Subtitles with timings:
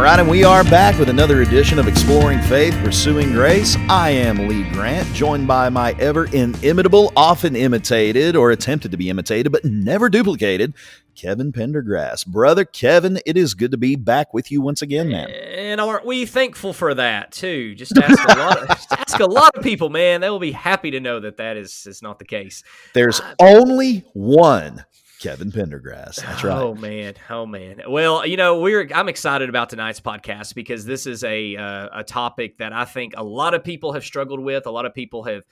[0.00, 3.76] All right, and we are back with another edition of Exploring Faith, Pursuing Grace.
[3.90, 9.10] I am Lee Grant, joined by my ever inimitable, often imitated or attempted to be
[9.10, 10.72] imitated, but never duplicated,
[11.14, 12.26] Kevin Pendergrass.
[12.26, 15.28] Brother Kevin, it is good to be back with you once again, man.
[15.28, 17.74] And aren't we thankful for that too?
[17.74, 18.56] Just ask a lot.
[18.56, 20.22] Of, ask a lot of people, man.
[20.22, 22.62] They will be happy to know that that is is not the case.
[22.94, 24.82] There's uh, only one
[25.20, 26.16] Kevin Pendergrass.
[26.16, 26.58] That's right.
[26.58, 27.82] Oh man, oh man.
[27.86, 32.04] Well, you know, we're I'm excited about tonight's podcast because this is a uh, a
[32.04, 34.66] topic that I think a lot of people have struggled with.
[34.66, 35.44] A lot of people have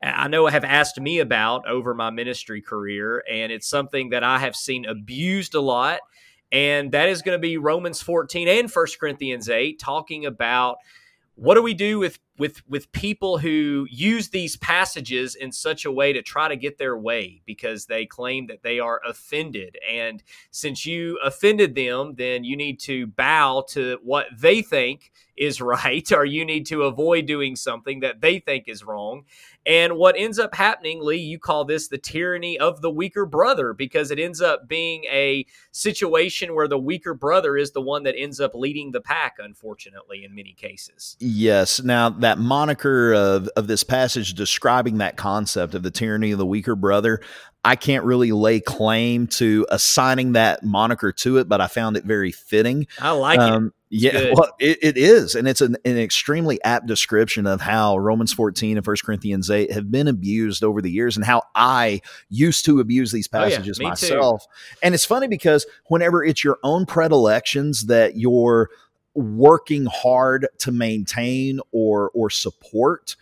[0.00, 4.38] I know have asked me about over my ministry career and it's something that I
[4.38, 6.00] have seen abused a lot
[6.52, 10.76] and that is going to be Romans 14 and 1 Corinthians 8 talking about
[11.34, 15.92] what do we do with with with people who use these passages in such a
[15.92, 19.76] way to try to get their way because they claim that they are offended.
[19.90, 25.60] And since you offended them then you need to bow to what they think is
[25.60, 29.24] right or you need to avoid doing something that they think is wrong.
[29.64, 33.72] And what ends up happening lee you call this the tyranny of the weaker brother
[33.72, 38.14] because it ends up being a situation where the weaker brother is the one that
[38.16, 41.16] ends up leading the pack unfortunately in many cases.
[41.18, 41.82] Yes.
[41.82, 46.46] Now that moniker of, of this passage describing that concept of the tyranny of the
[46.46, 47.20] weaker brother,
[47.64, 52.02] I can't really lay claim to assigning that moniker to it, but I found it
[52.02, 52.88] very fitting.
[53.00, 54.02] I like um, it.
[54.02, 54.34] yeah, good.
[54.36, 58.76] well, it, it is, and it's an, an, extremely apt description of how Romans 14
[58.76, 62.80] and 1 Corinthians 8 have been abused over the years, and how I used to
[62.80, 64.42] abuse these passages oh, yeah, myself.
[64.42, 64.78] Too.
[64.82, 68.68] And it's funny because whenever it's your own predilections that you're
[69.16, 73.16] working hard to maintain or or support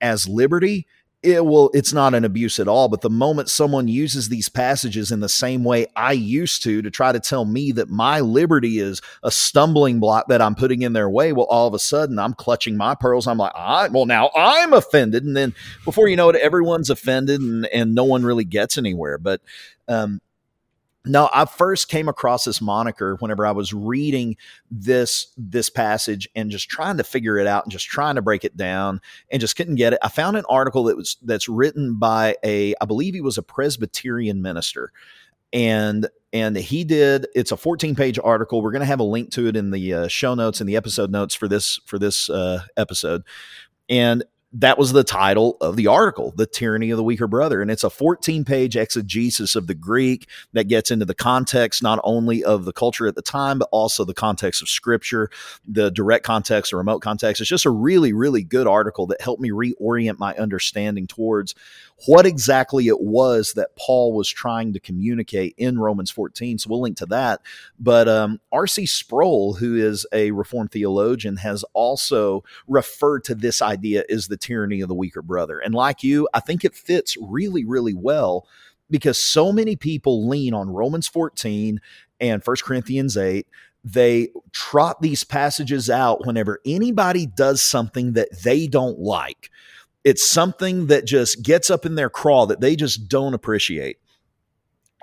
[0.00, 0.86] as liberty
[1.24, 2.88] it will it's not an abuse at all.
[2.88, 6.90] But the moment someone uses these passages in the same way i used to to
[6.90, 10.92] try to tell me that my liberty is a stumbling block that i'm putting in
[10.92, 13.26] their way well all of a sudden i'm clutching my pearls.
[13.26, 15.24] I'm like I, well now i'm offended.
[15.24, 19.16] And then before you know it everyone's offended and, and no one really gets anywhere.
[19.18, 19.40] But
[19.88, 20.20] um,
[21.06, 24.36] no, I first came across this moniker whenever I was reading
[24.70, 28.44] this this passage and just trying to figure it out and just trying to break
[28.44, 29.00] it down
[29.30, 29.98] and just couldn't get it.
[30.02, 33.42] I found an article that was that's written by a I believe he was a
[33.42, 34.92] Presbyterian minister.
[35.52, 38.62] And and he did it's a 14 page article.
[38.62, 40.76] We're going to have a link to it in the uh, show notes and the
[40.76, 43.24] episode notes for this for this uh, episode.
[43.90, 44.24] And
[44.56, 47.60] that was the title of the article, The Tyranny of the Weaker Brother.
[47.60, 51.98] And it's a 14 page exegesis of the Greek that gets into the context not
[52.04, 55.28] only of the culture at the time, but also the context of scripture,
[55.66, 57.40] the direct context, the remote context.
[57.40, 61.56] It's just a really, really good article that helped me reorient my understanding towards
[62.06, 66.58] what exactly it was that Paul was trying to communicate in Romans 14.
[66.58, 67.40] So we'll link to that.
[67.78, 68.86] But um, R.C.
[68.86, 74.80] Sproul, who is a Reformed theologian, has also referred to this idea as the tyranny
[74.80, 75.58] of the weaker brother.
[75.58, 78.46] And like you, I think it fits really, really well
[78.90, 81.80] because so many people lean on Romans 14
[82.20, 83.46] and 1 Corinthians 8
[83.84, 89.50] they trot these passages out whenever anybody does something that they don't like.
[90.04, 93.98] It's something that just gets up in their craw that they just don't appreciate.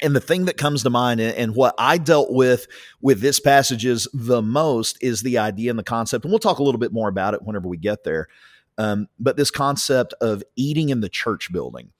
[0.02, 2.66] And the thing that comes to mind and what I dealt with
[3.02, 6.25] with this passages the most is the idea and the concept.
[6.25, 8.28] And we'll talk a little bit more about it whenever we get there.
[8.81, 11.92] Um, but this concept of eating in the church building.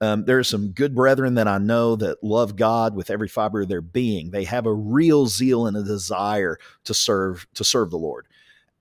[0.00, 3.62] Um, there are some good brethren that I know that love God with every fiber
[3.62, 4.32] of their being.
[4.32, 8.26] They have a real zeal and a desire to serve to serve the Lord.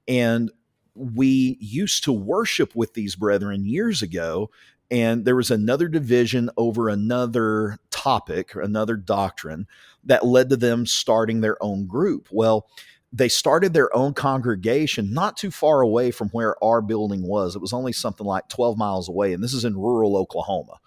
[0.08, 0.52] And
[0.96, 4.50] we used to worship with these brethren years ago,
[4.90, 9.68] and there was another division over another topic, another doctrine
[10.04, 12.30] that led to them starting their own group.
[12.31, 12.68] Well,
[13.13, 17.56] they started their own congregation not too far away from where our building was.
[17.56, 20.80] It was only something like 12 miles away, and this is in rural Oklahoma.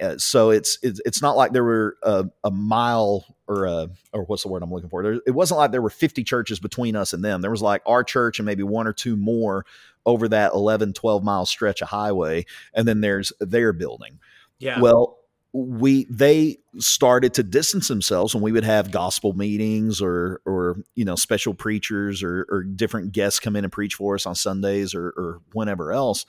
[0.00, 4.24] Uh, so it's, it's it's not like there were a, a, mile or a or
[4.24, 5.02] what's the word I'm looking for.
[5.02, 7.42] There, it wasn't like there were 50 churches between us and them.
[7.42, 9.66] There was like our church and maybe one or two more
[10.06, 14.18] over that 11 12 mile stretch of highway and then there's their building.
[14.58, 14.80] Yeah.
[14.80, 15.18] Well,
[15.52, 21.04] we they started to distance themselves when we would have gospel meetings or or you
[21.04, 24.94] know special preachers or, or different guests come in and preach for us on Sundays
[24.94, 26.24] or, or whenever else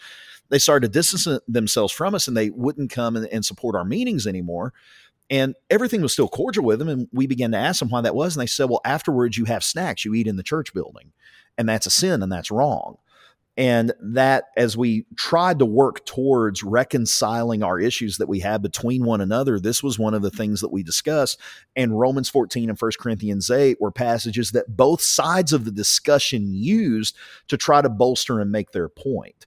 [0.50, 3.86] they started to distance themselves from us and they wouldn't come and, and support our
[3.86, 4.74] meetings anymore.
[5.30, 6.90] And everything was still cordial with them.
[6.90, 8.36] And we began to ask them why that was.
[8.36, 11.12] And they said, well, afterwards, you have snacks you eat in the church building.
[11.58, 12.98] And that's a sin and that's wrong.
[13.56, 19.06] And that, as we tried to work towards reconciling our issues that we had between
[19.06, 21.40] one another, this was one of the things that we discussed.
[21.76, 26.52] And Romans 14 and 1 Corinthians 8 were passages that both sides of the discussion
[26.52, 27.16] used
[27.48, 29.46] to try to bolster and make their point.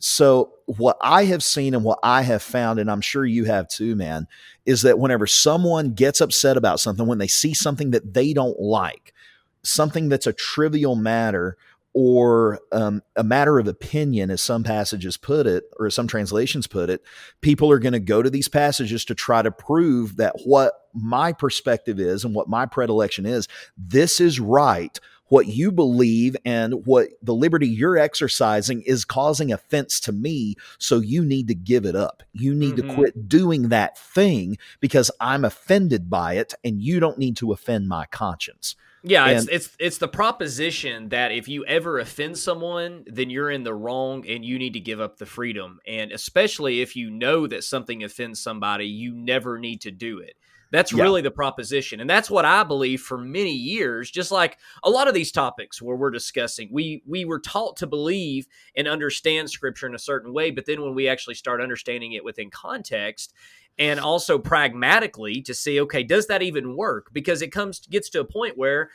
[0.00, 3.68] So, what I have seen and what I have found, and I'm sure you have
[3.68, 4.26] too, man,
[4.66, 8.58] is that whenever someone gets upset about something, when they see something that they don't
[8.58, 9.14] like,
[9.62, 11.56] something that's a trivial matter
[11.94, 16.66] or um, a matter of opinion, as some passages put it, or as some translations
[16.66, 17.02] put it,
[17.40, 21.32] people are going to go to these passages to try to prove that what my
[21.32, 23.46] perspective is and what my predilection is,
[23.78, 24.98] this is right.
[25.28, 30.56] What you believe and what the liberty you're exercising is causing offense to me.
[30.78, 32.22] So you need to give it up.
[32.32, 32.88] You need mm-hmm.
[32.88, 37.52] to quit doing that thing because I'm offended by it and you don't need to
[37.52, 38.76] offend my conscience.
[39.06, 43.50] Yeah, and, it's it's it's the proposition that if you ever offend someone, then you're
[43.50, 45.78] in the wrong and you need to give up the freedom.
[45.86, 50.36] And especially if you know that something offends somebody, you never need to do it.
[50.74, 51.02] That's yeah.
[51.04, 52.00] really the proposition.
[52.00, 55.80] And that's what I believe for many years, just like a lot of these topics
[55.80, 56.68] where we're discussing.
[56.72, 60.82] We we were taught to believe and understand scripture in a certain way, but then
[60.82, 63.34] when we actually start understanding it within context,
[63.78, 67.10] and also pragmatically to see okay does that even work?
[67.12, 68.90] Because it comes gets to a point where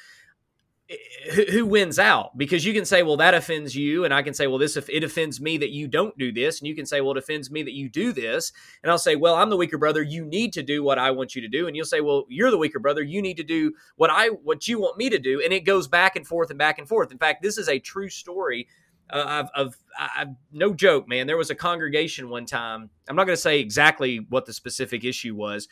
[0.89, 2.37] eh, who wins out?
[2.37, 4.89] Because you can say well that offends you and i can say well this if
[4.89, 7.51] it offends me that you don't do this and you can say well it offends
[7.51, 8.53] me that you do this
[8.83, 11.35] and i'll say well i'm the weaker brother you need to do what i want
[11.35, 13.73] you to do and you'll say well you're the weaker brother you need to do
[13.97, 16.59] what i what you want me to do and it goes back and forth and
[16.59, 17.11] back and forth.
[17.11, 18.67] In fact this is a true story
[19.09, 21.27] uh, of, of I, no joke, man.
[21.27, 22.89] There was a congregation one time.
[23.07, 25.67] I'm not going to say exactly what the specific issue was,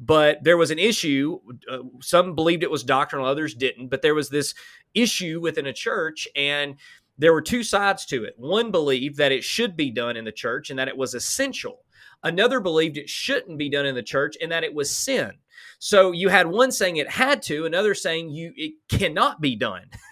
[0.00, 1.40] but there was an issue.
[1.70, 3.88] Uh, some believed it was doctrinal, others didn't.
[3.88, 4.54] But there was this
[4.94, 6.76] issue within a church, and
[7.18, 8.34] there were two sides to it.
[8.36, 11.84] One believed that it should be done in the church and that it was essential.
[12.22, 15.32] Another believed it shouldn't be done in the church and that it was sin.
[15.80, 19.84] So you had one saying it had to, another saying you it cannot be done.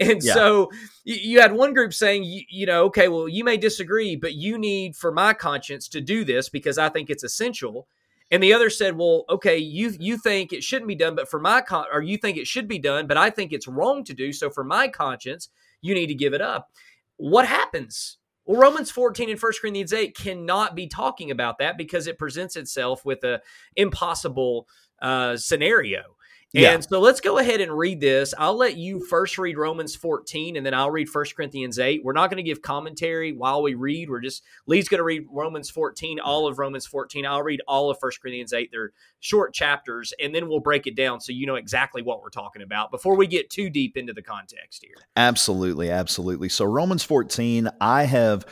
[0.00, 0.34] and yeah.
[0.34, 0.70] so
[1.04, 4.56] you had one group saying you, you know, okay, well, you may disagree, but you
[4.56, 7.88] need for my conscience to do this because I think it's essential.
[8.30, 11.40] And the other said, "Well, okay, you you think it shouldn't be done, but for
[11.40, 14.14] my con- or you think it should be done, but I think it's wrong to
[14.14, 14.32] do.
[14.32, 15.48] So for my conscience,
[15.80, 16.70] you need to give it up."
[17.16, 18.18] What happens?
[18.46, 22.56] Well, Romans 14 and 1 Corinthians 8 cannot be talking about that because it presents
[22.56, 23.42] itself with a
[23.76, 24.66] impossible
[25.00, 26.16] uh, scenario.
[26.52, 26.80] And yeah.
[26.80, 28.34] so let's go ahead and read this.
[28.36, 32.02] I'll let you first read Romans 14 and then I'll read 1 Corinthians 8.
[32.02, 34.10] We're not going to give commentary while we read.
[34.10, 37.24] We're just, Lee's going to read Romans 14, all of Romans 14.
[37.24, 38.70] I'll read all of 1 Corinthians 8.
[38.72, 42.30] They're short chapters and then we'll break it down so you know exactly what we're
[42.30, 44.96] talking about before we get too deep into the context here.
[45.14, 45.88] Absolutely.
[45.88, 46.48] Absolutely.
[46.48, 48.44] So, Romans 14, I have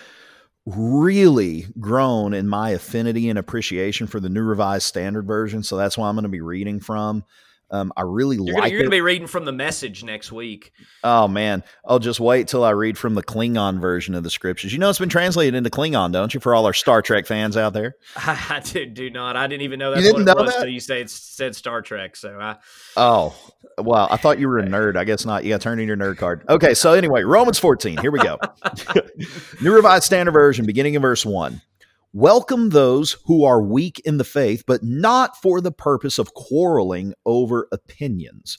[0.77, 5.63] really grown in my affinity and appreciation for the New Revised Standard Version.
[5.63, 7.25] So that's why I'm going to be reading from.
[7.71, 8.55] Um, I really you're like.
[8.55, 10.73] Gonna, you're going to be reading from the message next week.
[11.05, 14.73] Oh man, I'll just wait till I read from the Klingon version of the scriptures.
[14.73, 16.41] You know, it's been translated into Klingon, don't you?
[16.41, 17.97] For all our Star Trek fans out there.
[18.17, 19.37] I do, do not.
[19.37, 19.99] I didn't even know that.
[19.99, 22.17] you didn't what it know was until you said said Star Trek.
[22.17, 22.57] So I.
[22.97, 23.37] Oh
[23.79, 24.97] well, I thought you were a nerd.
[24.97, 25.45] I guess not.
[25.45, 26.45] You got to turn in your nerd card.
[26.49, 27.99] Okay, so anyway, Romans 14.
[27.99, 28.39] Here we go.
[29.63, 31.61] New Revised Standard Version, beginning in verse one.
[32.15, 37.13] Welcome those who are weak in the faith, but not for the purpose of quarreling
[37.27, 38.57] over opinions.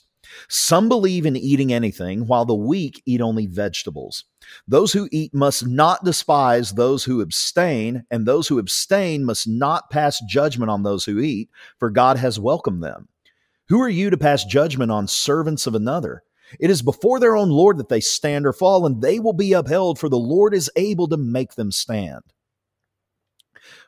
[0.48, 4.24] Some believe in eating anything, while the weak eat only vegetables.
[4.68, 9.90] Those who eat must not despise those who abstain, and those who abstain must not
[9.90, 13.08] pass judgment on those who eat, for God has welcomed them.
[13.68, 16.22] Who are you to pass judgment on servants of another?
[16.60, 19.54] It is before their own Lord that they stand or fall, and they will be
[19.54, 22.22] upheld, for the Lord is able to make them stand.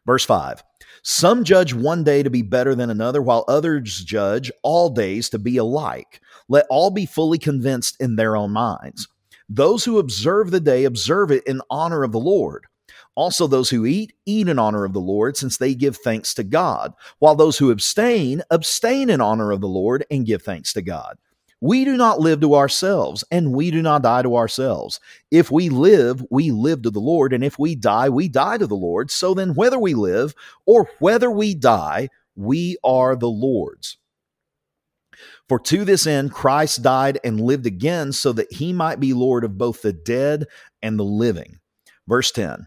[0.06, 0.62] Verse 5
[1.02, 5.38] Some judge one day to be better than another, while others judge all days to
[5.38, 6.21] be alike.
[6.49, 9.09] Let all be fully convinced in their own minds.
[9.49, 12.66] Those who observe the day observe it in honor of the Lord.
[13.14, 16.42] Also, those who eat, eat in honor of the Lord, since they give thanks to
[16.42, 20.82] God, while those who abstain, abstain in honor of the Lord and give thanks to
[20.82, 21.18] God.
[21.62, 24.99] We do not live to ourselves, and we do not die to ourselves.
[25.31, 28.66] If we live, we live to the Lord, and if we die, we die to
[28.66, 29.12] the Lord.
[29.12, 30.35] So then, whether we live
[30.66, 33.97] or whether we die, we are the Lord's.
[35.49, 39.45] For to this end, Christ died and lived again, so that he might be Lord
[39.45, 40.47] of both the dead
[40.83, 41.61] and the living.
[42.09, 42.66] Verse 10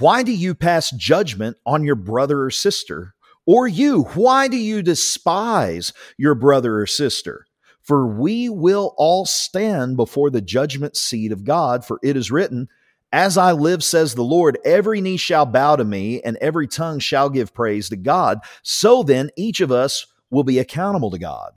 [0.00, 3.14] Why do you pass judgment on your brother or sister?
[3.46, 7.46] Or you, why do you despise your brother or sister?
[7.84, 12.68] For we will all stand before the judgment seat of God, for it is written,
[13.12, 16.98] As I live, says the Lord, every knee shall bow to me, and every tongue
[16.98, 18.38] shall give praise to God.
[18.62, 21.52] So then, each of us will be accountable to God.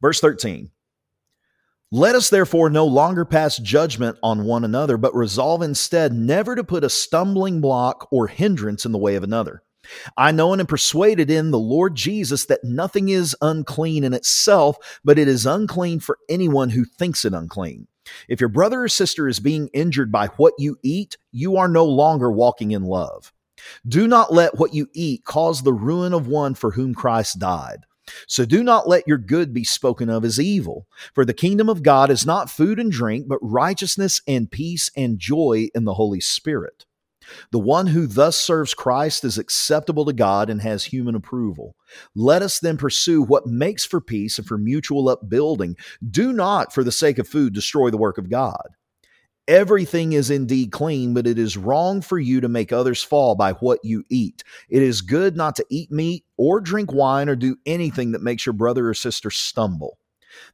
[0.00, 0.70] Verse 13
[1.90, 6.62] Let us therefore no longer pass judgment on one another, but resolve instead never to
[6.62, 9.64] put a stumbling block or hindrance in the way of another.
[10.16, 14.76] I know and am persuaded in the Lord Jesus that nothing is unclean in itself,
[15.04, 17.86] but it is unclean for anyone who thinks it unclean.
[18.28, 21.84] If your brother or sister is being injured by what you eat, you are no
[21.84, 23.32] longer walking in love.
[23.86, 27.84] Do not let what you eat cause the ruin of one for whom Christ died.
[28.26, 30.86] So do not let your good be spoken of as evil.
[31.14, 35.18] For the kingdom of God is not food and drink, but righteousness and peace and
[35.18, 36.86] joy in the Holy Spirit.
[37.52, 41.76] The one who thus serves Christ is acceptable to God and has human approval.
[42.14, 45.76] Let us then pursue what makes for peace and for mutual upbuilding.
[46.08, 48.68] Do not, for the sake of food, destroy the work of God.
[49.48, 53.52] Everything is indeed clean, but it is wrong for you to make others fall by
[53.54, 54.44] what you eat.
[54.68, 58.46] It is good not to eat meat or drink wine or do anything that makes
[58.46, 59.98] your brother or sister stumble.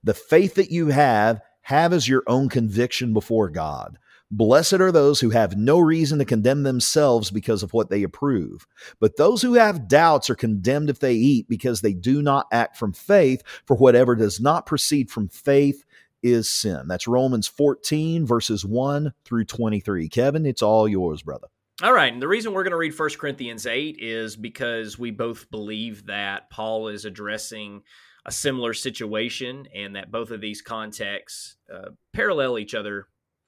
[0.03, 3.99] The faith that you have, have as your own conviction before God.
[4.31, 8.67] Blessed are those who have no reason to condemn themselves because of what they approve.
[8.99, 12.77] But those who have doubts are condemned if they eat because they do not act
[12.77, 15.85] from faith, for whatever does not proceed from faith
[16.25, 16.89] is sin.
[16.89, 20.09] That's Romans 14, verses 1 through 23.
[20.09, 21.47] Kevin, it's all yours, brother.
[21.83, 22.13] All right.
[22.13, 26.07] And the reason we're going to read 1 Corinthians 8 is because we both believe
[26.07, 27.83] that Paul is addressing
[28.25, 33.07] a similar situation and that both of these contexts uh, parallel each other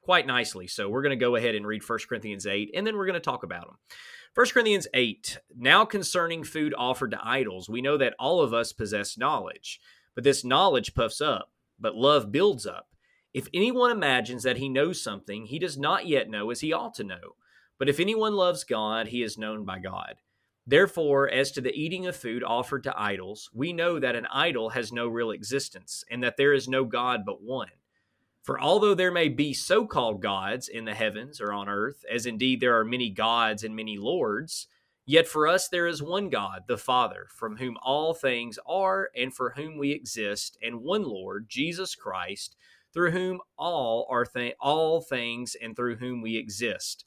[0.09, 0.67] quite nicely.
[0.67, 3.12] So we're going to go ahead and read 1 Corinthians 8, and then we're going
[3.12, 3.77] to talk about them.
[4.35, 8.73] 1 Corinthians 8, now concerning food offered to idols, we know that all of us
[8.73, 9.83] possess knowledge,
[10.15, 12.88] but this knowledge puffs up, but love builds up.
[13.35, 16.95] If anyone imagines that he knows something, he does not yet know as he ought
[16.95, 17.37] to know.
[17.79, 20.15] But if anyone loves God, he is known by God.
[20.67, 24.71] Therefore, as to the eating of food offered to idols, we know that an idol
[24.71, 27.69] has no real existence, and that there is no God but one.
[28.42, 32.25] For although there may be so called gods in the heavens or on earth, as
[32.26, 34.68] indeed there are many gods and many lords,
[35.04, 39.35] yet for us there is one God, the Father, from whom all things are and
[39.35, 42.57] for whom we exist, and one Lord, Jesus Christ,
[42.95, 47.04] through whom all are th- all things and through whom we exist.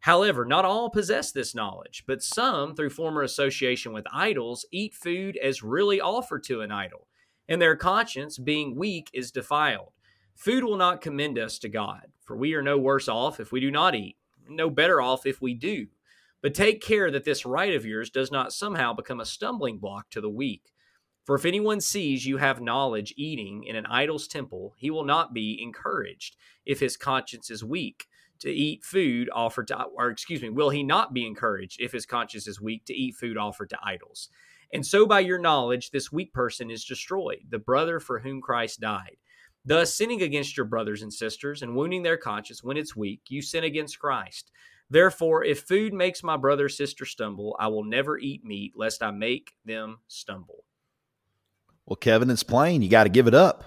[0.00, 5.38] However, not all possess this knowledge, but some, through former association with idols, eat food
[5.38, 7.08] as really offered to an idol,
[7.48, 9.92] and their conscience, being weak, is defiled.
[10.34, 13.60] Food will not commend us to God, for we are no worse off if we
[13.60, 14.16] do not eat,
[14.48, 15.86] no better off if we do.
[16.42, 20.10] But take care that this right of yours does not somehow become a stumbling block
[20.10, 20.72] to the weak.
[21.24, 25.32] For if anyone sees you have knowledge eating in an idol's temple, he will not
[25.32, 26.36] be encouraged
[26.66, 28.06] if his conscience is weak
[28.40, 32.04] to eat food offered to, or excuse me, will he not be encouraged if his
[32.04, 34.28] conscience is weak to eat food offered to idols?
[34.70, 38.80] And so by your knowledge, this weak person is destroyed, the brother for whom Christ
[38.80, 39.16] died.
[39.64, 43.40] Thus, sinning against your brothers and sisters and wounding their conscience when it's weak, you
[43.40, 44.50] sin against Christ.
[44.90, 49.02] Therefore, if food makes my brother or sister stumble, I will never eat meat, lest
[49.02, 50.64] I make them stumble.
[51.86, 52.82] Well, Kevin, it's plain.
[52.82, 53.64] You got to give it up.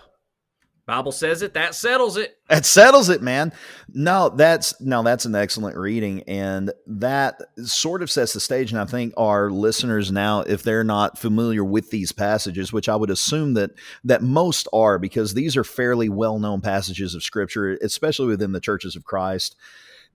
[0.87, 1.53] Bible says it.
[1.53, 2.37] That settles it.
[2.47, 3.51] That settles it, man.
[3.93, 8.71] No, that's no, that's an excellent reading, and that sort of sets the stage.
[8.71, 12.95] And I think our listeners now, if they're not familiar with these passages, which I
[12.95, 13.71] would assume that
[14.05, 18.61] that most are, because these are fairly well known passages of Scripture, especially within the
[18.61, 19.57] churches of Christ,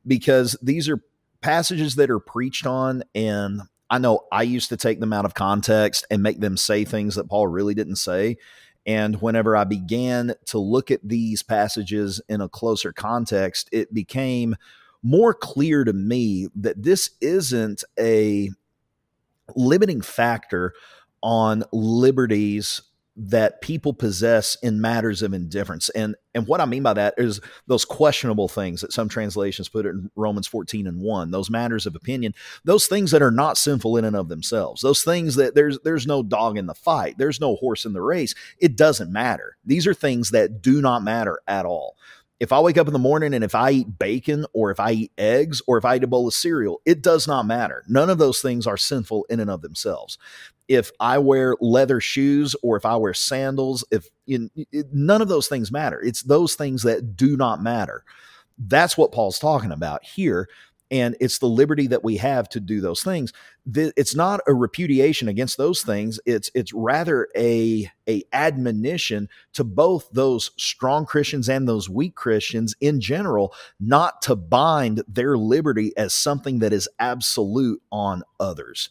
[0.07, 1.05] because these are
[1.43, 3.61] passages that are preached on and
[3.91, 7.17] I know I used to take them out of context and make them say things
[7.17, 8.39] that Paul really didn't say.
[8.87, 14.57] And whenever I began to look at these passages in a closer context, it became
[15.03, 18.51] more clear to me that this isn't a
[19.55, 20.73] limiting factor
[21.23, 22.83] on liberties
[23.15, 25.91] that people possess in matters of indifference.
[25.91, 29.85] And and what I mean by that is those questionable things that some translations put
[29.85, 33.99] in Romans 14 and 1, those matters of opinion, those things that are not sinful
[33.99, 37.41] in and of themselves, those things that there's there's no dog in the fight, there's
[37.41, 38.35] no horse in the race.
[38.59, 39.59] It doesn't matter.
[39.65, 41.97] These are things that do not matter at all
[42.43, 44.91] if I wake up in the morning and if I eat bacon or if I
[44.91, 47.85] eat eggs or if I eat a bowl of cereal, it does not matter.
[47.87, 50.19] None of those things are sinful in and of themselves.
[50.67, 55.29] If I wear leather shoes or if I wear sandals, if you, it, none of
[55.29, 56.03] those things matter.
[56.03, 58.03] It's those things that do not matter.
[58.59, 60.49] That's what Paul's talking about here.
[60.93, 63.33] And it's the liberty that we have to do those things.
[63.75, 66.21] It's not a repudiation against those things.
[66.27, 72.75] It's it's rather a a admonition to both those strong Christians and those weak Christians
[72.81, 78.91] in general not to bind their liberty as something that is absolute on others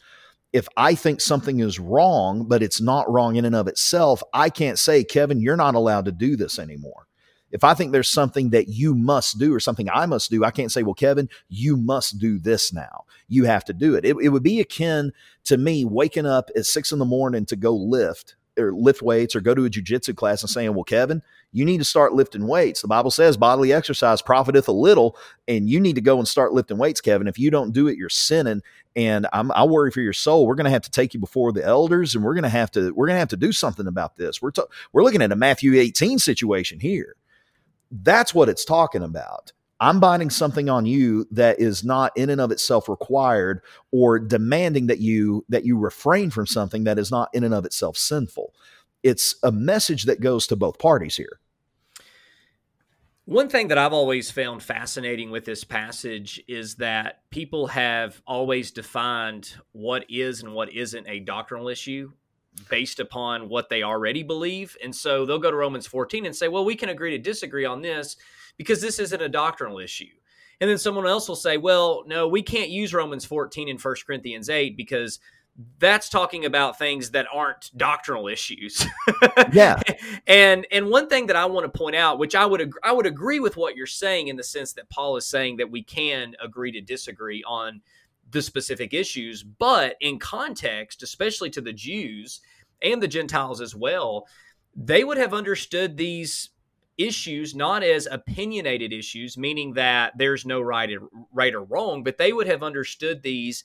[0.54, 4.50] if I think something is wrong, but it's not wrong in and of itself, I
[4.50, 7.08] can't say, Kevin, you're not allowed to do this anymore.
[7.52, 10.52] If I think there's something that you must do or something I must do, I
[10.52, 13.06] can't say, well, Kevin, you must do this now.
[13.28, 14.06] You have to do it.
[14.06, 15.12] It, it would be akin
[15.46, 19.36] to me waking up at six in the morning to go lift or lift weights
[19.36, 21.22] or go to a jujitsu class and saying, well, Kevin,
[21.54, 22.82] you need to start lifting weights.
[22.82, 25.18] The Bible says bodily exercise profiteth a little,
[25.48, 27.28] and you need to go and start lifting weights, Kevin.
[27.28, 28.62] If you don't do it, you're sinning.
[28.96, 30.46] And I'm, I worry for your soul.
[30.46, 32.72] We're going to have to take you before the elders, and we're going to have
[32.72, 34.42] to we're going to have to do something about this.
[34.42, 34.52] We're
[34.92, 37.16] we're looking at a Matthew 18 situation here.
[37.92, 39.52] That's what it's talking about.
[39.82, 44.88] I'm binding something on you that is not in and of itself required or demanding
[44.88, 48.54] that you that you refrain from something that is not in and of itself sinful.
[49.02, 51.40] It's a message that goes to both parties here.
[53.26, 58.72] One thing that I've always found fascinating with this passage is that people have always
[58.72, 62.12] defined what is and what isn't a doctrinal issue
[62.70, 64.76] based upon what they already believe.
[64.84, 67.66] And so they'll go to Romans 14 and say, well, we can agree to disagree
[67.66, 68.18] on this
[68.58, 70.06] because this isn't a doctrinal issue.
[70.60, 73.96] And then someone else will say, well, no, we can't use Romans 14 and 1
[74.06, 75.20] Corinthians 8 because
[75.80, 78.86] that's talking about things that aren't doctrinal issues.
[79.52, 79.82] yeah.
[80.28, 82.92] And and one thing that I want to point out, which I would ag- I
[82.92, 85.84] would agree with what you're saying in the sense that Paul is saying that we
[85.84, 87.82] can agree to disagree on
[88.32, 92.42] the specific issues, but in context, especially to the Jews
[92.82, 94.26] and the Gentiles as well,
[94.76, 96.50] they would have understood these
[96.98, 102.18] issues not as opinionated issues, meaning that there's no right or, right or wrong, but
[102.18, 103.64] they would have understood these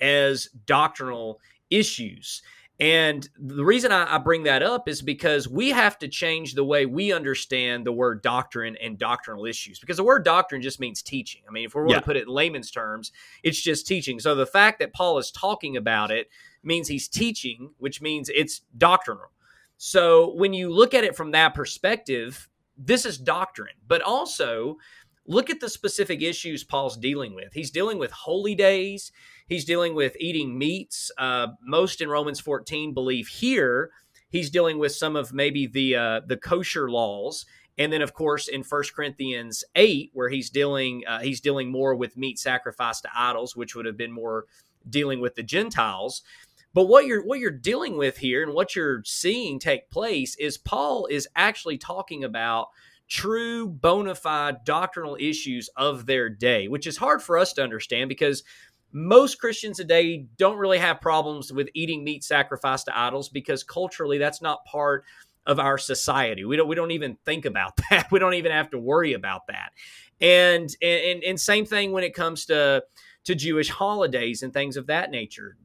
[0.00, 2.42] as doctrinal issues.
[2.78, 6.64] And the reason I, I, bring that up is because we have to change the
[6.64, 9.78] way we understand the word doctrine and doctrinal issues.
[9.78, 11.40] Because the word doctrine just means teaching.
[11.48, 11.94] I mean, if we're yeah.
[11.94, 13.12] going to put it in layman's terms,
[13.42, 14.20] it's just teaching.
[14.20, 16.28] So the fact that Paul is talking about it
[16.62, 19.30] means he's teaching, which means it's doctrinal.
[19.78, 23.76] So when you look at it from that perspective, this is doctrine.
[23.88, 24.76] But also,
[25.26, 27.52] look at the specific issues Paul's dealing with.
[27.52, 29.12] He's dealing with holy days.
[29.46, 31.10] He's dealing with eating meats.
[31.16, 33.90] Uh, most in Romans 14 believe here
[34.28, 37.46] he's dealing with some of maybe the uh, the kosher laws.
[37.78, 41.94] And then, of course, in First Corinthians eight, where he's dealing uh, he's dealing more
[41.94, 44.46] with meat sacrificed to idols, which would have been more
[44.88, 46.22] dealing with the Gentiles.
[46.72, 50.58] But what you're what you're dealing with here, and what you're seeing take place, is
[50.58, 52.68] Paul is actually talking about
[53.08, 58.08] true bona fide doctrinal issues of their day, which is hard for us to understand
[58.08, 58.42] because
[58.92, 64.18] most Christians today don't really have problems with eating meat sacrificed to idols because culturally
[64.18, 65.04] that's not part
[65.46, 66.44] of our society.
[66.44, 68.10] We don't we don't even think about that.
[68.10, 69.70] We don't even have to worry about that.
[70.20, 72.84] And and and same thing when it comes to
[73.24, 75.56] to Jewish holidays and things of that nature.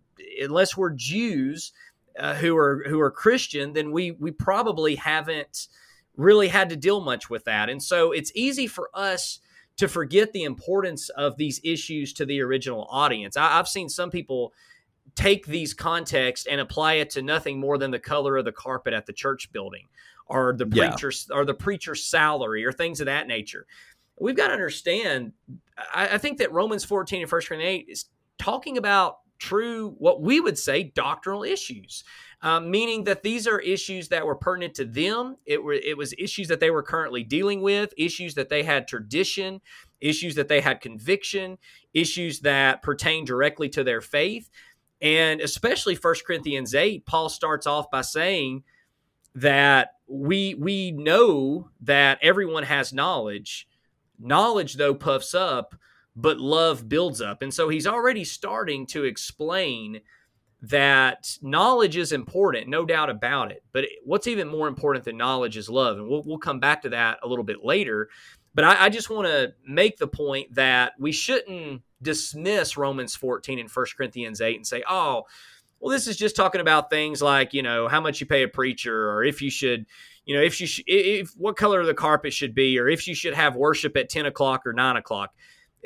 [0.42, 1.74] Unless we're Jews
[2.20, 5.68] uh, who are who are Christian, then we we probably haven't
[6.18, 7.70] really had to deal much with that.
[7.70, 9.40] And so it's easy for us
[9.78, 13.38] to forget the importance of these issues to the original audience.
[13.38, 14.54] I, have seen some people
[15.16, 18.94] take these contexts and apply it to nothing more than the color of the carpet
[18.94, 19.88] at the church building
[20.28, 21.38] or the preacher's yeah.
[21.38, 23.66] or the preacher's salary or things of that nature.
[24.20, 25.34] We've got to understand.
[25.94, 28.06] I, I think that Romans 14 and 1 Corinthians 8 is
[28.38, 32.04] talking about true, what we would say, doctrinal issues
[32.44, 35.38] um, meaning that these are issues that were pertinent to them.
[35.46, 38.88] It, were, it was issues that they were currently dealing with, issues that they had
[38.88, 39.62] tradition,
[40.00, 41.60] issues that they had conviction,
[41.94, 44.50] issues that pertain directly to their faith.
[45.02, 48.64] And especially 1 Corinthians 8, Paul starts off by saying
[49.36, 53.68] that we we know that everyone has knowledge.
[54.20, 55.76] Knowledge, though, puffs up,
[56.16, 57.42] but love builds up.
[57.42, 60.02] And so he's already starting to explain
[60.64, 63.64] that knowledge is important, no doubt about it.
[63.72, 65.98] But what's even more important than knowledge is love.
[65.98, 68.10] And we'll, we'll come back to that a little bit later.
[68.54, 73.60] But I, I just want to make the point that we shouldn't dismiss Romans 14
[73.60, 75.24] and 1 Corinthians 8 and say, oh,
[75.80, 78.48] well, this is just talking about things like, you know, how much you pay a
[78.48, 79.88] preacher or if you should,
[80.26, 83.16] you know, if you, sh- if what color the carpet should be or if you
[83.16, 85.34] should have worship at 10 o'clock or 9 o'clock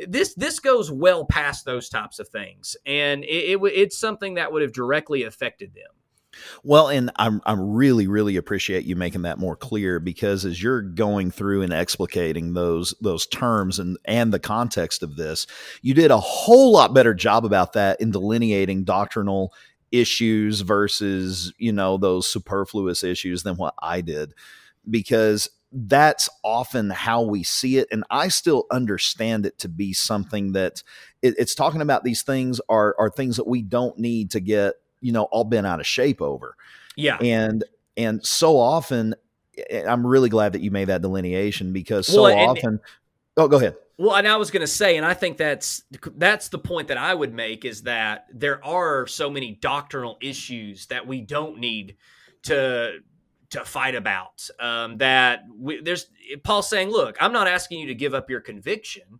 [0.07, 4.51] this this goes well past those types of things, and it, it, it's something that
[4.51, 5.91] would have directly affected them.
[6.63, 10.81] Well, and I'm I'm really really appreciate you making that more clear because as you're
[10.81, 15.47] going through and explicating those those terms and and the context of this,
[15.81, 19.53] you did a whole lot better job about that in delineating doctrinal
[19.91, 24.33] issues versus, you know, those superfluous issues than what I did
[24.89, 30.53] because that's often how we see it and I still understand it to be something
[30.53, 30.81] that
[31.21, 34.75] it, it's talking about these things are are things that we don't need to get
[35.05, 36.55] you know all been out of shape over.
[36.95, 37.63] Yeah, and
[37.95, 39.15] and so often,
[39.69, 42.65] eh, I'm really glad that you made that delineation because so well, often.
[42.65, 42.79] And,
[43.37, 43.75] oh, go ahead.
[43.97, 45.83] Well, and I was going to say, and I think that's
[46.15, 50.87] that's the point that I would make is that there are so many doctrinal issues
[50.87, 51.97] that we don't need
[52.43, 52.99] to
[53.51, 54.49] to fight about.
[54.59, 56.07] Um, that we, there's
[56.43, 59.19] Paul saying, "Look, I'm not asking you to give up your conviction."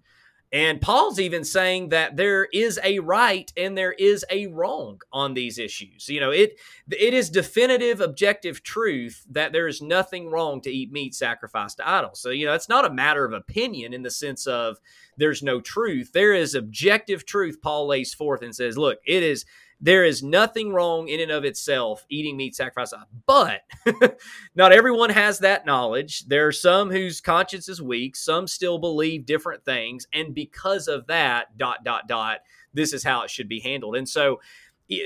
[0.55, 5.33] And Paul's even saying that there is a right and there is a wrong on
[5.33, 6.07] these issues.
[6.07, 6.57] You know, it
[6.89, 11.89] it is definitive objective truth that there is nothing wrong to eat meat sacrificed to
[11.89, 12.21] idols.
[12.21, 14.77] So, you know, it's not a matter of opinion in the sense of
[15.17, 16.11] there's no truth.
[16.13, 19.45] There is objective truth Paul lays forth and says, look, it is
[19.85, 22.95] there is nothing wrong in and of itself eating meat sacrificed.
[23.27, 23.61] But
[24.55, 26.25] not everyone has that knowledge.
[26.25, 28.15] There are some whose conscience is weak.
[28.15, 30.07] Some still believe different things.
[30.11, 32.39] And because of that, dot, dot, dot,
[32.73, 33.95] this is how it should be handled.
[33.95, 34.41] And so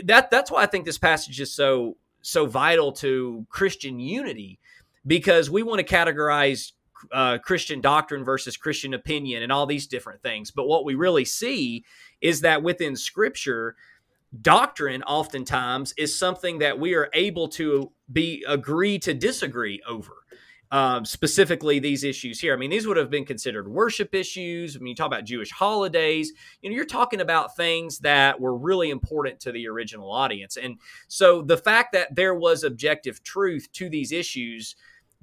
[0.05, 4.59] that that's why I think this passage is so so vital to Christian unity
[5.05, 6.71] because we want to categorize
[7.11, 10.51] uh, Christian doctrine versus Christian opinion and all these different things.
[10.51, 11.83] But what we really see
[12.21, 13.75] is that within Scripture,
[14.41, 20.13] doctrine oftentimes is something that we are able to be agree to disagree over
[20.71, 22.53] um, specifically these issues here.
[22.53, 24.77] I mean these would have been considered worship issues.
[24.77, 28.91] When you talk about jewish holidays you know you're talking about things that were really
[28.91, 30.57] important to the original audience.
[30.57, 34.75] And so the fact that there was objective truth to these issues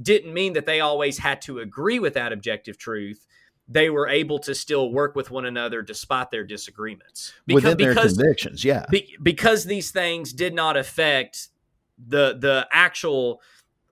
[0.02, 3.26] didn't mean that they always had to agree with that objective truth
[3.68, 7.94] they were able to still work with one another despite their disagreements because, within their
[7.94, 8.64] because, convictions.
[8.64, 11.48] Yeah, be, because these things did not affect
[11.98, 13.40] the the actual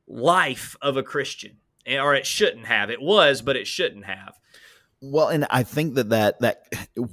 [0.07, 1.57] life of a Christian,
[1.87, 2.91] eh, or it shouldn't have.
[2.91, 4.39] It was, but it shouldn't have.
[5.01, 6.63] Well, and I think that that that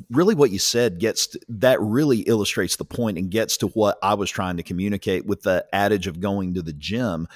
[0.09, 3.97] really what you said gets to, that really illustrates the point and gets to what
[4.01, 7.27] I was trying to communicate with the adage of going to the gym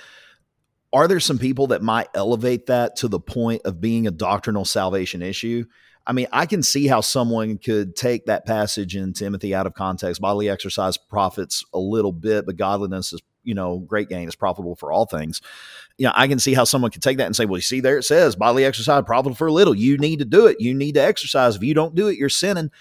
[0.96, 4.64] are there some people that might elevate that to the point of being a doctrinal
[4.64, 5.66] salvation issue?
[6.08, 9.74] I mean, I can see how someone could take that passage in Timothy out of
[9.74, 10.22] context.
[10.22, 14.78] Bodily exercise profits a little bit, but godliness is, you know, great gain is profitable
[14.78, 15.42] for all things.
[15.98, 17.82] You know, I can see how someone could take that and say, well, you see,
[17.82, 19.76] there it says bodily exercise profitable for a little.
[19.76, 20.62] You need to do it.
[20.62, 21.58] You need to exercise.
[21.58, 22.72] If you don't do it, you're sinning.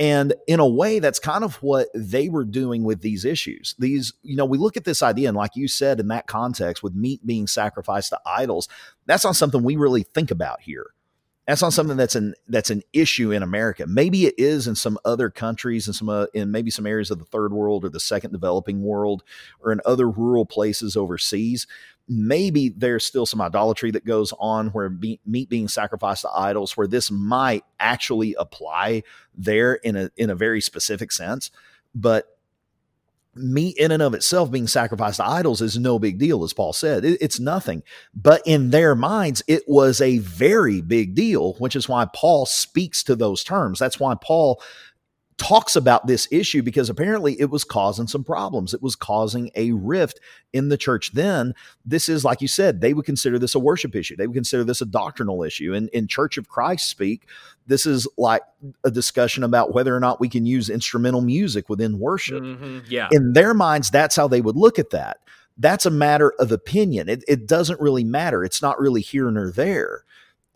[0.00, 3.74] And in a way, that's kind of what they were doing with these issues.
[3.78, 6.82] These, you know, we look at this idea, and like you said, in that context,
[6.82, 8.66] with meat being sacrificed to idols,
[9.04, 10.86] that's not something we really think about here.
[11.46, 13.86] That's not something that's an that's an issue in America.
[13.86, 17.18] Maybe it is in some other countries and some uh, in maybe some areas of
[17.18, 19.22] the third world or the second developing world
[19.58, 21.66] or in other rural places overseas
[22.10, 26.88] maybe there's still some idolatry that goes on where meat being sacrificed to idols where
[26.88, 31.52] this might actually apply there in a in a very specific sense.
[31.94, 32.36] But
[33.36, 36.72] meat in and of itself being sacrificed to idols is no big deal as paul
[36.72, 37.04] said.
[37.04, 37.84] It, it's nothing.
[38.12, 43.04] But in their minds it was a very big deal which is why paul speaks
[43.04, 43.78] to those terms.
[43.78, 44.60] That's why paul
[45.40, 48.74] talks about this issue because apparently it was causing some problems.
[48.74, 50.20] It was causing a rift
[50.52, 51.54] in the church then.
[51.82, 54.16] This is, like you said, they would consider this a worship issue.
[54.16, 55.72] They would consider this a doctrinal issue.
[55.72, 57.26] And in Church of Christ speak,
[57.66, 58.42] this is like
[58.84, 62.42] a discussion about whether or not we can use instrumental music within worship.
[62.42, 62.80] Mm-hmm.
[62.88, 63.08] Yeah.
[63.10, 65.20] In their minds, that's how they would look at that.
[65.56, 67.08] That's a matter of opinion.
[67.08, 68.44] It, it doesn't really matter.
[68.44, 70.04] It's not really here nor there.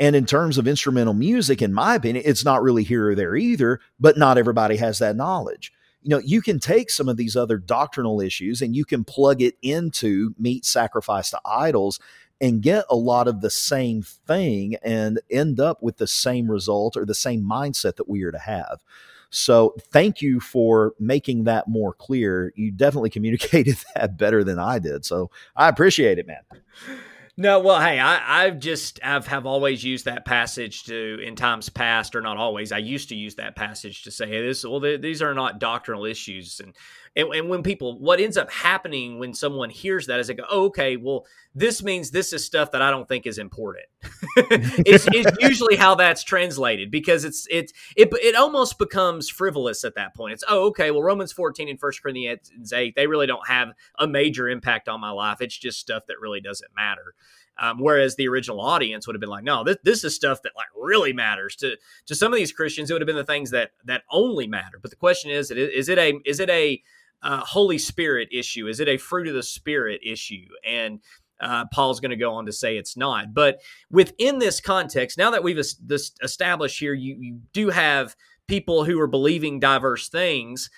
[0.01, 3.37] And in terms of instrumental music, in my opinion, it's not really here or there
[3.37, 5.73] either, but not everybody has that knowledge.
[6.03, 9.41] You know, you can take some of these other doctrinal issues and you can plug
[9.41, 12.01] it into meat sacrifice to idols
[12.41, 16.97] and get a lot of the same thing and end up with the same result
[16.97, 18.83] or the same mindset that we are to have.
[19.31, 22.53] So, thank you for making that more clear.
[22.55, 25.05] You definitely communicated that better than I did.
[25.05, 26.43] So, I appreciate it, man.
[27.37, 31.69] No, well, hey, I, I've just I've have always used that passage to in times
[31.69, 32.71] past, or not always.
[32.71, 35.59] I used to use that passage to say, hey, this well, they, these are not
[35.59, 36.75] doctrinal issues, and
[37.17, 40.45] and, and when people, what ends up happening when someone hears that is they go,
[40.51, 43.85] oh, okay, well, this means this is stuff that I don't think is important.
[44.37, 49.95] it's, it's, usually how that's translated because it's it's it it almost becomes frivolous at
[49.95, 50.33] that point.
[50.35, 54.09] It's oh okay, well Romans fourteen and First Corinthians eight they really don't have a
[54.09, 55.41] major impact on my life.
[55.41, 57.15] It's just stuff that really doesn't matter.
[57.57, 60.53] Um, whereas the original audience would have been like, no, this, this is stuff that
[60.57, 62.91] like really matters to to some of these Christians.
[62.91, 64.79] It would have been the things that that only matter.
[64.83, 66.83] But the question is, is it a is it a
[67.25, 68.69] uh, Holy Spirit issue?
[68.69, 70.47] Is it a fruit of the Spirit issue?
[70.65, 71.01] And
[71.41, 73.35] uh, Paul's going to go on to say it's not.
[73.35, 73.61] But
[73.91, 78.15] within this context, now that we've this established here, you, you do have
[78.47, 80.71] people who are believing diverse things.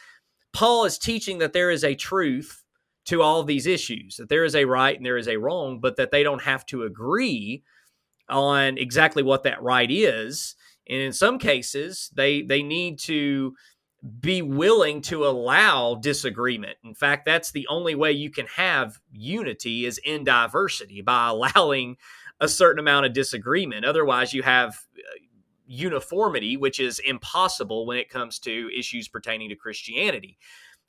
[0.53, 2.63] Paul is teaching that there is a truth
[3.07, 5.79] to all of these issues, that there is a right and there is a wrong,
[5.81, 7.63] but that they don't have to agree
[8.29, 10.57] on exactly what that right is.
[10.89, 13.55] And in some cases, they they need to
[14.07, 16.77] be willing to allow disagreement.
[16.85, 21.97] In fact, that's the only way you can have unity is in diversity by allowing
[22.41, 23.85] a certain amount of disagreement.
[23.85, 25.03] Otherwise, you have uh,
[25.67, 30.39] uniformity, which is impossible when it comes to issues pertaining to Christianity.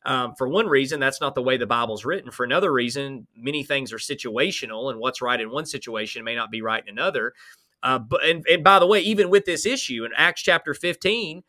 [0.06, 2.32] Um, for one reason, that's not the way the Bible's written.
[2.32, 6.52] For another reason, many things are situational, and what's right in one situation may not
[6.52, 7.34] be right in another.
[7.82, 11.44] Uh, but and, and by the way, even with this issue in Acts chapter 15,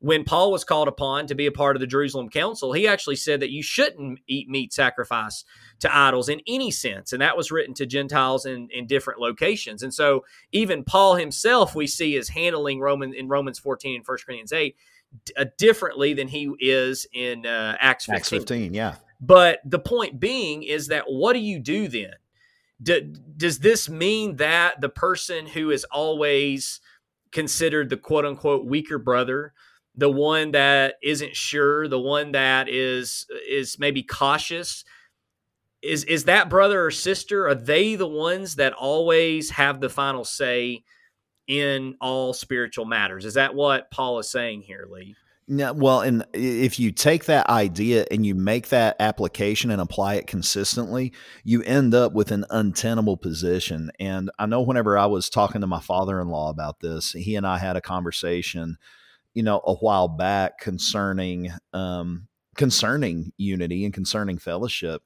[0.00, 3.16] when Paul was called upon to be a part of the Jerusalem Council, he actually
[3.16, 5.46] said that you shouldn't eat meat sacrificed
[5.80, 7.12] to idols in any sense.
[7.12, 9.82] And that was written to Gentiles in, in different locations.
[9.82, 14.18] And so even Paul himself, we see is handling Roman in Romans 14 and 1
[14.24, 14.76] Corinthians 8
[15.36, 18.16] uh, differently than he is in uh, Acts 15.
[18.16, 18.94] Acts 15, yeah.
[19.20, 22.14] But the point being is that what do you do then?
[22.82, 23.02] Do,
[23.36, 26.80] does this mean that the person who is always
[27.32, 29.52] considered the quote unquote weaker brother,
[29.94, 34.84] the one that isn't sure, the one that is is maybe cautious.
[35.82, 37.48] Is is that brother or sister?
[37.48, 40.84] Are they the ones that always have the final say
[41.48, 43.24] in all spiritual matters?
[43.24, 45.16] Is that what Paul is saying here, Lee?
[45.52, 50.14] No, well, and if you take that idea and you make that application and apply
[50.14, 53.90] it consistently, you end up with an untenable position.
[53.98, 57.34] And I know whenever I was talking to my father in law about this, he
[57.34, 58.76] and I had a conversation
[59.34, 65.02] you know, a while back concerning um, concerning unity and concerning fellowship.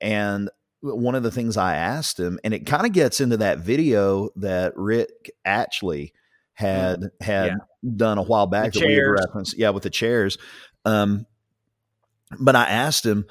[0.00, 3.58] And one of the things I asked him, and it kind of gets into that
[3.58, 6.12] video that Rick Atchley
[6.54, 7.90] had mm, had yeah.
[7.96, 10.38] done a while back the that we referenced, yeah, with the chairs.
[10.84, 11.26] Um,
[12.38, 13.26] but I asked him,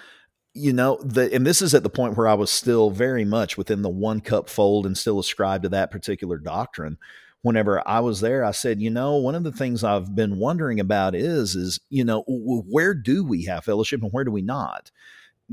[0.53, 3.57] you know, the and this is at the point where I was still very much
[3.57, 6.97] within the one cup fold and still ascribed to that particular doctrine
[7.41, 10.79] whenever I was there, I said, you know, one of the things I've been wondering
[10.79, 14.91] about is, is, you know, where do we have fellowship and where do we not?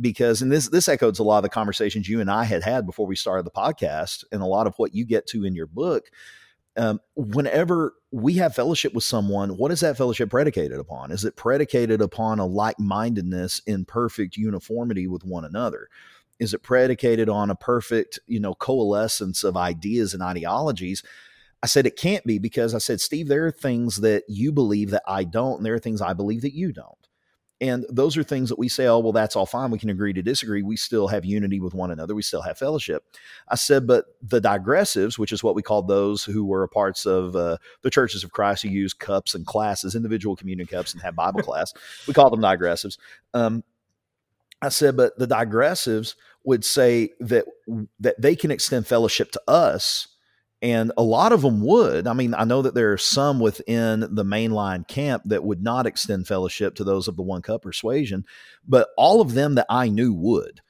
[0.01, 2.87] Because, and this, this echoes a lot of the conversations you and I had had
[2.87, 5.67] before we started the podcast and a lot of what you get to in your
[5.67, 6.11] book.
[6.77, 11.11] Um, whenever we have fellowship with someone, what is that fellowship predicated upon?
[11.11, 15.89] Is it predicated upon a like mindedness in perfect uniformity with one another?
[16.39, 21.03] Is it predicated on a perfect, you know, coalescence of ideas and ideologies?
[21.67, 24.91] I said it can't be because I said, Steve, there are things that you believe
[24.91, 27.09] that I don't, and there are things I believe that you don't.
[27.61, 29.73] And those are things that we say, oh, well, that's all fine.
[29.73, 30.63] We can agree to disagree.
[30.63, 32.15] We still have unity with one another.
[32.15, 33.03] We still have fellowship.
[33.49, 37.35] I said, but the digressives, which is what we call those who were parts of
[37.35, 41.17] uh, the churches of Christ who use cups and classes, individual communion cups, and have
[41.17, 41.75] Bible class,
[42.07, 42.97] we call them digressives.
[43.35, 43.65] Um,
[44.63, 47.45] I said, but the digressives would say that
[47.99, 50.07] that they can extend fellowship to us
[50.63, 52.07] and a lot of them would.
[52.07, 55.87] I mean, I know that there are some within the mainline camp that would not
[55.87, 58.25] extend fellowship to those of the one cup persuasion,
[58.67, 60.61] but all of them that I knew would.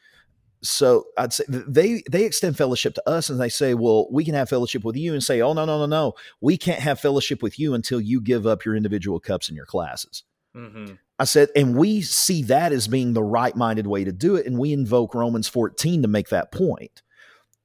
[0.62, 4.34] So I'd say they they extend fellowship to us, and they say, "Well, we can
[4.34, 7.42] have fellowship with you," and say, "Oh no, no, no, no, we can't have fellowship
[7.42, 10.24] with you until you give up your individual cups and your classes."
[10.56, 10.94] Mm-hmm.
[11.18, 14.46] I said, and we see that as being the right minded way to do it,
[14.46, 17.02] and we invoke Romans 14 to make that point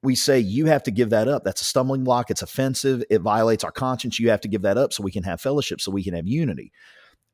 [0.02, 1.44] we say you have to give that up.
[1.44, 2.30] That's a stumbling block.
[2.30, 3.04] It's offensive.
[3.08, 4.18] It violates our conscience.
[4.18, 6.26] You have to give that up so we can have fellowship, so we can have
[6.26, 6.72] unity.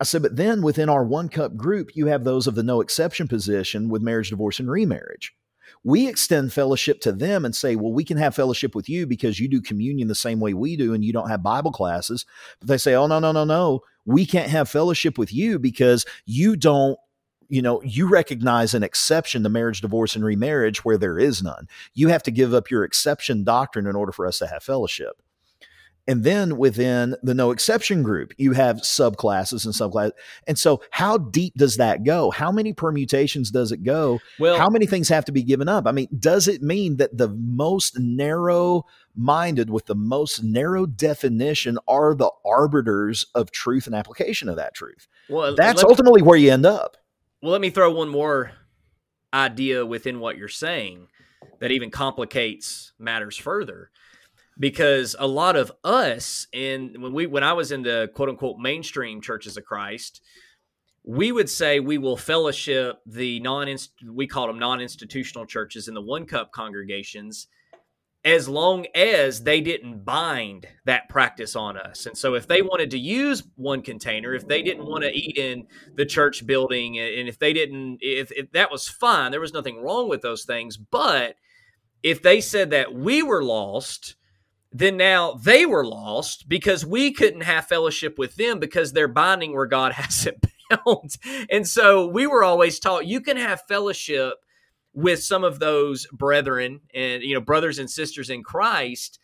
[0.00, 2.80] I said, but then within our one cup group, you have those of the no
[2.80, 5.34] exception position with marriage, divorce, and remarriage.
[5.82, 9.40] We extend fellowship to them and say, well, we can have fellowship with you because
[9.40, 12.24] you do communion the same way we do and you don't have Bible classes.
[12.60, 13.80] But they say, oh, no, no, no, no.
[14.04, 16.98] We can't have fellowship with you because you don't
[17.48, 21.68] you know, you recognize an exception to marriage, divorce, and remarriage where there is none.
[21.94, 25.22] You have to give up your exception doctrine in order for us to have fellowship.
[26.08, 30.12] And then within the no exception group, you have subclasses and subclasses.
[30.46, 32.30] And so, how deep does that go?
[32.30, 34.18] How many permutations does it go?
[34.38, 35.86] Well, how many things have to be given up?
[35.86, 41.78] I mean, does it mean that the most narrow minded with the most narrow definition
[41.86, 45.08] are the arbiters of truth and application of that truth?
[45.28, 46.96] Well, that's ultimately where you end up.
[47.40, 48.52] Well, let me throw one more
[49.32, 51.06] idea within what you're saying
[51.60, 53.90] that even complicates matters further.
[54.58, 58.58] Because a lot of us in when we when I was in the quote unquote
[58.58, 60.20] mainstream churches of Christ,
[61.04, 63.72] we would say we will fellowship the non
[64.12, 67.46] we call them non-institutional churches in the one cup congregations
[68.24, 72.04] as long as they didn't bind that practice on us.
[72.04, 75.36] And so if they wanted to use one container, if they didn't want to eat
[75.36, 79.52] in the church building and if they didn't if, if that was fine, there was
[79.52, 81.36] nothing wrong with those things, but
[82.02, 84.16] if they said that we were lost,
[84.72, 89.54] then now they were lost because we couldn't have fellowship with them because they're binding
[89.54, 91.16] where God has it bound.
[91.50, 94.34] And so we were always taught you can have fellowship
[94.98, 99.20] with some of those brethren and you know brothers and sisters in Christ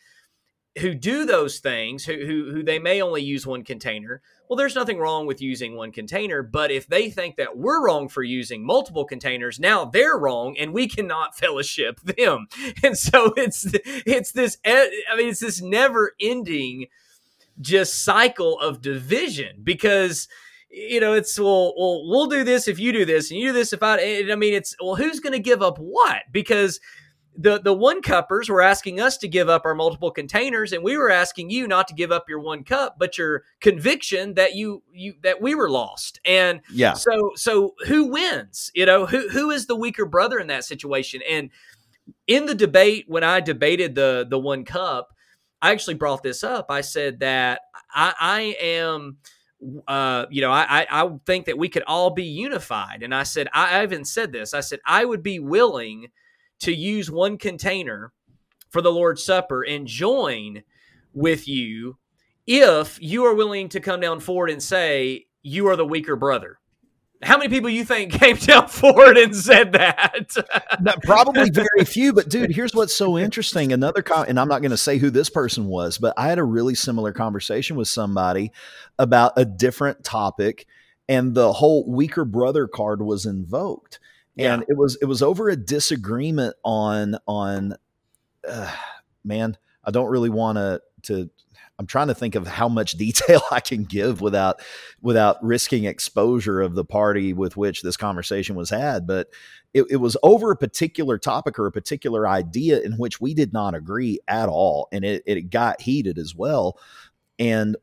[0.78, 4.22] who do those things who, who who they may only use one container.
[4.48, 8.08] Well there's nothing wrong with using one container but if they think that we're wrong
[8.08, 12.46] for using multiple containers now they're wrong and we cannot fellowship them.
[12.84, 16.86] And so it's it's this i mean it's this never ending
[17.60, 20.28] just cycle of division because
[20.74, 23.52] you know, it's well, well, we'll do this if you do this, and you do
[23.52, 23.98] this if I.
[24.30, 26.22] I mean, it's well, who's going to give up what?
[26.32, 26.80] Because
[27.36, 30.96] the the one cuppers were asking us to give up our multiple containers and we
[30.96, 34.82] were asking you not to give up your one cup but your conviction that you
[34.92, 39.50] you that we were lost and yeah so so who wins you know who who
[39.50, 41.50] is the weaker brother in that situation and
[42.28, 45.12] in the debate when i debated the the one cup
[45.60, 49.16] i actually brought this up i said that i i am
[49.88, 53.02] uh, you know, I, I think that we could all be unified.
[53.02, 54.54] And I said, I even said this.
[54.54, 56.08] I said, I would be willing
[56.60, 58.12] to use one container
[58.70, 60.62] for the Lord's Supper and join
[61.12, 61.96] with you
[62.46, 66.58] if you are willing to come down forward and say you are the weaker brother.
[67.24, 70.36] How many people you think came down forward and said that?
[71.02, 72.12] probably very few.
[72.12, 73.72] But dude, here's what's so interesting.
[73.72, 76.38] Another con- and I'm not going to say who this person was, but I had
[76.38, 78.52] a really similar conversation with somebody
[78.98, 80.66] about a different topic,
[81.08, 83.98] and the whole weaker brother card was invoked
[84.36, 84.66] and yeah.
[84.68, 87.74] it was it was over a disagreement on on
[88.48, 88.72] uh,
[89.24, 91.30] man i don't really want to to
[91.78, 94.60] i'm trying to think of how much detail i can give without
[95.02, 99.28] without risking exposure of the party with which this conversation was had but
[99.72, 103.52] it, it was over a particular topic or a particular idea in which we did
[103.52, 106.78] not agree at all and it, it got heated as well
[107.38, 107.76] and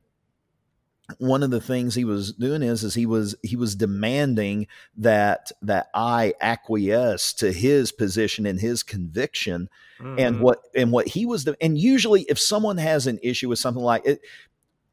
[1.18, 5.52] one of the things he was doing is is he was he was demanding that
[5.62, 9.70] that I acquiesce to his position and his conviction
[10.02, 10.20] mm-hmm.
[10.20, 13.60] and what and what he was the, and usually if someone has an issue with
[13.60, 14.22] something like it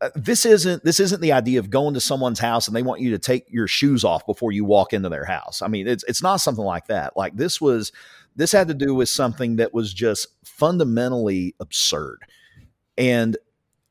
[0.01, 3.01] uh, this isn't this isn't the idea of going to someone's house and they want
[3.01, 5.61] you to take your shoes off before you walk into their house.
[5.61, 7.17] I mean, it's it's not something like that.
[7.17, 7.91] Like this was
[8.37, 12.21] this had to do with something that was just fundamentally absurd.
[12.97, 13.37] And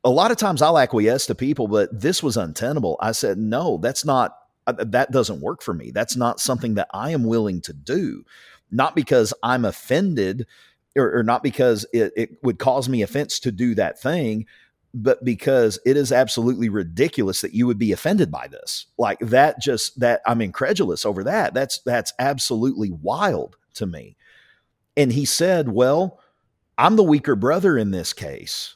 [0.06, 2.97] a lot of times I'll acquiesce to people, but this was untenable.
[3.01, 5.91] I said, no, that's not, uh, that doesn't work for me.
[5.91, 8.23] That's not something that I am willing to do.
[8.71, 10.45] Not because I'm offended
[10.97, 14.45] or, or not because it, it would cause me offense to do that thing,
[14.93, 18.88] but because it is absolutely ridiculous that you would be offended by this.
[18.97, 21.53] Like that just that I'm incredulous over that.
[21.53, 24.15] That's that's absolutely wild to me.
[24.95, 26.19] And he said, "Well,
[26.77, 28.75] I'm the weaker brother in this case."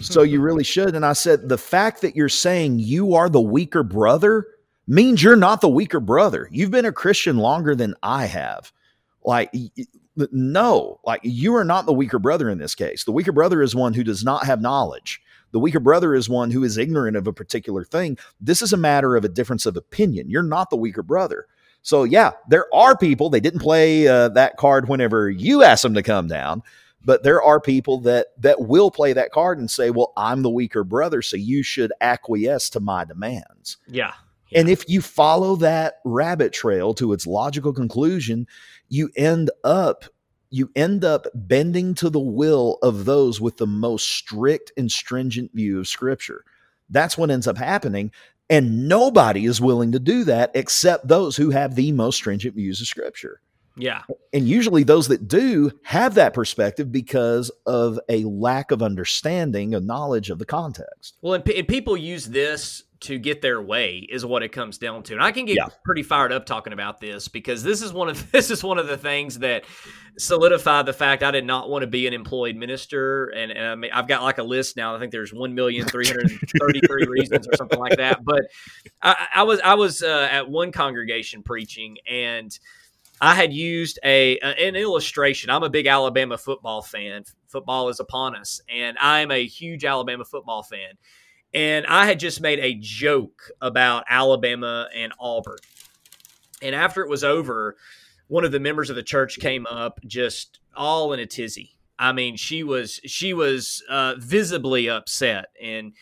[0.00, 0.94] so you really should.
[0.94, 4.46] And I said, the fact that you're saying you are the weaker brother
[4.86, 6.48] means you're not the weaker brother.
[6.50, 8.72] You've been a Christian longer than I have.
[9.24, 9.52] Like,
[10.16, 13.04] no, like you are not the weaker brother in this case.
[13.04, 15.20] The weaker brother is one who does not have knowledge.
[15.52, 18.18] The weaker brother is one who is ignorant of a particular thing.
[18.40, 20.30] This is a matter of a difference of opinion.
[20.30, 21.46] You're not the weaker brother.
[21.82, 25.94] So, yeah, there are people, they didn't play uh, that card whenever you asked them
[25.94, 26.62] to come down
[27.04, 30.50] but there are people that that will play that card and say well i'm the
[30.50, 34.14] weaker brother so you should acquiesce to my demands yeah,
[34.54, 34.60] yeah.
[34.60, 38.46] and if you follow that rabbit trail to its logical conclusion
[38.88, 40.04] you end up
[40.50, 45.52] you end up bending to the will of those with the most strict and stringent
[45.52, 46.44] view of scripture
[46.90, 48.10] that's what ends up happening
[48.50, 52.80] and nobody is willing to do that except those who have the most stringent views
[52.80, 53.40] of scripture
[53.76, 54.02] Yeah.
[54.32, 59.80] And usually those that do have that perspective because of a lack of understanding, a
[59.80, 61.16] knowledge of the context.
[61.22, 64.78] Well, and, p- and people use this to get their way is what it comes
[64.78, 65.12] down to.
[65.12, 65.68] And I can get yeah.
[65.84, 68.86] pretty fired up talking about this because this is one of this is one of
[68.86, 69.64] the things that
[70.16, 73.26] solidified the fact I did not want to be an employed minister.
[73.26, 74.96] And, and I mean, I've got like a list now.
[74.96, 78.24] I think there's one million three hundred thirty-three reasons or something like that.
[78.24, 78.42] But
[79.02, 82.58] I, I was I was uh, at one congregation preaching and.
[83.20, 85.48] I had used a an illustration.
[85.48, 87.22] I'm a big Alabama football fan.
[87.46, 90.98] Football is upon us, and I'm a huge Alabama football fan.
[91.54, 95.58] And I had just made a joke about Alabama and Auburn.
[96.60, 97.76] And after it was over,
[98.26, 101.76] one of the members of the church came up just all in a tizzy.
[101.98, 105.92] I mean, she was she was uh, visibly upset, and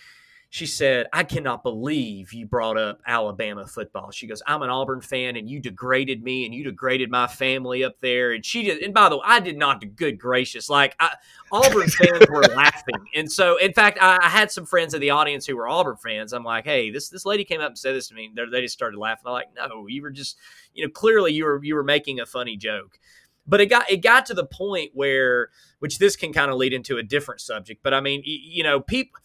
[0.53, 4.11] she said, I cannot believe you brought up Alabama football.
[4.11, 7.83] She goes, I'm an Auburn fan and you degraded me and you degraded my family
[7.83, 8.33] up there.
[8.33, 10.69] And she did, and by the way, I did not, good gracious.
[10.69, 11.15] Like, I,
[11.51, 12.97] Auburn fans were laughing.
[13.15, 15.97] And so, in fact, I, I, had some friends in the audience who were Auburn
[15.97, 16.35] fans.
[16.35, 18.31] I'm like, hey, this this lady came up and said this to me.
[18.37, 19.29] They just started laughing.
[19.29, 20.37] I'm like, no, you were just,
[20.75, 22.99] you know, clearly you were you were making a funny joke.
[23.47, 25.49] But it got it got to the point where,
[25.79, 27.83] which this can kind of lead into a different subject.
[27.83, 29.19] But I mean, you know, people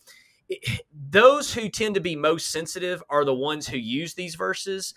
[1.10, 4.94] those who tend to be most sensitive are the ones who use these verses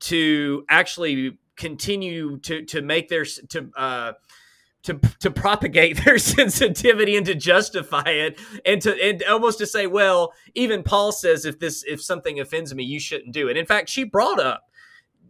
[0.00, 4.12] to actually continue to to make their to uh
[4.82, 9.86] to, to propagate their sensitivity and to justify it and to and almost to say
[9.86, 13.66] well even paul says if this if something offends me you shouldn't do it in
[13.66, 14.64] fact she brought up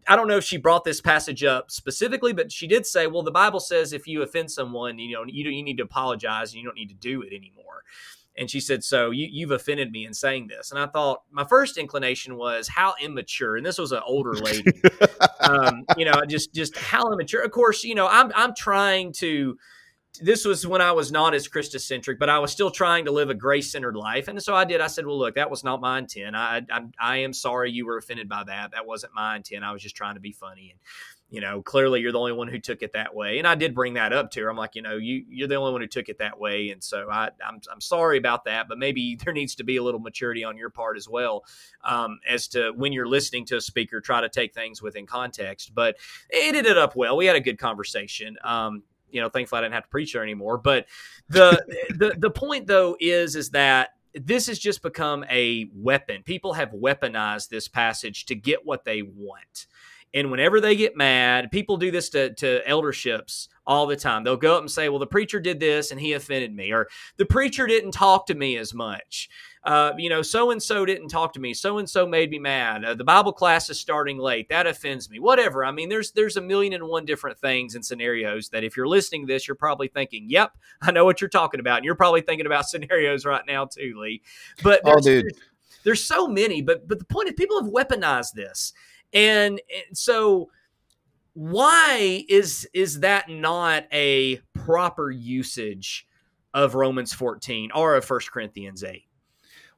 [0.09, 3.23] I don't know if she brought this passage up specifically, but she did say, "Well,
[3.23, 6.61] the Bible says if you offend someone, you know, you you need to apologize and
[6.61, 7.83] you don't need to do it anymore."
[8.39, 10.70] And she said, So you, you've offended me in saying this.
[10.70, 13.57] And I thought, my first inclination was how immature.
[13.57, 14.72] And this was an older lady.
[15.41, 17.43] um, you know, just just how immature.
[17.43, 19.57] Of course, you know, I'm I'm trying to
[20.20, 23.30] this was when I was not as Christocentric, but I was still trying to live
[23.30, 24.28] a grace centered life.
[24.28, 24.80] And so I did.
[24.80, 26.37] I said, well, look, that was not my intent.
[26.37, 28.72] I, I, I am sorry you were offended by that.
[28.72, 29.64] That wasn't my intent.
[29.64, 30.70] I was just trying to be funny.
[30.70, 30.80] And
[31.29, 33.39] you know, clearly you're the only one who took it that way.
[33.39, 34.49] And I did bring that up to her.
[34.49, 36.83] I'm like, you know, you you're the only one who took it that way, and
[36.83, 38.68] so I I'm I'm sorry about that.
[38.68, 41.45] But maybe there needs to be a little maturity on your part as well,
[41.85, 45.74] um, as to when you're listening to a speaker, try to take things within context.
[45.74, 45.97] But
[46.31, 47.16] it ended up well.
[47.16, 48.37] We had a good conversation.
[48.45, 50.59] Um, you know, thankfully I didn't have to preach there anymore.
[50.59, 50.87] But
[51.29, 56.22] the the the point though is is that this has just become a weapon.
[56.22, 59.66] People have weaponized this passage to get what they want.
[60.15, 64.25] And whenever they get mad, people do this to, to elderships all the time.
[64.25, 66.89] They'll go up and say, Well, the preacher did this and he offended me, or
[67.17, 69.29] the preacher didn't talk to me as much.
[69.65, 71.53] Uh, you know, so and so didn't talk to me.
[71.53, 72.85] So and so made me mad.
[72.85, 74.49] Uh, the Bible class is starting late.
[74.49, 75.19] That offends me.
[75.19, 75.65] Whatever.
[75.65, 78.87] I mean, there's there's a million and one different things and scenarios that if you're
[78.87, 80.53] listening to this, you're probably thinking, "Yep,
[80.83, 83.95] I know what you're talking about." And you're probably thinking about scenarios right now too,
[84.01, 84.23] Lee.
[84.63, 85.35] But oh, there's, there's,
[85.83, 86.63] there's so many.
[86.63, 88.73] But but the point is, people have weaponized this.
[89.13, 89.61] And,
[89.93, 90.51] so
[91.35, 96.07] why is is that not a proper usage
[96.55, 99.03] of Romans 14 or of 1 Corinthians 8?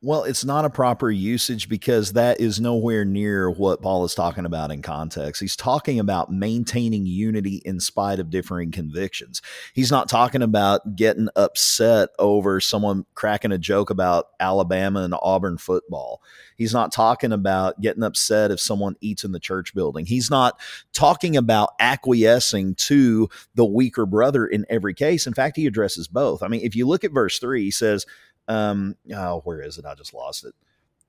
[0.00, 4.44] Well, it's not a proper usage because that is nowhere near what Paul is talking
[4.44, 5.40] about in context.
[5.40, 9.42] He's talking about maintaining unity in spite of differing convictions.
[9.74, 15.58] He's not talking about getting upset over someone cracking a joke about Alabama and Auburn
[15.58, 16.22] football.
[16.54, 20.06] He's not talking about getting upset if someone eats in the church building.
[20.06, 20.60] He's not
[20.92, 25.26] talking about acquiescing to the weaker brother in every case.
[25.26, 26.40] In fact, he addresses both.
[26.40, 28.06] I mean, if you look at verse 3, he says,
[28.48, 29.84] um, oh, where is it?
[29.84, 30.54] I just lost it.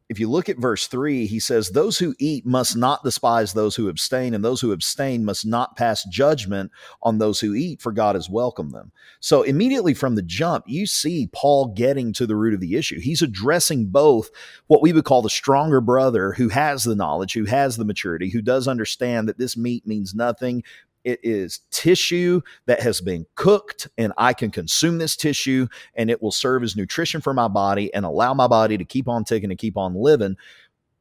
[0.10, 3.76] If you look at verse three, he says, Those who eat must not despise those
[3.76, 6.72] who abstain, and those who abstain must not pass judgment
[7.04, 8.92] on those who eat, for God has welcomed them.
[9.20, 13.00] So, immediately from the jump, you see Paul getting to the root of the issue.
[13.00, 14.32] He's addressing both
[14.66, 18.32] what we would call the stronger brother who has the knowledge, who has the maturity,
[18.32, 20.64] who does understand that this meat means nothing,
[21.10, 26.22] it is tissue that has been cooked, and I can consume this tissue, and it
[26.22, 29.50] will serve as nutrition for my body and allow my body to keep on ticking
[29.50, 30.38] and keep on living.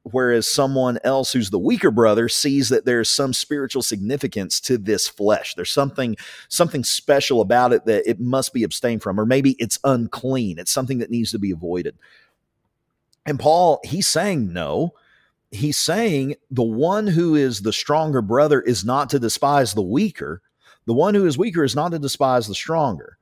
[0.05, 5.07] Whereas someone else who's the weaker brother sees that there's some spiritual significance to this
[5.07, 5.55] flesh.
[5.55, 6.17] There's something
[6.49, 10.59] something special about it that it must be abstained from, or maybe it's unclean.
[10.59, 11.99] It's something that needs to be avoided.
[13.27, 14.95] And Paul, he's saying no
[15.51, 20.43] he's saying the one who is the stronger brother is not to despise the weaker.
[20.87, 23.19] The one who is weaker is not to despise the stronger.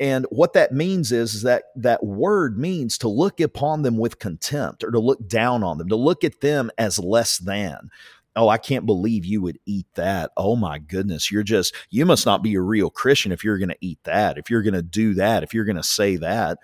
[0.00, 4.20] And what that means is, is that that word means to look upon them with
[4.20, 7.90] contempt or to look down on them, to look at them as less than.
[8.38, 10.30] oh, I can't believe you would eat that.
[10.36, 11.30] Oh my goodness.
[11.30, 14.38] You're just, you must not be a real Christian if you're going to eat that,
[14.38, 16.58] if you're going to do that, if you're going to say that.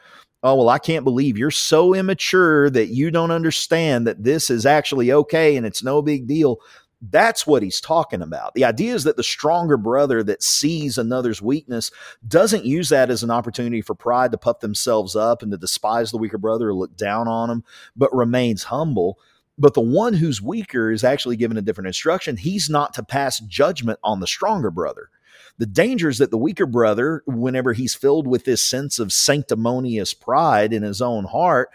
[0.46, 4.66] Oh, well, I can't believe you're so immature that you don't understand that this is
[4.66, 6.60] actually okay and it's no big deal.
[7.00, 8.52] That's what he's talking about.
[8.52, 11.90] The idea is that the stronger brother that sees another's weakness
[12.28, 16.10] doesn't use that as an opportunity for pride to puff themselves up and to despise
[16.10, 17.64] the weaker brother or look down on him,
[17.96, 19.18] but remains humble.
[19.56, 22.36] But the one who's weaker is actually given a different instruction.
[22.36, 25.08] He's not to pass judgment on the stronger brother.
[25.58, 30.12] The danger is that the weaker brother, whenever he's filled with this sense of sanctimonious
[30.12, 31.70] pride in his own heart,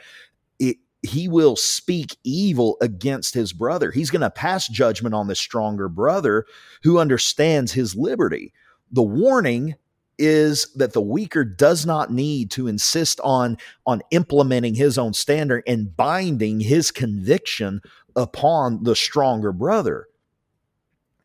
[0.60, 3.92] it, he will speak evil against his brother.
[3.92, 6.46] He's going to pass judgment on the stronger brother
[6.84, 8.54] who understands his liberty.
[8.92, 9.76] The warning
[10.18, 15.64] is that the weaker does not need to insist on on implementing his own standard
[15.66, 17.82] and binding his conviction
[18.18, 20.08] upon the stronger brother.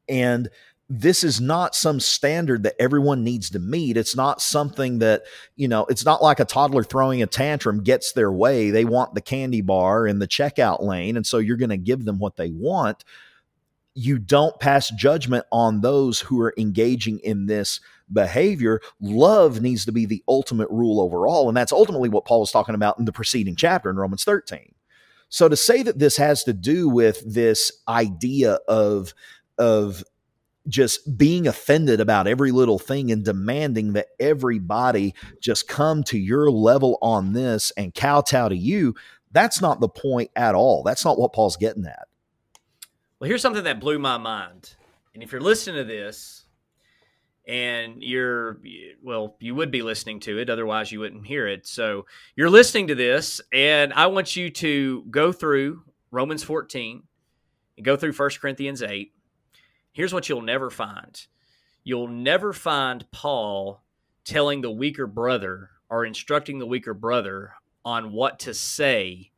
[0.08, 0.48] And
[0.90, 3.96] this is not some standard that everyone needs to meet.
[3.96, 5.22] It's not something that,
[5.56, 8.70] you know, it's not like a toddler throwing a tantrum gets their way.
[8.70, 11.16] They want the candy bar in the checkout lane.
[11.16, 13.02] And so you're going to give them what they want.
[13.94, 17.80] You don't pass judgment on those who are engaging in this
[18.12, 18.80] behavior.
[19.00, 21.48] Love needs to be the ultimate rule overall.
[21.48, 24.74] And that's ultimately what Paul is talking about in the preceding chapter in Romans 13.
[25.30, 29.14] So to say that this has to do with this idea of,
[29.56, 30.04] of
[30.68, 36.50] just being offended about every little thing and demanding that everybody just come to your
[36.50, 38.94] level on this and kowtow to you,
[39.32, 40.82] that's not the point at all.
[40.82, 42.06] That's not what Paul's getting at.
[43.18, 44.74] Well, here's something that blew my mind.
[45.12, 46.44] And if you're listening to this
[47.46, 48.58] and you're,
[49.02, 51.66] well, you would be listening to it, otherwise, you wouldn't hear it.
[51.66, 52.06] So
[52.36, 57.02] you're listening to this, and I want you to go through Romans 14
[57.76, 59.12] and go through 1 Corinthians 8
[59.94, 61.26] Here's what you'll never find
[61.86, 63.82] you'll never find Paul
[64.24, 67.52] telling the weaker brother or instructing the weaker brother
[67.84, 69.30] on what to say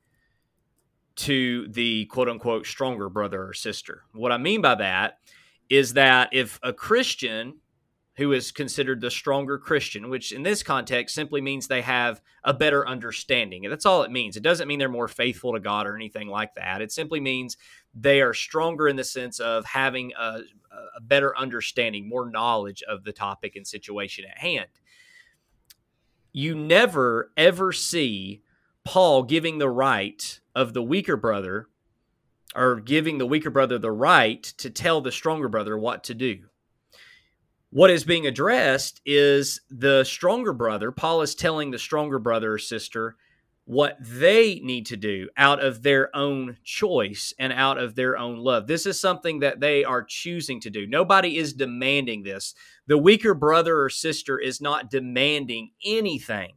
[1.16, 4.04] to the quote unquote stronger brother or sister.
[4.12, 5.18] What I mean by that
[5.68, 7.56] is that if a Christian
[8.16, 12.54] who is considered the stronger Christian, which in this context simply means they have a
[12.54, 13.64] better understanding.
[13.64, 14.36] And that's all it means.
[14.36, 16.80] It doesn't mean they're more faithful to God or anything like that.
[16.80, 17.58] It simply means
[17.94, 20.40] they are stronger in the sense of having a,
[20.96, 24.68] a better understanding, more knowledge of the topic and situation at hand.
[26.32, 28.42] You never, ever see
[28.82, 31.68] Paul giving the right of the weaker brother
[32.54, 36.44] or giving the weaker brother the right to tell the stronger brother what to do
[37.76, 40.90] what is being addressed is the stronger brother.
[40.90, 43.16] Paul is telling the stronger brother or sister
[43.66, 48.38] what they need to do out of their own choice and out of their own
[48.38, 48.66] love.
[48.66, 50.86] This is something that they are choosing to do.
[50.86, 52.54] Nobody is demanding this.
[52.86, 56.54] The weaker brother or sister is not demanding anything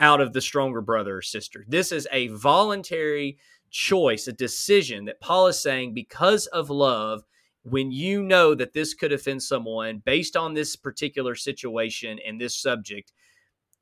[0.00, 1.66] out of the stronger brother or sister.
[1.68, 3.36] This is a voluntary
[3.70, 7.24] choice, a decision that Paul is saying because of love,
[7.62, 12.56] when you know that this could offend someone based on this particular situation and this
[12.56, 13.12] subject,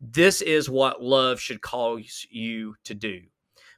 [0.01, 3.21] this is what love should cause you to do.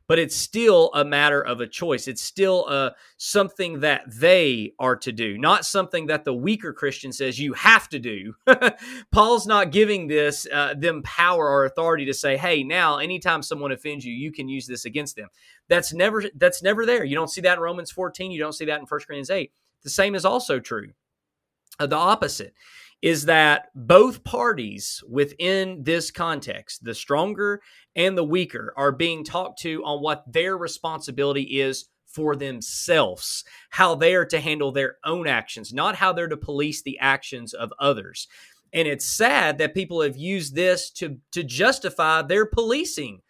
[0.09, 2.09] But it's still a matter of a choice.
[2.09, 7.13] It's still uh, something that they are to do, not something that the weaker Christian
[7.13, 8.35] says you have to do.
[9.13, 13.71] Paul's not giving this uh, them power or authority to say, "Hey, now anytime someone
[13.71, 15.29] offends you, you can use this against them."
[15.69, 17.05] That's never that's never there.
[17.05, 18.33] You don't see that in Romans 14.
[18.33, 19.53] You don't see that in 1 Corinthians 8
[19.83, 20.91] the same is also true.
[21.79, 22.55] The opposite
[23.01, 27.61] is that both parties within this context, the stronger
[27.97, 33.95] and the weaker, are being talked to on what their responsibility is for themselves, how
[33.95, 37.73] they are to handle their own actions, not how they're to police the actions of
[37.81, 38.29] others.
[38.73, 43.21] And it's sad that people have used this to to justify their policing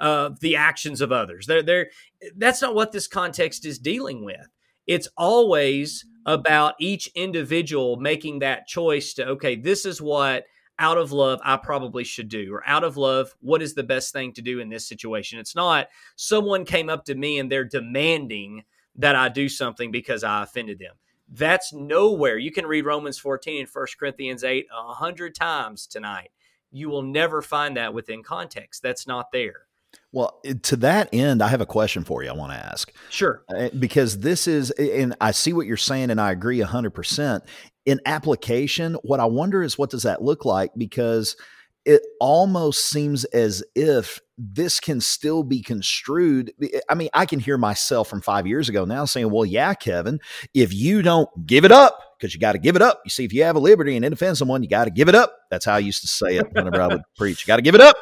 [0.00, 1.46] of the actions of others.
[1.46, 1.90] They're, they're,
[2.36, 4.48] that's not what this context is dealing with.
[4.90, 10.46] It's always about each individual making that choice to, okay, this is what
[10.80, 14.12] out of love I probably should do, or out of love, what is the best
[14.12, 15.38] thing to do in this situation?
[15.38, 15.86] It's not
[16.16, 18.64] someone came up to me and they're demanding
[18.96, 20.96] that I do something because I offended them.
[21.28, 22.36] That's nowhere.
[22.36, 26.32] You can read Romans 14 and 1 Corinthians 8 a hundred times tonight.
[26.72, 28.82] You will never find that within context.
[28.82, 29.66] That's not there.
[30.12, 32.92] Well, to that end, I have a question for you I want to ask.
[33.10, 33.44] Sure.
[33.48, 37.42] Uh, because this is, and I see what you're saying, and I agree 100%.
[37.86, 40.72] In application, what I wonder is what does that look like?
[40.76, 41.36] Because
[41.84, 46.52] it almost seems as if this can still be construed.
[46.88, 50.18] I mean, I can hear myself from five years ago now saying, well, yeah, Kevin,
[50.54, 53.00] if you don't give it up, because you got to give it up.
[53.04, 55.08] You see, if you have a liberty and it offends someone, you got to give
[55.08, 55.34] it up.
[55.50, 57.42] That's how I used to say it whenever I would preach.
[57.42, 57.96] You got to give it up.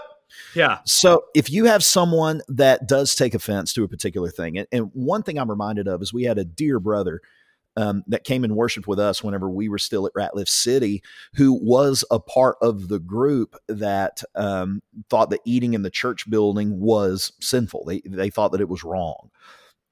[0.54, 0.78] Yeah.
[0.84, 4.90] So if you have someone that does take offense to a particular thing, and, and
[4.92, 7.20] one thing I'm reminded of is we had a dear brother
[7.76, 11.00] um, that came and worshiped with us whenever we were still at Ratliff City,
[11.34, 16.28] who was a part of the group that um, thought that eating in the church
[16.28, 17.84] building was sinful.
[17.84, 19.30] They they thought that it was wrong.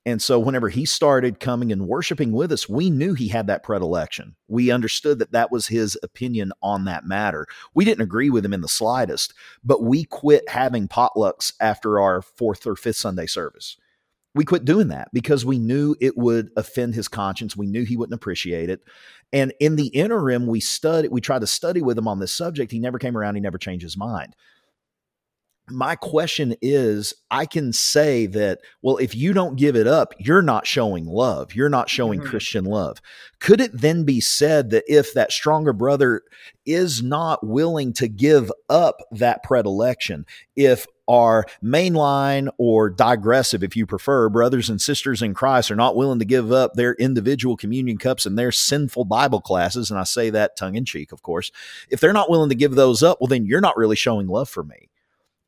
[0.07, 3.65] And so, whenever he started coming and worshiping with us, we knew he had that
[3.65, 4.37] predilection.
[4.47, 7.49] We understood that that was his opinion on that matter.
[7.75, 9.35] We didn't agree with him in the slightest,
[9.65, 13.77] but we quit having potlucks after our fourth or fifth Sunday service.
[14.33, 17.57] We quit doing that because we knew it would offend his conscience.
[17.57, 18.83] We knew he wouldn't appreciate it.
[19.33, 22.71] And in the interim, we studied, we tried to study with him on this subject.
[22.71, 24.37] He never came around, he never changed his mind
[25.69, 30.43] my question is I can say that, well, if you don't give it up, you're
[30.43, 31.55] not showing love.
[31.55, 32.29] You're not showing mm-hmm.
[32.29, 33.01] Christian love.
[33.41, 36.23] Could it then be said that if that stronger brother
[36.65, 43.87] is not willing to give up that predilection, if our mainline or digressive, if you
[43.87, 47.99] prefer, brothers and sisters in Christ are not willing to give up their individual communion
[47.99, 51.51] cups and their sinful Bible classes, and I say that tongue in cheek, of course,
[51.91, 54.49] if they're not willing to give those up, well, then you're not really showing love
[54.49, 54.89] for me.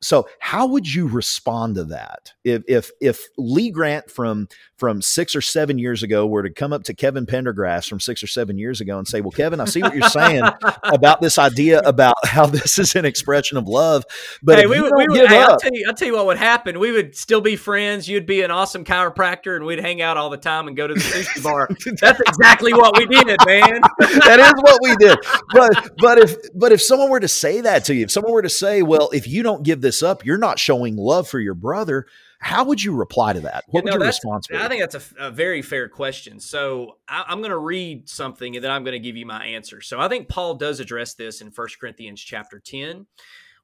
[0.01, 2.31] So how would you respond to that?
[2.43, 4.47] If if if Lee Grant from
[4.79, 8.23] from six or seven years ago were to come up to Kevin Pendergrass from six
[8.23, 10.43] or seven years ago and say, "Well, Kevin, I see what you're saying
[10.83, 14.05] about this idea about how this is an expression of love,
[14.41, 16.37] but hey, we would, we would hey, I'll tell you, I'll tell you what would
[16.37, 16.79] happen.
[16.79, 18.07] We would still be friends.
[18.07, 20.93] You'd be an awesome chiropractor, and we'd hang out all the time and go to
[20.93, 21.69] the sushi bar.
[21.99, 23.81] That's exactly what we did, man.
[23.99, 25.17] that is what we did.
[25.51, 28.41] But but if but if someone were to say that to you, if someone were
[28.41, 31.53] to say, "Well, if you don't give this up, you're not showing love for your
[31.53, 32.05] brother.
[32.39, 33.65] How would you reply to that?
[33.67, 34.55] What would your response be?
[34.55, 36.39] I think that's a, a very fair question.
[36.39, 39.45] So I, am going to read something and then I'm going to give you my
[39.45, 39.81] answer.
[39.81, 43.05] So I think Paul does address this in First Corinthians chapter 10,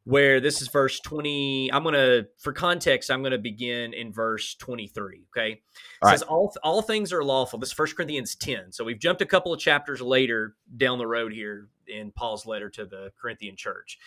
[0.04, 1.72] where this is verse 20.
[1.72, 5.24] I'm going to, for context, I'm going to begin in verse 23.
[5.30, 5.52] Okay.
[5.52, 5.62] It
[6.02, 6.30] all says, right.
[6.30, 7.58] all, all things are lawful.
[7.58, 8.74] This is First Corinthians 10.
[8.74, 12.70] So we've jumped a couple of chapters later down the road here in Paul's letter
[12.72, 14.00] to the Corinthian church.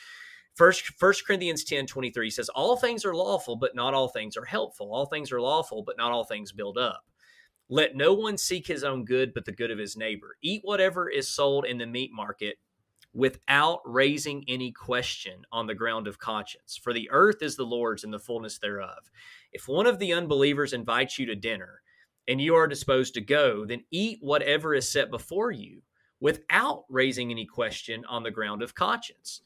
[0.59, 4.45] First, First Corinthians 10 23 says, All things are lawful, but not all things are
[4.45, 4.93] helpful.
[4.93, 7.05] All things are lawful, but not all things build up.
[7.69, 10.37] Let no one seek his own good, but the good of his neighbor.
[10.43, 12.57] Eat whatever is sold in the meat market
[13.15, 16.77] without raising any question on the ground of conscience.
[16.77, 19.13] For the earth is the Lord's and the fullness thereof.
[19.53, 21.83] If one of the unbelievers invites you to dinner
[22.27, 25.83] and you are disposed to go, then eat whatever is set before you
[26.19, 29.41] without raising any question on the ground of conscience.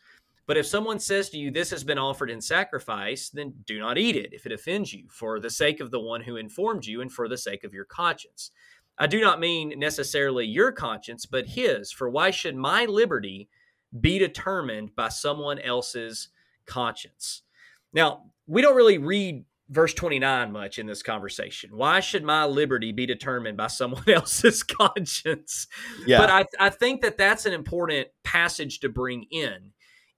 [0.52, 3.96] But if someone says to you, This has been offered in sacrifice, then do not
[3.96, 7.00] eat it if it offends you, for the sake of the one who informed you
[7.00, 8.50] and for the sake of your conscience.
[8.98, 13.48] I do not mean necessarily your conscience, but his, for why should my liberty
[13.98, 16.28] be determined by someone else's
[16.66, 17.40] conscience?
[17.94, 21.70] Now, we don't really read verse 29 much in this conversation.
[21.72, 25.66] Why should my liberty be determined by someone else's conscience?
[26.06, 26.18] Yeah.
[26.18, 29.72] But I, I think that that's an important passage to bring in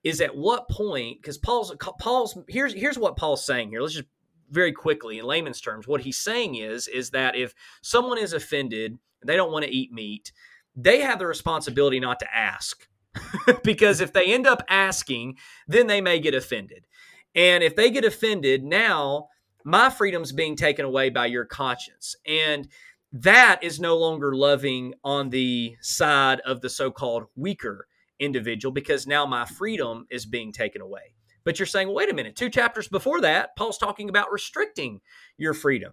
[0.04, 3.80] is at what point because Paul's Paul's here's here's what Paul's saying here.
[3.80, 4.08] Let's just
[4.50, 8.92] very quickly in layman's terms what he's saying is is that if someone is offended
[9.20, 10.32] and they don't want to eat meat
[10.76, 12.86] they have the responsibility not to ask.
[13.62, 16.86] Because if they end up asking then they may get offended.
[17.34, 19.28] And if they get offended now
[19.64, 22.14] my freedom's being taken away by your conscience.
[22.26, 22.68] And
[23.12, 27.86] that is no longer loving on the side of the so-called weaker
[28.20, 31.14] individual because now my freedom is being taken away.
[31.44, 35.00] But you're saying, wait a minute, two chapters before that, Paul's talking about restricting
[35.36, 35.92] your freedom.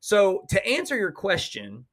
[0.00, 1.86] So, to answer your question,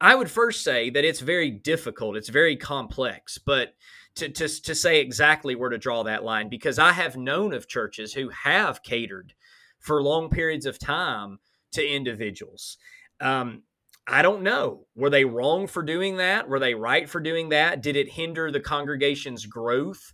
[0.00, 3.74] I would first say that it's very difficult, it's very complex, but
[4.16, 7.68] to, to, to say exactly where to draw that line, because I have known of
[7.68, 9.34] churches who have catered
[9.78, 11.38] for long periods of time
[11.72, 12.76] to individuals.
[13.20, 13.62] Um,
[14.08, 14.86] I don't know.
[14.94, 16.48] Were they wrong for doing that?
[16.48, 17.82] Were they right for doing that?
[17.82, 20.12] Did it hinder the congregation's growth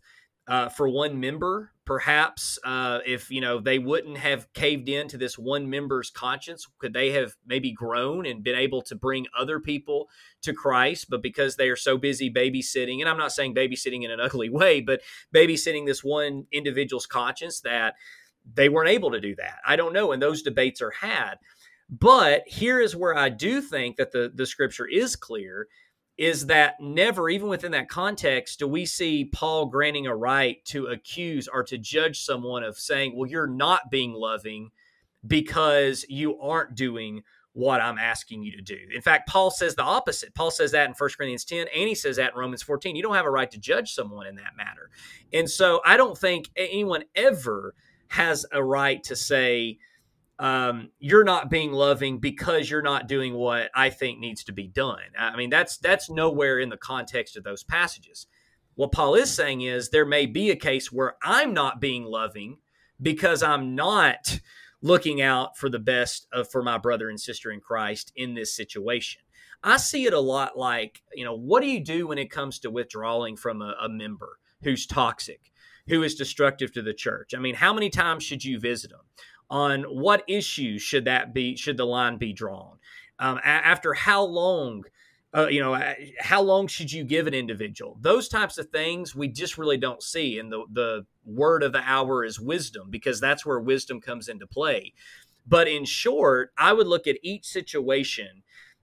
[0.48, 1.72] uh, for one member?
[1.84, 6.66] Perhaps uh, if you know they wouldn't have caved in to this one member's conscience,
[6.78, 10.08] could they have maybe grown and been able to bring other people
[10.42, 11.10] to Christ?
[11.10, 14.48] But because they are so busy babysitting, and I'm not saying babysitting in an ugly
[14.48, 15.02] way, but
[15.34, 17.94] babysitting this one individual's conscience, that
[18.54, 19.58] they weren't able to do that.
[19.66, 21.34] I don't know, and those debates are had.
[21.92, 25.68] But here is where I do think that the, the scripture is clear
[26.16, 30.86] is that never, even within that context, do we see Paul granting a right to
[30.86, 34.70] accuse or to judge someone of saying, well, you're not being loving
[35.26, 37.22] because you aren't doing
[37.54, 38.78] what I'm asking you to do.
[38.94, 40.34] In fact, Paul says the opposite.
[40.34, 42.96] Paul says that in 1 Corinthians 10, and he says that in Romans 14.
[42.96, 44.88] You don't have a right to judge someone in that matter.
[45.32, 47.74] And so I don't think anyone ever
[48.08, 49.78] has a right to say,
[50.42, 54.66] um, you're not being loving because you're not doing what I think needs to be
[54.66, 54.98] done.
[55.16, 58.26] I mean, that's that's nowhere in the context of those passages.
[58.74, 62.58] What Paul is saying is there may be a case where I'm not being loving
[63.00, 64.40] because I'm not
[64.80, 68.52] looking out for the best of, for my brother and sister in Christ in this
[68.52, 69.22] situation.
[69.62, 72.58] I see it a lot like, you know, what do you do when it comes
[72.60, 75.52] to withdrawing from a, a member who's toxic,
[75.86, 77.32] who is destructive to the church?
[77.32, 79.02] I mean, how many times should you visit them?
[79.52, 81.56] On what issues should that be?
[81.56, 82.78] Should the line be drawn?
[83.20, 84.82] Um, a- after how long
[85.34, 85.80] uh, you know,
[86.20, 87.96] how long should you give an individual?
[88.00, 90.38] Those types of things we just really don't see.
[90.38, 94.46] And the, the word of the hour is wisdom because that's where wisdom comes into
[94.46, 94.92] play.
[95.46, 98.42] But in short, I would look at each situation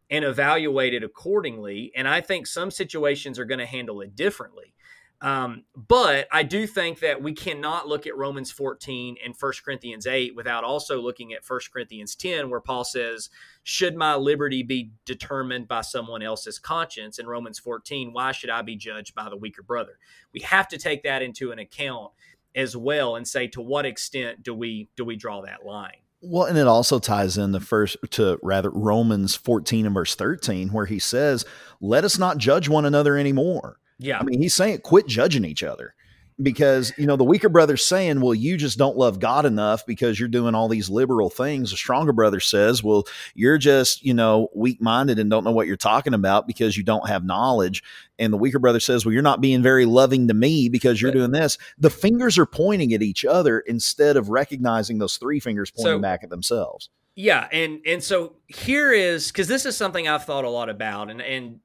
[0.09, 1.91] and evaluate it accordingly.
[1.95, 4.73] And I think some situations are going to handle it differently.
[5.21, 10.07] Um, but I do think that we cannot look at Romans 14 and 1 Corinthians
[10.07, 13.29] 8 without also looking at 1 Corinthians 10, where Paul says,
[13.63, 17.19] Should my liberty be determined by someone else's conscience?
[17.19, 19.97] In Romans 14, why should I be judged by the weaker brother?
[20.33, 22.13] We have to take that into an account
[22.55, 25.97] as well and say to what extent do we do we draw that line?
[26.21, 30.69] Well, and it also ties in the first to rather Romans 14 and verse 13,
[30.69, 31.45] where he says,
[31.81, 34.17] Let us not judge one another anymore yeah.
[34.19, 35.93] I mean, he's saying quit judging each other
[36.41, 40.17] because, you know, the weaker brother's saying, well, you just don't love God enough because
[40.17, 41.71] you're doing all these liberal things.
[41.71, 45.67] The stronger brother says, well, you're just, you know, weak minded and don't know what
[45.67, 47.83] you're talking about because you don't have knowledge.
[48.17, 51.11] And the weaker brother says, well, you're not being very loving to me because you're
[51.11, 51.57] doing this.
[51.77, 55.99] The fingers are pointing at each other instead of recognizing those three fingers pointing so,
[55.99, 56.89] back at themselves.
[57.15, 61.09] Yeah, and and so here is because this is something I've thought a lot about,
[61.09, 61.59] and and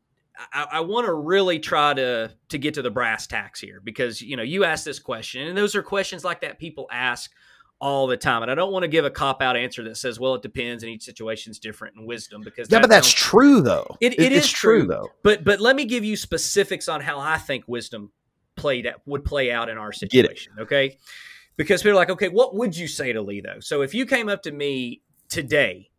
[0.52, 4.20] I, I want to really try to to get to the brass tacks here because
[4.20, 7.30] you know you asked this question and those are questions like that people ask
[7.80, 10.18] all the time and I don't want to give a cop out answer that says
[10.18, 13.12] well it depends and each situation is different in wisdom because yeah that but that's
[13.12, 13.96] true though.
[14.00, 15.08] It, it, it is true, true though.
[15.22, 18.10] But but let me give you specifics on how I think wisdom
[18.56, 20.98] played at, would play out in our situation okay?
[21.56, 23.60] Because people are like okay what would you say to Lee though?
[23.60, 25.90] So if you came up to me today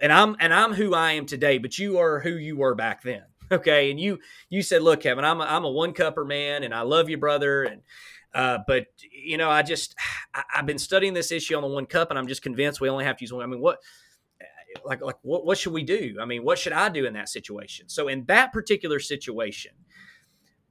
[0.00, 3.02] and I'm and I'm who I am today but you are who you were back
[3.02, 4.18] then okay and you
[4.48, 7.18] you said look kevin i'm a, I'm a one cupper man and i love you
[7.18, 7.82] brother and
[8.34, 9.94] uh, but you know i just
[10.34, 12.88] I, have been studying this issue on the one cup and i'm just convinced we
[12.88, 13.42] only have to use one.
[13.42, 13.78] I mean what
[14.84, 16.16] like like what, what should we do?
[16.20, 17.88] I mean what should i do in that situation?
[17.88, 19.72] So in that particular situation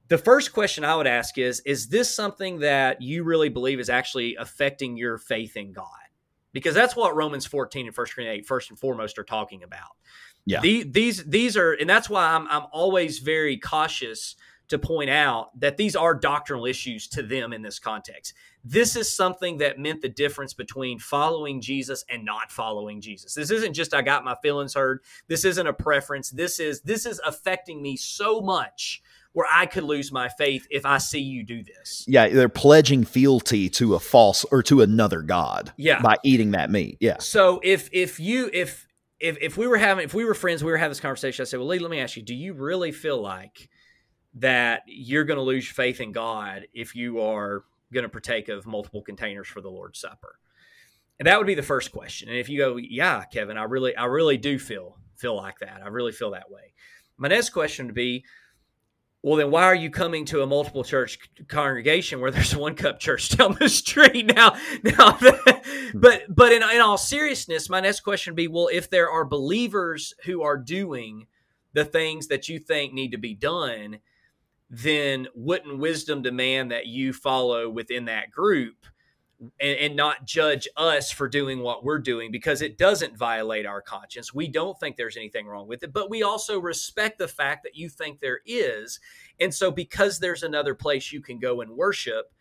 [0.08, 3.90] the first question i would ask is is this something that you really believe is
[3.90, 5.86] actually affecting your faith in god?
[6.52, 9.96] Because that's what romans 14 and 1 corinthians 8 first and foremost are talking about
[10.46, 10.60] yeah.
[10.60, 14.36] The, these these are and that's why I'm I'm always very cautious
[14.68, 18.34] to point out that these are doctrinal issues to them in this context.
[18.64, 23.34] This is something that meant the difference between following Jesus and not following Jesus.
[23.34, 25.02] This isn't just I got my feelings hurt.
[25.28, 26.30] This isn't a preference.
[26.30, 30.86] This is this is affecting me so much where I could lose my faith if
[30.86, 32.06] I see you do this.
[32.08, 35.72] Yeah, they're pledging fealty to a false or to another god.
[35.76, 36.00] Yeah.
[36.00, 36.96] by eating that meat.
[37.00, 37.18] Yeah.
[37.18, 38.85] So if if you if
[39.20, 41.42] if if we were having if we were friends, we were having this conversation.
[41.42, 43.68] I said, "Well, Lee, let me ask you: Do you really feel like
[44.34, 48.66] that you're going to lose faith in God if you are going to partake of
[48.66, 50.38] multiple containers for the Lord's Supper?"
[51.18, 52.28] And that would be the first question.
[52.28, 55.80] And if you go, "Yeah, Kevin, I really, I really do feel feel like that.
[55.82, 56.74] I really feel that way."
[57.16, 58.24] My next question would be,
[59.26, 61.18] well then why are you coming to a multiple church
[61.48, 65.98] congregation where there's one cup church down the street now now hmm.
[65.98, 69.24] but but in, in all seriousness my next question would be well if there are
[69.24, 71.26] believers who are doing
[71.72, 73.98] the things that you think need to be done
[74.70, 78.86] then wouldn't wisdom demand that you follow within that group
[79.60, 83.82] and, and, not judge us for doing what we're doing because it doesn't violate our
[83.82, 84.32] conscience.
[84.32, 87.76] We don't think there's anything wrong with it, but we also respect the fact that
[87.76, 88.98] you think there is.
[89.38, 92.32] And so, because there's another place you can go and worship,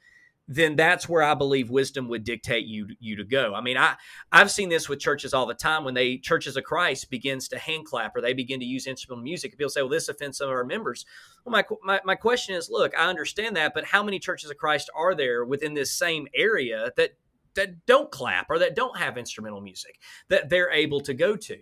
[0.47, 3.53] then that's where I believe wisdom would dictate you you to go.
[3.55, 3.95] I mean, I
[4.31, 7.57] I've seen this with churches all the time when they churches of Christ begins to
[7.57, 9.57] hand clap or they begin to use instrumental music.
[9.57, 11.05] People say, "Well, this offends some of our members."
[11.43, 14.57] Well, my my my question is, look, I understand that, but how many churches of
[14.57, 17.11] Christ are there within this same area that
[17.55, 21.57] that don't clap or that don't have instrumental music that they're able to go to?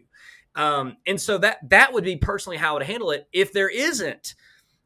[0.56, 3.70] Um, and so that that would be personally how I would handle it if there
[3.70, 4.36] isn't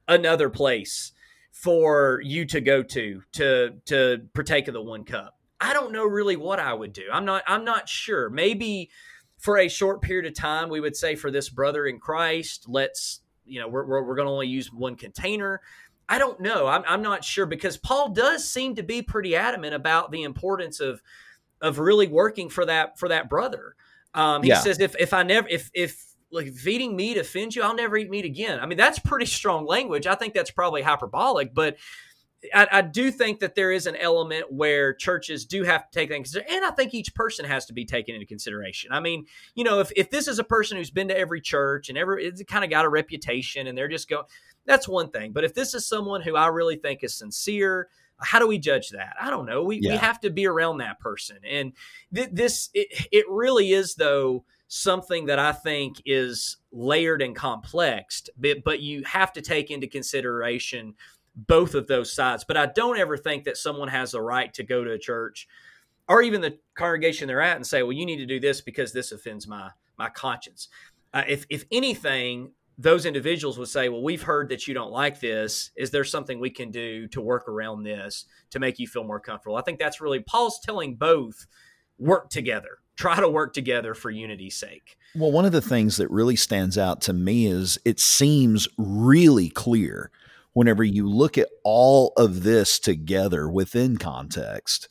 [0.08, 1.14] another place
[1.62, 5.40] for you to go to to to partake of the one cup.
[5.60, 7.06] I don't know really what I would do.
[7.12, 8.30] I'm not I'm not sure.
[8.30, 8.92] Maybe
[9.40, 13.22] for a short period of time we would say for this brother in Christ, let's
[13.44, 15.62] you know we're we're, we're going to only use one container.
[16.08, 16.68] I don't know.
[16.68, 20.80] I'm I'm not sure because Paul does seem to be pretty adamant about the importance
[20.80, 21.02] of
[21.60, 23.76] of really working for that for that brother.
[24.14, 24.60] Um, he yeah.
[24.60, 28.10] says if if I never if if like feeding meat offends you, I'll never eat
[28.10, 28.60] meat again.
[28.60, 30.08] I mean, that's pretty strong language.
[30.08, 31.78] I think that's probably hyperbolic, but
[32.54, 36.10] I, I, do think that there is an element where churches do have to take
[36.10, 38.92] things, and I think each person has to be taken into consideration.
[38.92, 39.26] I mean,
[39.56, 42.20] you know, if, if this is a person who's been to every church and ever
[42.20, 44.26] it's kind of got a reputation, and they're just going,
[44.66, 45.32] that's one thing.
[45.32, 48.90] But if this is someone who I really think is sincere, how do we judge
[48.90, 49.16] that?
[49.20, 49.64] I don't know.
[49.64, 49.92] We, yeah.
[49.94, 51.74] we have to be around that person, and
[52.14, 58.24] th- this it, it really is though something that I think is layered and complex,
[58.38, 60.94] but, but you have to take into consideration
[61.36, 62.44] both of those sides.
[62.44, 65.48] But I don't ever think that someone has the right to go to a church
[66.10, 68.92] or even the congregation they're at and say, "Well, you need to do this because
[68.92, 70.70] this offends my my conscience."
[71.14, 75.20] Uh, if if anything, those individuals would say, "Well, we've heard that you don't like
[75.20, 75.72] this.
[75.76, 79.20] Is there something we can do to work around this to make you feel more
[79.20, 81.46] comfortable?" I think that's really Paul's telling both
[82.00, 84.98] work together try to work together for unity's sake.
[85.16, 89.50] Well, one of the things that really stands out to me is it seems really
[89.50, 90.12] clear
[90.54, 94.90] whenever you look at all of this together within context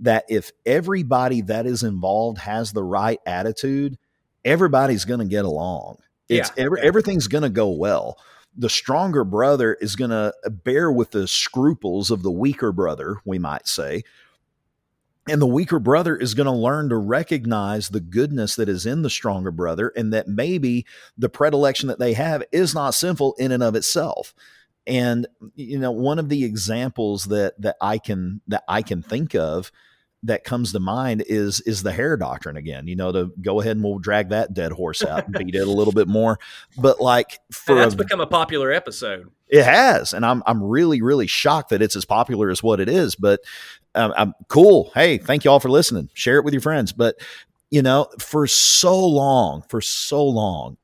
[0.00, 3.98] that if everybody that is involved has the right attitude,
[4.44, 5.98] everybody's going to get along.
[6.28, 8.18] It's yeah, every, everything's going to go well.
[8.56, 13.38] The stronger brother is going to bear with the scruples of the weaker brother, we
[13.38, 14.04] might say,
[15.28, 19.02] and the weaker brother is going to learn to recognize the goodness that is in
[19.02, 23.52] the stronger brother and that maybe the predilection that they have is not sinful in
[23.52, 24.34] and of itself.
[24.86, 29.34] And you know, one of the examples that that I can that I can think
[29.34, 29.70] of
[30.24, 32.88] that comes to mind is is the hair doctrine again.
[32.88, 35.66] You know, to go ahead and we'll drag that dead horse out and beat it
[35.66, 36.38] a little bit more.
[36.76, 39.30] But like for and that's a, become a popular episode.
[39.48, 42.88] It has, and I'm I'm really really shocked that it's as popular as what it
[42.88, 43.14] is.
[43.14, 43.40] But
[43.94, 44.90] um, I'm cool.
[44.94, 46.08] Hey, thank you all for listening.
[46.14, 46.92] Share it with your friends.
[46.92, 47.16] But
[47.70, 50.78] you know, for so long, for so long,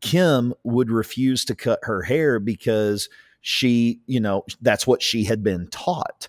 [0.00, 3.08] Kim would refuse to cut her hair because
[3.40, 6.28] she, you know, that's what she had been taught.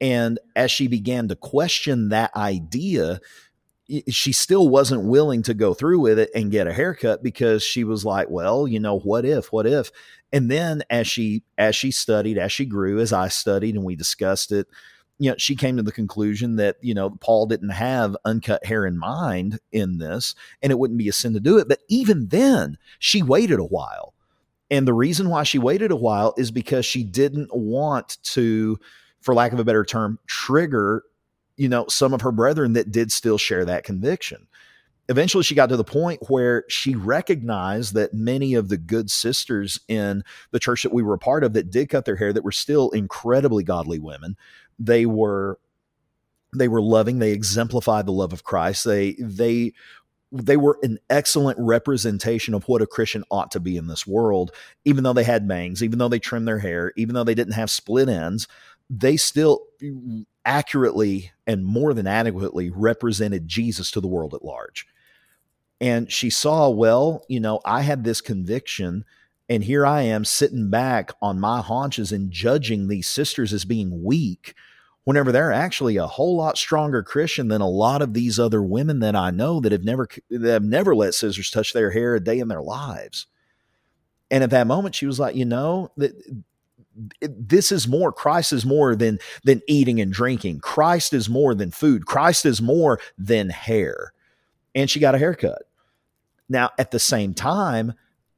[0.00, 3.20] And as she began to question that idea,
[4.08, 7.84] she still wasn't willing to go through with it and get a haircut because she
[7.84, 9.92] was like, well, you know, what if, what if?
[10.32, 13.94] And then as she as she studied, as she grew, as I studied and we
[13.94, 14.66] discussed it,
[15.18, 18.84] you know, she came to the conclusion that, you know, Paul didn't have uncut hair
[18.84, 21.68] in mind in this, and it wouldn't be a sin to do it.
[21.68, 24.14] But even then, she waited a while.
[24.70, 28.78] And the reason why she waited a while is because she didn't want to,
[29.20, 31.04] for lack of a better term, trigger,
[31.56, 34.48] you know, some of her brethren that did still share that conviction.
[35.10, 39.78] Eventually, she got to the point where she recognized that many of the good sisters
[39.86, 42.42] in the church that we were a part of that did cut their hair, that
[42.42, 44.34] were still incredibly godly women,
[44.78, 45.58] they were
[46.56, 48.84] they were loving they exemplified the love of christ.
[48.84, 49.72] They they
[50.32, 54.52] they were an excellent representation of what a christian ought to be in this world.
[54.84, 57.54] Even though they had bangs even though they trimmed their hair even though they didn't
[57.54, 58.48] have split ends
[58.90, 59.62] they still
[60.44, 64.86] accurately and more than adequately represented jesus to the world at large.
[65.80, 69.04] And she saw well you know i had this conviction
[69.48, 74.02] and here I am sitting back on my haunches and judging these sisters as being
[74.02, 74.54] weak
[75.04, 79.00] whenever they're actually a whole lot stronger Christian than a lot of these other women
[79.00, 82.20] that I know that have never that have never let scissors touch their hair a
[82.20, 83.26] day in their lives.
[84.30, 86.14] And at that moment, she was like, you know, that
[87.20, 90.60] this is more christ is more than than eating and drinking.
[90.60, 92.06] Christ is more than food.
[92.06, 94.12] Christ is more than hair.
[94.74, 95.62] And she got a haircut.
[96.48, 97.94] Now at the same time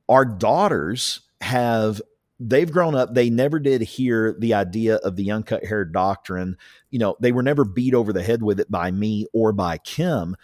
[0.09, 2.01] our daughters have
[2.39, 6.57] they've grown up they never did hear the idea of the uncut hair doctrine.
[6.91, 9.79] You know they were never beat over the head with it by me or by
[9.79, 10.37] kim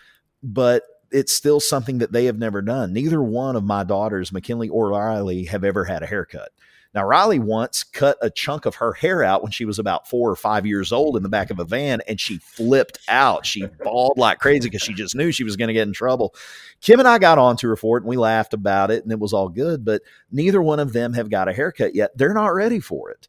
[0.42, 0.82] but
[1.12, 2.92] it's still something that they have never done.
[2.92, 6.50] Neither one of my daughters mckinley or riley have ever had a haircut
[6.94, 10.30] now, Riley once cut a chunk of her hair out when she was about four
[10.30, 13.46] or five years old in the back of a van, and she flipped out.
[13.46, 16.34] She bawled like crazy because she just knew she was going to get in trouble.
[16.82, 19.18] Kim and I got onto her for it, and we laughed about it, and it
[19.18, 19.86] was all good.
[19.86, 22.16] But neither one of them have got a haircut yet.
[22.16, 23.26] They're not ready for it.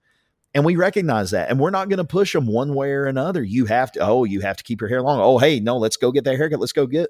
[0.53, 1.49] And we recognize that.
[1.49, 3.41] And we're not going to push them one way or another.
[3.41, 5.19] You have to, oh, you have to keep your hair long.
[5.19, 6.59] Oh, hey, no, let's go get that haircut.
[6.59, 7.09] Let's go get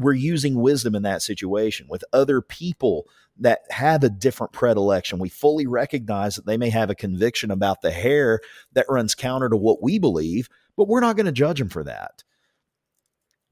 [0.00, 3.06] we're using wisdom in that situation with other people
[3.40, 5.18] that have a different predilection.
[5.18, 8.40] We fully recognize that they may have a conviction about the hair
[8.74, 11.84] that runs counter to what we believe, but we're not going to judge them for
[11.84, 12.22] that.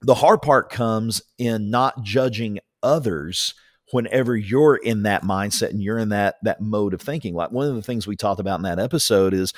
[0.03, 3.55] The hard part comes in not judging others
[3.91, 7.35] whenever you're in that mindset and you're in that that mode of thinking.
[7.35, 9.53] Like one of the things we talked about in that episode is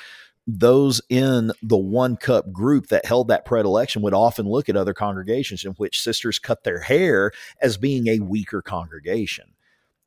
[0.47, 4.93] those in the one cup group that held that predilection would often look at other
[4.93, 9.53] congregations in which sisters cut their hair as being a weaker congregation.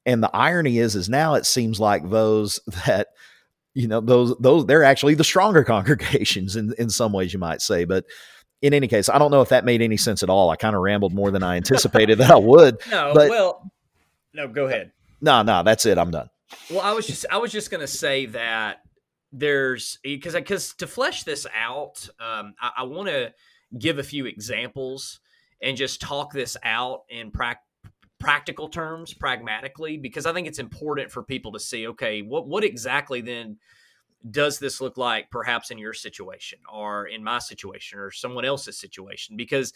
[0.07, 3.09] And the irony is, is now it seems like those that,
[3.75, 7.63] you know, those, those, they're actually the stronger congregations in, in some ways, you might
[7.63, 7.85] say.
[7.85, 8.05] But
[8.63, 10.51] in any case, I don't know if that made any sense at all.
[10.51, 12.79] I kind of rambled more than I anticipated that I would.
[12.91, 13.71] No, but, well,
[14.33, 14.93] no, go ahead.
[15.21, 15.99] No, no, that's it.
[15.99, 16.29] I'm done.
[16.71, 18.81] Well, I was just, I was just going to say that
[19.33, 23.33] there's because because to flesh this out, um, I, I want to
[23.77, 25.21] give a few examples
[25.61, 27.65] and just talk this out in practice
[28.25, 32.65] practical terms, pragmatically, because I think it's important for people to see, okay, what what
[32.65, 33.59] exactly then
[34.31, 38.79] does this look like perhaps in your situation or in my situation or someone else's
[38.79, 39.37] situation?
[39.37, 39.75] Because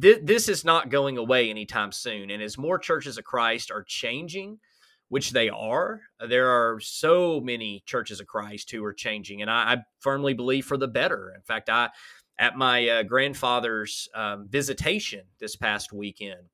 [0.00, 2.30] th- this is not going away anytime soon.
[2.30, 4.60] And as more churches of Christ are changing,
[5.08, 9.42] which they are, there are so many churches of Christ who are changing.
[9.42, 11.32] And I, I firmly believe for the better.
[11.34, 11.90] In fact, I
[12.38, 16.48] at my uh, grandfather's um, visitation this past weekend,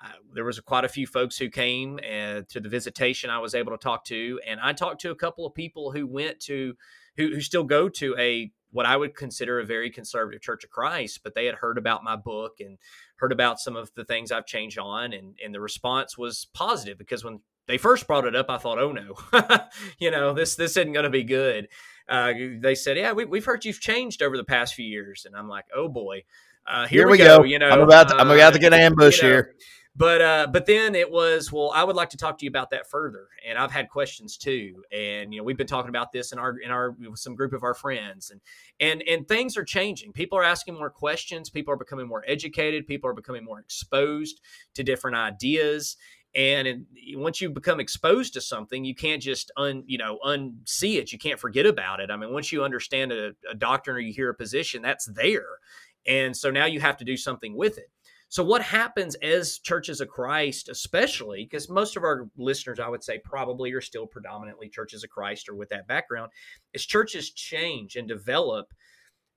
[0.00, 3.54] uh, there was quite a few folks who came uh, to the visitation I was
[3.54, 6.74] able to talk to, and I talked to a couple of people who went to,
[7.16, 10.70] who, who still go to a what I would consider a very conservative Church of
[10.70, 12.76] Christ, but they had heard about my book and
[13.16, 16.98] heard about some of the things I've changed on, and and the response was positive
[16.98, 19.14] because when they first brought it up, I thought, oh no,
[19.98, 21.68] you know this this isn't going to be good.
[22.08, 25.36] Uh, they said, yeah, we, have heard you've changed over the past few years, and
[25.36, 26.24] I'm like, oh boy,
[26.66, 27.38] uh, here, here, we go.
[27.38, 27.44] go.
[27.44, 29.54] You know, I'm about to, I'm about to get an ambush you know, here.
[29.98, 32.70] But uh, but then it was well, I would like to talk to you about
[32.70, 36.30] that further, and I've had questions too, and you know we've been talking about this
[36.30, 38.40] in our in our some group of our friends, and
[38.78, 40.12] and and things are changing.
[40.12, 41.50] People are asking more questions.
[41.50, 42.86] People are becoming more educated.
[42.86, 44.40] People are becoming more exposed
[44.74, 45.96] to different ideas,
[46.32, 50.98] and and once you become exposed to something you can't just un you know unsee
[50.98, 54.00] it you can't forget about it i mean once you understand a, a doctrine or
[54.00, 55.58] you hear a position that's there
[56.06, 57.90] and so now you have to do something with it
[58.30, 63.02] so, what happens as churches of Christ, especially because most of our listeners, I would
[63.02, 66.30] say, probably are still predominantly churches of Christ or with that background,
[66.74, 68.74] as churches change and develop,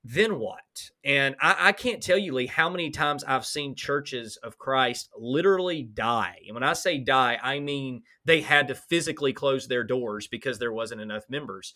[0.03, 0.89] then what?
[1.05, 5.09] And I, I, can't tell you, Lee, how many times I've seen churches of Christ
[5.15, 6.39] literally die.
[6.47, 10.59] And when I say die, I mean they had to physically close their doors because
[10.59, 11.73] there wasn't enough members.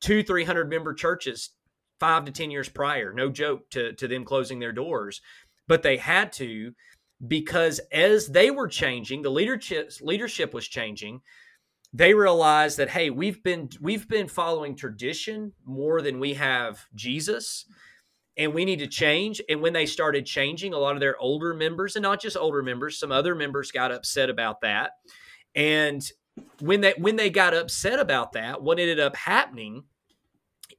[0.00, 1.50] Two, 300 member churches
[2.00, 5.20] five to 10 years prior, no joke to, to them closing their doors
[5.70, 6.72] but they had to
[7.28, 11.20] because as they were changing, the leadership leadership was changing.
[11.92, 17.66] They realized that hey, we've been we've been following tradition more than we have Jesus,
[18.36, 19.40] and we need to change.
[19.48, 22.64] And when they started changing, a lot of their older members, and not just older
[22.64, 24.94] members, some other members got upset about that.
[25.54, 26.02] And
[26.58, 29.84] when they when they got upset about that, what ended up happening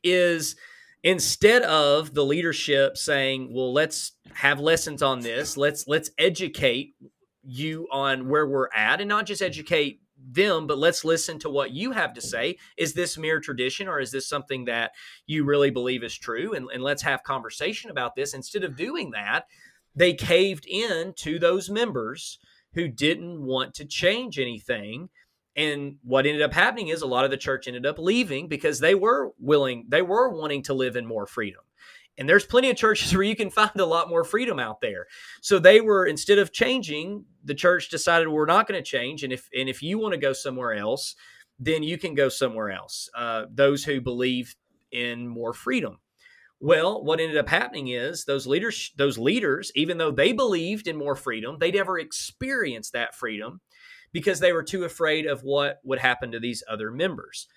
[0.03, 0.57] is
[1.03, 5.57] instead of the leadership saying well let's have lessons on this.
[5.57, 6.95] Let's let's educate
[7.43, 11.71] you on where we're at and not just educate them but let's listen to what
[11.71, 12.57] you have to say.
[12.77, 14.91] Is this mere tradition or is this something that
[15.25, 16.53] you really believe is true?
[16.53, 18.33] And, and let's have conversation about this.
[18.33, 19.45] Instead of doing that
[19.95, 22.39] they caved in to those members
[22.73, 25.09] who didn't want to change anything
[25.55, 28.79] and what ended up happening is a lot of the church ended up leaving because
[28.79, 31.61] they were willing, they were wanting to live in more freedom.
[32.17, 35.07] And there's plenty of churches where you can find a lot more freedom out there.
[35.41, 39.23] So they were instead of changing, the church decided we're not going to change.
[39.23, 41.15] And if and if you want to go somewhere else,
[41.59, 43.09] then you can go somewhere else.
[43.15, 44.55] Uh, those who believe
[44.91, 45.97] in more freedom.
[46.59, 50.95] Well, what ended up happening is those leaders, those leaders, even though they believed in
[50.95, 53.61] more freedom, they never experienced that freedom
[54.11, 57.47] because they were too afraid of what would happen to these other members.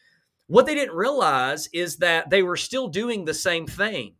[0.46, 4.14] What they didn't realize is that they were still doing the same thing.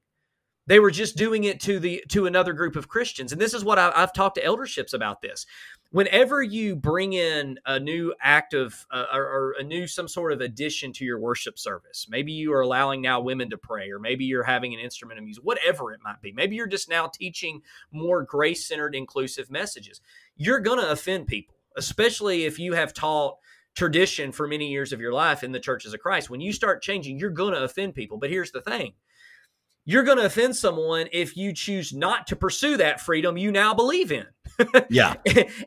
[0.67, 3.65] They were just doing it to the to another group of Christians, and this is
[3.65, 5.21] what I, have talked to elderships about.
[5.21, 5.45] This,
[5.91, 10.33] whenever you bring in a new act of uh, or, or a new some sort
[10.33, 13.99] of addition to your worship service, maybe you are allowing now women to pray, or
[13.99, 16.33] maybe you're having an instrument of music, whatever it might be.
[16.33, 17.61] Maybe you're just now teaching
[17.93, 20.01] more grace centered, inclusive messages.
[20.35, 23.37] You're going to offend people especially if you have taught
[23.75, 26.31] tradition for many years of your life in the churches of Christ.
[26.31, 28.19] When you start changing, you're going to offend people.
[28.19, 28.95] But here's the thing
[29.85, 33.75] you're going to offend someone if you choose not to pursue that freedom you now
[33.75, 34.27] believe in.
[34.89, 35.15] yeah.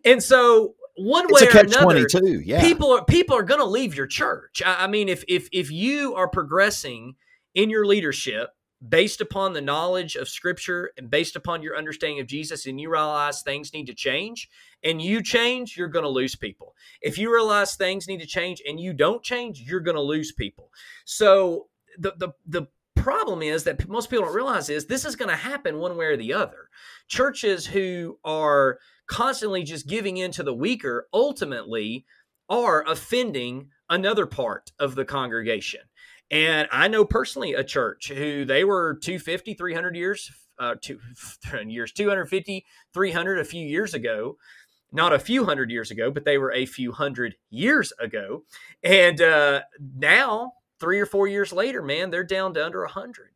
[0.05, 2.41] and so one way or another, 22.
[2.43, 2.61] Yeah.
[2.61, 4.61] people are people are going to leave your church.
[4.65, 7.15] I, I mean, if if if you are progressing
[7.53, 8.49] in your leadership
[8.87, 12.91] based upon the knowledge of scripture and based upon your understanding of Jesus and you
[12.91, 14.49] realize things need to change
[14.83, 16.75] and you change, you're going to lose people.
[17.01, 20.31] If you realize things need to change and you don't change, you're going to lose
[20.31, 20.71] people.
[21.05, 21.67] So
[21.97, 25.35] the the the problem is that most people don't realize is this is going to
[25.35, 26.69] happen one way or the other.
[27.07, 32.05] Churches who are constantly just giving in to the weaker ultimately
[32.49, 35.81] are offending another part of the congregation.
[36.29, 40.99] And I know personally a church who they were 250, 300 years, uh, two,
[41.67, 44.37] years, 250, 300 a few years ago.
[44.91, 48.43] Not a few hundred years ago, but they were a few hundred years ago.
[48.83, 49.61] And uh,
[49.97, 53.31] now, three or four years later, man, they're down to under 100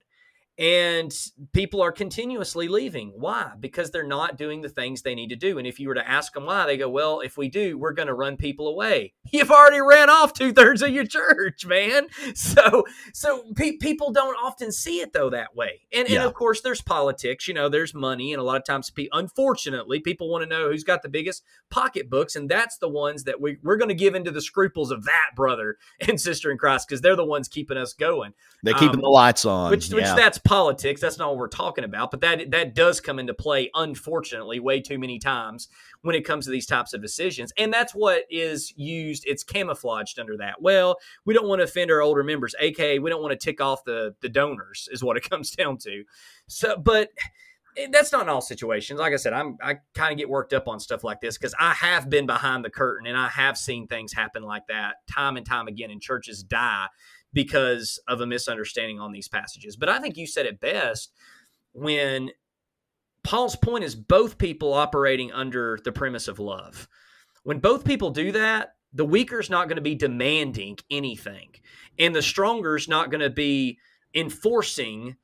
[0.57, 1.13] and
[1.53, 3.13] people are continuously leaving.
[3.15, 3.51] Why?
[3.59, 5.57] Because they're not doing the things they need to do.
[5.57, 7.93] And if you were to ask them why, they go, "Well, if we do, we're
[7.93, 12.07] going to run people away." You've already ran off two thirds of your church, man.
[12.33, 15.81] So, so pe- people don't often see it though that way.
[15.93, 16.17] And yeah.
[16.17, 17.47] and of course, there's politics.
[17.47, 20.69] You know, there's money, and a lot of times, pe- unfortunately, people want to know
[20.69, 24.15] who's got the biggest pocketbooks, and that's the ones that we we're going to give
[24.15, 25.77] into the scruples of that brother
[26.07, 28.33] and sister in Christ because they're the ones keeping us going.
[28.63, 31.01] They're keeping um, the lights on, which, which that's politics.
[31.01, 34.81] That's not what we're talking about, but that that does come into play, unfortunately, way
[34.81, 35.67] too many times
[36.01, 37.51] when it comes to these types of decisions.
[37.57, 39.23] And that's what is used.
[39.27, 40.61] It's camouflaged under that.
[40.61, 43.61] Well, we don't want to offend our older members, aka we don't want to tick
[43.61, 46.03] off the the donors, is what it comes down to.
[46.47, 47.09] So, but
[47.77, 48.99] eh, that's not in all situations.
[48.99, 51.55] Like I said, I'm I kind of get worked up on stuff like this because
[51.59, 55.37] I have been behind the curtain and I have seen things happen like that time
[55.37, 56.87] and time again, and churches die
[57.33, 59.75] because of a misunderstanding on these passages.
[59.75, 61.11] But I think you said it best
[61.73, 62.31] when
[63.23, 66.87] Paul's point is both people operating under the premise of love.
[67.43, 71.49] When both people do that, the weaker's not going to be demanding anything,
[71.97, 73.77] and the stronger's not going to be
[74.13, 75.15] enforcing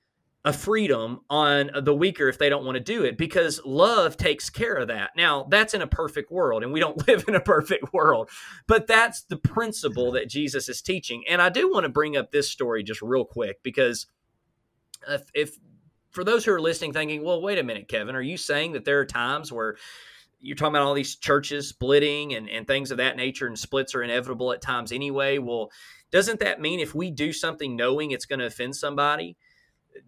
[0.46, 4.50] a freedom on the weaker if they don't want to do it because love takes
[4.50, 5.12] care of that.
[5.18, 8.30] Now, that's in a perfect world, and we don't live in a perfect world,
[8.68, 11.24] but that's the principle that Jesus is teaching.
[11.30, 14.08] And I do want to bring up this story just real quick because
[15.10, 15.58] if, if
[16.12, 18.86] for those who are listening thinking, well, wait a minute, Kevin, are you saying that
[18.86, 19.76] there are times where
[20.40, 23.94] you're talking about all these churches splitting and, and things of that nature, and splits
[23.96, 25.40] are inevitable at times anyway?
[25.40, 25.72] Well,
[26.12, 29.36] doesn't that mean if we do something knowing it's going to offend somebody,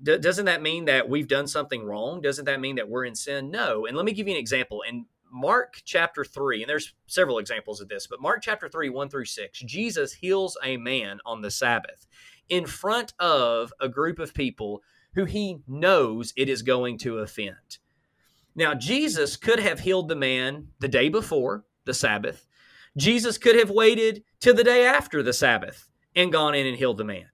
[0.02, 2.22] d- doesn't that mean that we've done something wrong?
[2.22, 3.52] Doesn't that mean that we're in sin?
[3.52, 3.86] No.
[3.86, 4.84] And let me give you an example.
[4.88, 9.10] In Mark chapter 3, and there's several examples of this, but Mark chapter 3, 1
[9.10, 12.08] through 6, Jesus heals a man on the Sabbath
[12.50, 14.82] in front of a group of people
[15.14, 17.78] who he knows it is going to offend.
[18.56, 22.48] Now, Jesus could have healed the man the day before the Sabbath.
[22.98, 26.98] Jesus could have waited till the day after the Sabbath and gone in and healed
[26.98, 27.28] the man.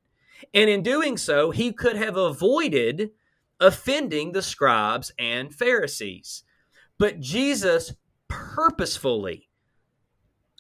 [0.53, 3.11] And in doing so, he could have avoided
[3.59, 6.43] offending the scribes and Pharisees.
[6.97, 7.93] But Jesus
[8.27, 9.49] purposefully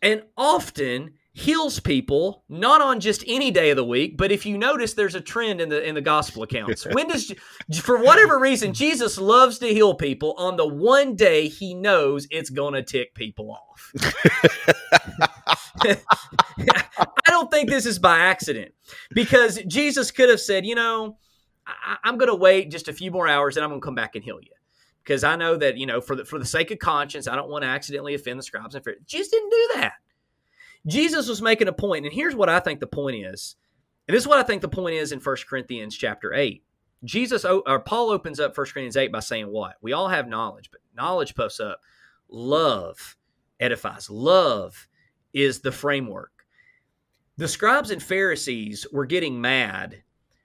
[0.01, 4.57] and often heals people not on just any day of the week but if you
[4.57, 6.87] notice there's a trend in the in the gospel accounts.
[6.93, 7.33] When does
[7.81, 12.49] for whatever reason jesus loves to heal people on the one day he knows it's
[12.49, 13.91] going to tick people off.
[16.57, 16.85] I
[17.27, 18.73] don't think this is by accident
[19.13, 21.17] because jesus could have said you know
[21.67, 23.95] I, i'm going to wait just a few more hours and i'm going to come
[23.95, 24.51] back and heal you.
[25.03, 27.49] Because i know that you know for the for the sake of conscience i don't
[27.49, 29.93] want to accidentally offend the scribes and pharisees jesus didn't do that
[30.87, 33.55] Jesus was making a point, and here's what I think the point is.
[34.07, 36.63] And this is what I think the point is in 1 Corinthians chapter 8.
[37.03, 39.75] Jesus or Paul opens up 1 Corinthians 8 by saying what?
[39.81, 41.81] We all have knowledge, but knowledge puffs up.
[42.29, 43.17] Love
[43.59, 44.09] edifies.
[44.09, 44.87] Love
[45.33, 46.31] is the framework.
[47.37, 50.03] The scribes and Pharisees were getting mad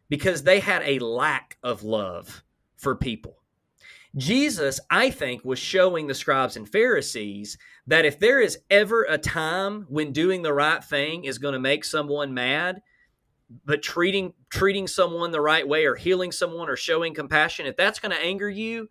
[0.09, 2.43] because they had a lack of love
[2.76, 3.39] for people.
[4.17, 7.57] Jesus, I think, was showing the scribes and Pharisees
[7.87, 11.61] that if there is ever a time when doing the right thing is going to
[11.61, 12.83] make someone mad,
[13.65, 18.01] but treating treating someone the right way or healing someone or showing compassion, if that's
[18.01, 18.89] going to anger you,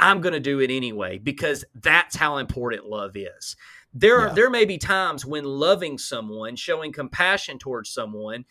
[0.00, 3.56] I'm going to do it anyway because that's how important love is.
[3.94, 4.34] There are yeah.
[4.34, 8.44] there may be times when loving someone, showing compassion towards someone,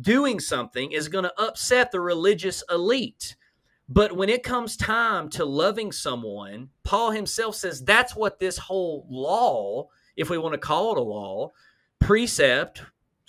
[0.00, 3.36] doing something is going to upset the religious elite
[3.88, 9.06] but when it comes time to loving someone, Paul himself says that's what this whole
[9.10, 11.52] law, if we want to call it a law,
[12.00, 12.82] precept,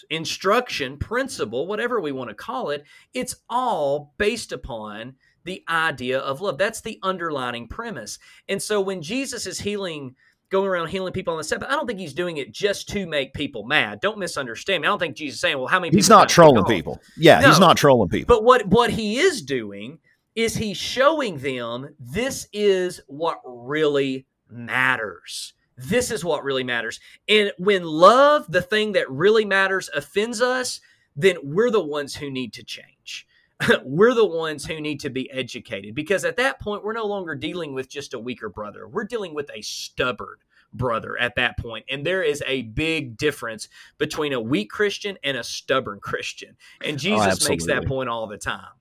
[0.10, 6.40] instruction, principle, whatever we want to call it, it's all based upon the idea of
[6.40, 6.58] love.
[6.58, 8.20] That's the underlining premise.
[8.48, 10.16] And so when Jesus is healing
[10.54, 11.68] going around healing people on the Sabbath.
[11.68, 14.00] I don't think he's doing it just to make people mad.
[14.02, 14.88] Don't misunderstand me.
[14.88, 15.98] I don't think Jesus is saying, "Well, how many?" People.
[15.98, 17.02] He's not trolling people.
[17.18, 17.50] Yeah, no.
[17.50, 18.34] he's not trolling people.
[18.34, 19.98] But what what he is doing
[20.36, 25.54] is he showing them this is what really matters.
[25.78, 27.00] This is what really matters.
[27.28, 30.82] And when love, the thing that really matters, offends us,
[31.16, 33.28] then we're the ones who need to change.
[33.84, 37.36] we're the ones who need to be educated because at that point, we're no longer
[37.36, 38.88] dealing with just a weaker brother.
[38.88, 40.38] We're dealing with a stubborn
[40.74, 41.86] brother at that point.
[41.90, 46.56] And there is a big difference between a weak Christian and a stubborn Christian.
[46.84, 48.72] And oh, Jesus oh, makes that point all the time.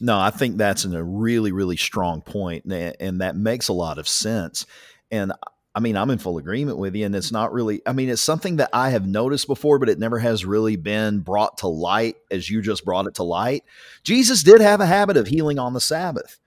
[0.00, 4.08] No, I think that's a really, really strong point, and that makes a lot of
[4.08, 4.66] sense.
[5.10, 5.32] And
[5.74, 7.06] I mean, I'm in full agreement with you.
[7.06, 9.98] And it's not really, I mean, it's something that I have noticed before, but it
[9.98, 13.64] never has really been brought to light as you just brought it to light.
[14.02, 16.38] Jesus did have a habit of healing on the Sabbath.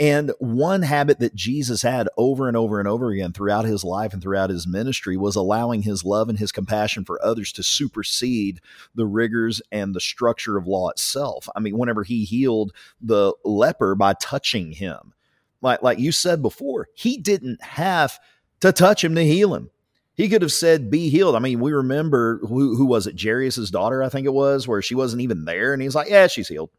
[0.00, 4.12] And one habit that Jesus had over and over and over again throughout his life
[4.12, 8.60] and throughout his ministry was allowing his love and his compassion for others to supersede
[8.94, 11.48] the rigors and the structure of law itself.
[11.54, 15.12] I mean, whenever he healed the leper by touching him,
[15.60, 18.18] like, like you said before, he didn't have
[18.60, 19.70] to touch him to heal him.
[20.14, 23.20] He could have said, "Be healed." I mean, we remember who, who was it?
[23.20, 26.26] Jairus's daughter, I think it was, where she wasn't even there, and he's like, "Yeah,
[26.26, 26.70] she's healed.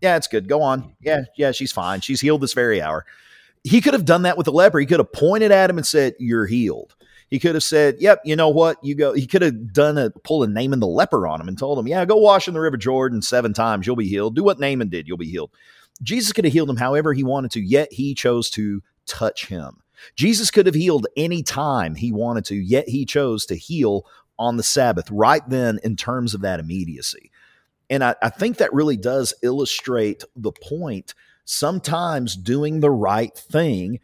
[0.00, 0.48] Yeah, it's good.
[0.48, 0.94] Go on.
[1.00, 2.00] Yeah, yeah, she's fine.
[2.00, 3.04] She's healed this very hour."
[3.64, 4.78] He could have done that with the leper.
[4.78, 6.94] He could have pointed at him and said, "You're healed."
[7.28, 8.76] He could have said, "Yep, you know what?
[8.84, 11.58] You go." He could have done a pull a Naaman the leper on him and
[11.58, 13.86] told him, "Yeah, go wash in the River Jordan seven times.
[13.86, 14.36] You'll be healed.
[14.36, 15.08] Do what Naaman did.
[15.08, 15.50] You'll be healed."
[16.02, 19.78] Jesus could have healed him however he wanted to, yet he chose to touch him.
[20.14, 24.04] Jesus could have healed any time he wanted to, yet he chose to heal
[24.38, 27.30] on the Sabbath right then in terms of that immediacy.
[27.90, 31.14] And I, I think that really does illustrate the point.
[31.44, 34.00] Sometimes doing the right thing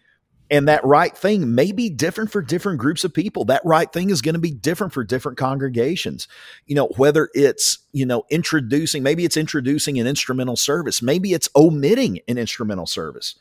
[0.53, 3.47] and that right thing may be different for different groups of people.
[3.47, 6.29] That right thing is going to be different for different congregations.
[6.67, 11.49] You know, whether it's, you know, introducing, maybe it's introducing an instrumental service, maybe it's
[11.57, 13.35] omitting an instrumental service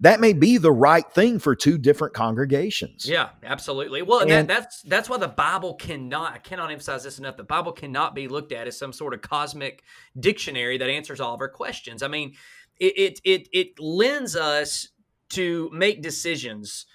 [0.00, 3.08] that may be the right thing for two different congregations.
[3.08, 4.02] Yeah, absolutely.
[4.02, 7.36] Well, and, and that, that's that's why the Bible cannot I cannot emphasize this enough.
[7.36, 9.82] The Bible cannot be looked at as some sort of cosmic
[10.18, 12.02] dictionary that answers all of our questions.
[12.02, 12.34] I mean,
[12.78, 14.88] it it it, it lends us
[15.30, 16.86] to make decisions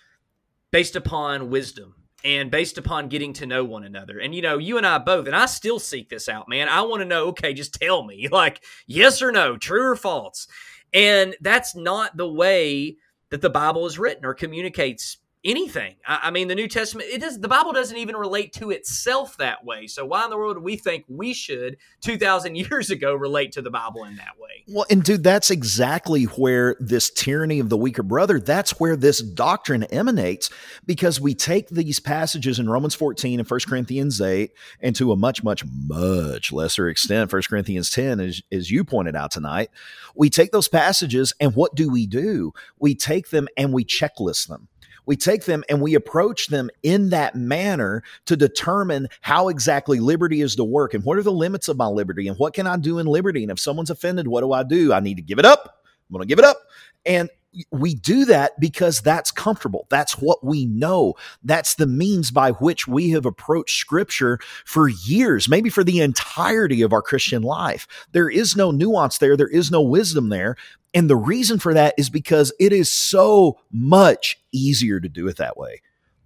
[0.72, 4.20] based upon wisdom and based upon getting to know one another.
[4.20, 6.70] And you know, you and I both, and I still seek this out, man.
[6.70, 10.48] I want to know, okay, just tell me, like, yes or no, true or false.
[10.94, 12.98] And that's not the way
[13.30, 15.95] that the Bible is written or communicates anything.
[16.07, 19.38] I, I, mean, the New Testament, it does the Bible doesn't even relate to itself
[19.38, 19.88] that way.
[19.88, 23.61] So why in the world do we think we should 2000 years ago relate to
[23.61, 24.64] the Bible in that way?
[24.68, 29.20] Well, and dude, that's exactly where this tyranny of the weaker brother, that's where this
[29.20, 30.49] doctrine emanates
[30.86, 35.15] because we take these passages in Romans 14 and 1 Corinthians 8 and to a
[35.15, 39.70] much much much lesser extent 1 Corinthians 10 as, as you pointed out tonight,
[40.15, 42.53] we take those passages and what do we do?
[42.80, 44.70] We take them and we checklist them
[45.06, 50.42] we take them and we approach them in that manner to determine how exactly liberty
[50.42, 52.78] is to work and what are the limits of my liberty and what can I
[52.78, 53.44] do in liberty.
[53.44, 54.94] And if someone's offended, what do I do?
[54.94, 55.84] I need to give it up.
[56.10, 56.58] I'm going to give it up.
[57.06, 57.30] And
[57.72, 59.86] we do that because that's comfortable.
[59.90, 61.14] That's what we know.
[61.44, 66.82] That's the means by which we have approached scripture for years, maybe for the entirety
[66.82, 67.88] of our Christian life.
[68.12, 69.38] There is no nuance there.
[69.38, 70.56] There is no wisdom there.
[70.94, 75.38] And the reason for that is because it is so much easier to do it
[75.38, 75.82] that way.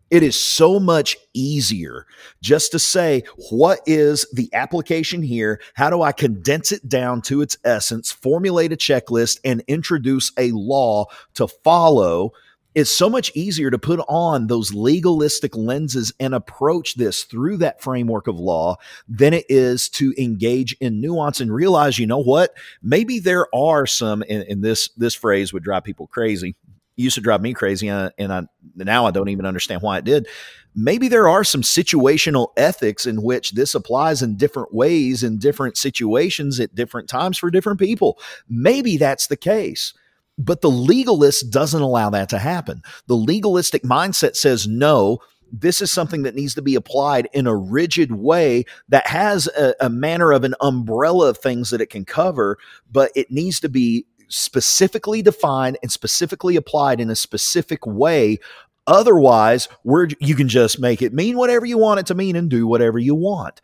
[0.10, 2.06] It is so much easier
[2.41, 5.60] just to say, what is the application here?
[5.73, 10.52] How do I condense it down to its essence, formulate a checklist, and introduce a
[10.52, 12.31] law to follow?
[12.78, 17.82] It's so much easier to put on those legalistic lenses and approach this through that
[17.82, 18.76] framework of law
[19.08, 22.54] than it is to engage in nuance and realize, you know what?
[22.84, 26.56] Maybe there are some, and, this this phrase would drive people crazy
[26.98, 28.44] used to drive me crazy, and, and I,
[28.76, 30.28] now I don't even understand why it did.
[30.76, 35.78] Maybe there are some situational ethics in which this applies in different ways in different
[35.78, 38.20] situations at different times for different people.
[38.48, 39.94] Maybe that's the case.
[40.38, 42.84] But the legalist doesn't allow that to happen.
[43.07, 45.19] The legalistic mindset says, no,
[45.51, 49.73] this is something that needs to be applied in a rigid way that has a,
[49.80, 52.57] a, manner of an umbrella of things that it can cover,
[52.91, 58.39] but it needs to be specifically defined and specifically applied in a specific way.
[58.85, 62.49] Otherwise, we're, you can just make it mean whatever you want it to mean and
[62.49, 63.61] do whatever you want.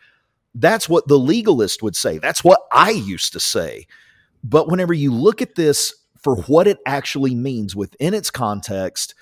[0.55, 2.17] That's what the legalist would say.
[2.17, 3.87] That's what I used to say.
[4.43, 5.93] But whenever you look at this
[6.23, 9.13] for what it actually means within its context,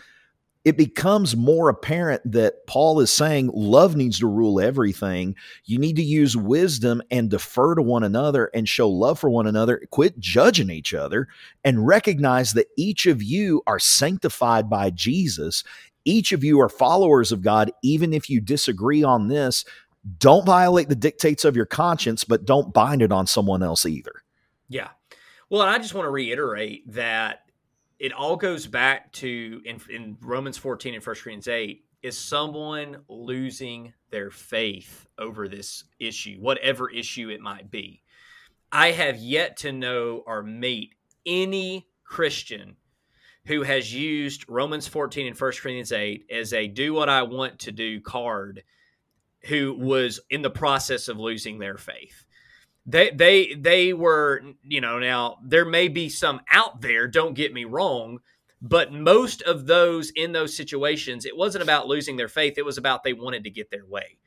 [0.63, 5.35] it becomes more apparent that Paul is saying love needs to rule everything.
[5.65, 9.47] You need to use wisdom and defer to one another and show love for one
[9.47, 9.81] another.
[9.89, 11.27] Quit judging each other
[11.63, 15.63] and recognize that each of you are sanctified by Jesus.
[16.05, 19.65] Each of you are followers of God, even if you disagree on this.
[20.19, 24.23] Don't violate the dictates of your conscience, but don't bind it on someone else either.
[24.69, 24.89] Yeah.
[25.51, 27.41] Well, I just want to reiterate that
[27.99, 33.03] it all goes back to in, in Romans 14 and 1 Corinthians 8 is someone
[33.09, 38.01] losing their faith over this issue, whatever issue it might be.
[38.71, 40.95] I have yet to know or meet
[41.25, 42.77] any Christian
[43.45, 47.59] who has used Romans 14 and 1 Corinthians 8 as a do what I want
[47.59, 48.63] to do card
[49.41, 52.25] who was in the process of losing their faith
[52.85, 57.53] they they they were you know now there may be some out there don't get
[57.53, 58.19] me wrong
[58.61, 62.77] but most of those in those situations it wasn't about losing their faith it was
[62.77, 64.17] about they wanted to get their way.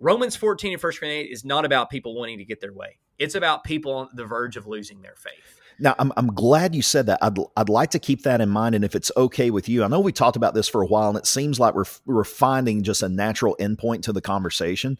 [0.00, 2.98] Romans 14 and 1 corinthians is not about people wanting to get their way.
[3.18, 5.60] It's about people on the verge of losing their faith.
[5.78, 7.18] Now i'm, I'm glad you said that.
[7.22, 9.88] I'd, I'd like to keep that in mind and if it's okay with you i
[9.88, 12.84] know we talked about this for a while and it seems like we're, we're finding
[12.84, 14.98] just a natural endpoint to the conversation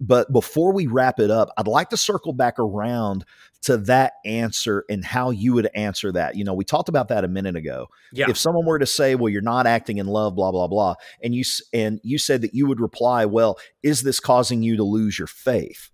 [0.00, 3.24] but before we wrap it up, I'd like to circle back around
[3.62, 6.36] to that answer and how you would answer that.
[6.36, 7.88] You know, we talked about that a minute ago.
[8.12, 8.26] Yeah.
[8.28, 11.34] If someone were to say, "Well, you're not acting in love," blah blah blah, and
[11.34, 11.42] you
[11.72, 15.28] and you said that you would reply, "Well, is this causing you to lose your
[15.28, 15.90] faith?"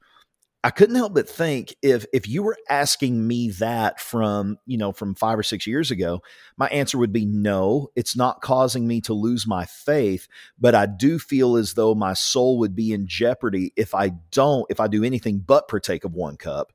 [0.64, 4.92] I couldn't help but think if if you were asking me that from, you know,
[4.92, 6.22] from 5 or 6 years ago,
[6.56, 10.28] my answer would be no, it's not causing me to lose my faith,
[10.60, 14.64] but I do feel as though my soul would be in jeopardy if I don't
[14.70, 16.72] if I do anything but partake of one cup.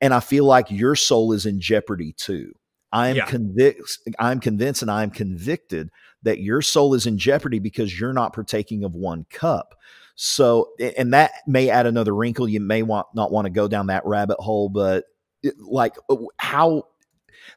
[0.00, 2.52] And I feel like your soul is in jeopardy too.
[2.92, 3.26] I am yeah.
[3.26, 5.90] convinced I'm convinced and I'm convicted
[6.22, 9.76] that your soul is in jeopardy because you're not partaking of one cup.
[10.20, 12.48] So, and that may add another wrinkle.
[12.48, 15.04] You may want not want to go down that rabbit hole, but
[15.44, 16.88] it, like uh, how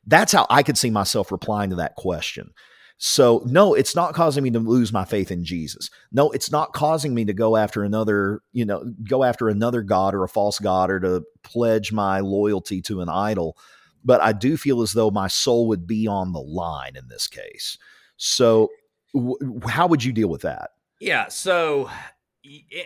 [0.06, 2.52] that's how I could see myself replying to that question.
[3.00, 5.90] So, no, it's not causing me to lose my faith in Jesus.
[6.12, 10.14] No, it's not causing me to go after another, you know, go after another God
[10.14, 13.58] or a false God or to pledge my loyalty to an idol.
[14.06, 17.28] But I do feel as though my soul would be on the line in this
[17.28, 17.80] case.
[18.18, 18.70] So,
[19.16, 20.70] w- how would you deal with that?
[21.00, 21.28] Yeah.
[21.30, 21.90] So,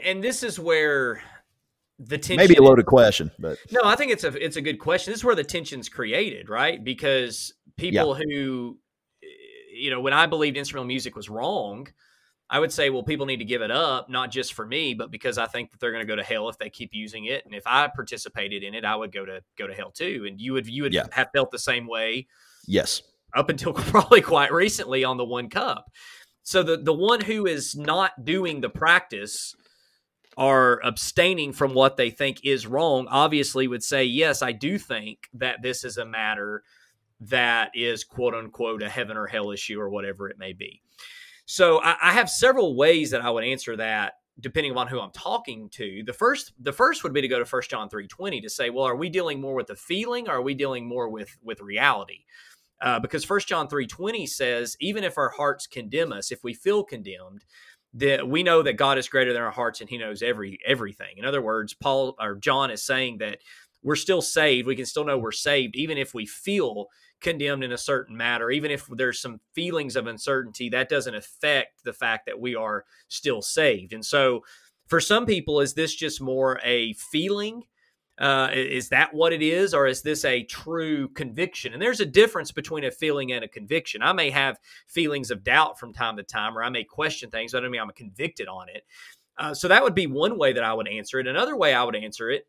[0.03, 1.22] and this is where
[1.99, 4.80] the tension maybe a loaded question but no i think it's a it's a good
[4.80, 5.11] question.
[5.11, 6.84] This is where the tension's created right?
[6.84, 8.23] Because people yeah.
[8.26, 8.77] who
[9.23, 9.27] eh,
[9.73, 11.88] you know when i believed instrumental music was wrong
[12.49, 15.11] i would say well people need to give it up not just for me but
[15.11, 17.45] because i think that they're going to go to hell if they keep using it.
[17.45, 20.26] And if i participated in it i would go to go to hell too.
[20.27, 21.07] And you would you would yeah.
[21.11, 22.27] have felt the same way
[22.68, 23.02] yes.
[23.34, 25.90] up until probably quite recently on the one cup
[26.45, 29.53] so the the one who is not doing the practice
[30.38, 35.27] are abstaining from what they think is wrong obviously would say yes i do think
[35.34, 36.63] that this is a matter
[37.19, 40.81] that is quote unquote a heaven or hell issue or whatever it may be.
[41.45, 45.11] So I, I have several ways that i would answer that depending upon who i'm
[45.11, 46.03] talking to.
[46.05, 48.85] The first the first would be to go to 1 john 3.20 to say well
[48.85, 52.26] are we dealing more with the feeling or are we dealing more with with reality
[52.85, 56.53] uh, because First John three twenty says, even if our hearts condemn us, if we
[56.53, 57.43] feel condemned,
[57.95, 61.17] that we know that God is greater than our hearts and He knows every everything.
[61.17, 63.39] In other words, Paul or John is saying that
[63.83, 64.67] we're still saved.
[64.67, 66.87] We can still know we're saved, even if we feel
[67.21, 70.69] condemned in a certain matter, even if there's some feelings of uncertainty.
[70.69, 73.93] That doesn't affect the fact that we are still saved.
[73.93, 74.43] And so,
[74.87, 77.63] for some people, is this just more a feeling?
[78.17, 81.73] Uh, is that what it is, or is this a true conviction?
[81.73, 84.01] And there's a difference between a feeling and a conviction.
[84.01, 87.53] I may have feelings of doubt from time to time, or I may question things.
[87.53, 88.85] I don't mean I'm convicted on it.
[89.37, 91.27] Uh, so that would be one way that I would answer it.
[91.27, 92.47] Another way I would answer it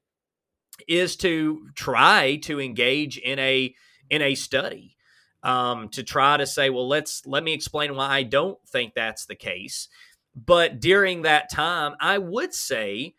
[0.86, 3.74] is to try to engage in a
[4.08, 4.96] in a study
[5.42, 9.26] um, to try to say, well, let's let me explain why I don't think that's
[9.26, 9.88] the case.
[10.34, 13.14] But during that time, I would say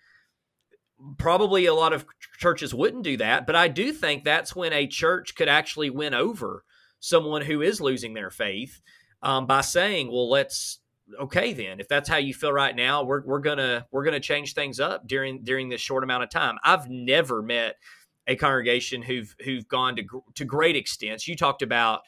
[1.18, 2.06] probably a lot of
[2.38, 6.14] churches wouldn't do that, but I do think that's when a church could actually win
[6.14, 6.64] over
[7.00, 8.82] someone who is losing their faith
[9.22, 10.80] um, by saying, "Well, let's
[11.20, 11.80] okay then.
[11.80, 15.08] If that's how you feel right now, we're we're gonna we're gonna change things up
[15.08, 17.76] during during this short amount of time." I've never met
[18.28, 21.28] a congregation who've who've gone to to great extents.
[21.28, 22.02] You talked about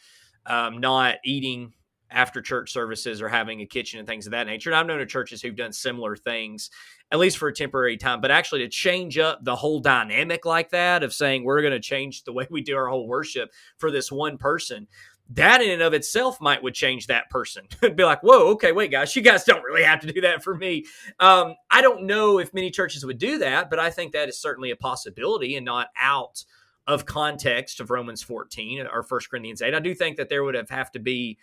[0.46, 1.74] um, not eating
[2.12, 4.70] after church services or having a kitchen and things of that nature.
[4.70, 6.70] And I've known of churches who've done similar things,
[7.12, 10.70] at least for a temporary time, but actually to change up the whole dynamic like
[10.70, 13.92] that of saying we're going to change the way we do our whole worship for
[13.92, 14.88] this one person.
[15.32, 17.68] that in and of itself might would change that person.
[17.96, 20.56] be like, whoa, okay, wait, guys, you guys don't really have to do that for
[20.56, 20.86] me.
[21.20, 24.40] Um, I don't know if many churches would do that, but I think that is
[24.40, 26.44] certainly a possibility and not out
[26.88, 29.76] of context of Romans 14 or 1 Corinthians 8.
[29.76, 31.38] I do think that there would have, have to be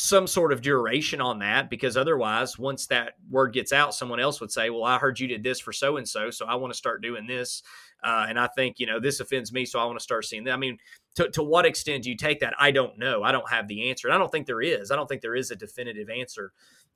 [0.00, 4.40] some sort of duration on that because otherwise once that word gets out someone else
[4.40, 6.72] would say well i heard you did this for so and so so i want
[6.72, 7.64] to start doing this
[8.04, 10.44] uh, and i think you know this offends me so i want to start seeing
[10.44, 10.78] that i mean
[11.16, 12.54] to, to what extent do you take that?
[12.60, 13.24] I don't know.
[13.24, 14.92] I don't have the answer and i don't think there is.
[14.92, 16.52] I don't think there is a definitive answer.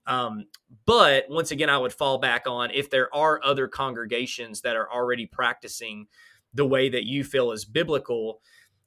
[0.07, 0.45] Um,
[0.87, 4.89] but once again i would fall back on if there are other congregations that are
[4.93, 6.07] already practicing
[6.55, 8.41] the way that you feel is biblical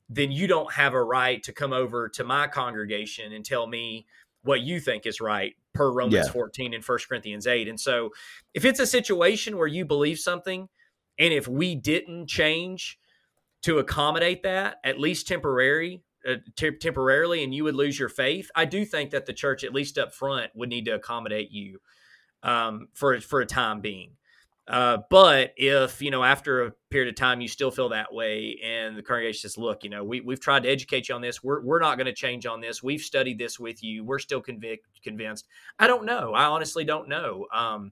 [0.10, 4.06] then you don't have a right to come over to my congregation and tell me
[4.44, 6.32] what you think is right per Romans yeah.
[6.32, 7.68] 14 and 1 Corinthians 8.
[7.68, 8.12] And so
[8.54, 10.70] if it's a situation where you believe something
[11.18, 13.00] and if we didn't change
[13.64, 16.36] to accommodate that, at least temporary, uh,
[16.80, 19.98] temporarily, and you would lose your faith, I do think that the church, at least
[19.98, 21.80] up front, would need to accommodate you
[22.44, 24.12] um, for for a time being.
[24.68, 28.60] Uh, but if you know after a period of time you still feel that way,
[28.64, 31.44] and the congregation says, "Look, you know, we we've tried to educate you on this.
[31.44, 32.82] We're we're not going to change on this.
[32.82, 34.04] We've studied this with you.
[34.04, 35.46] We're still convinced."
[35.78, 36.34] I don't know.
[36.34, 37.92] I honestly don't know, um,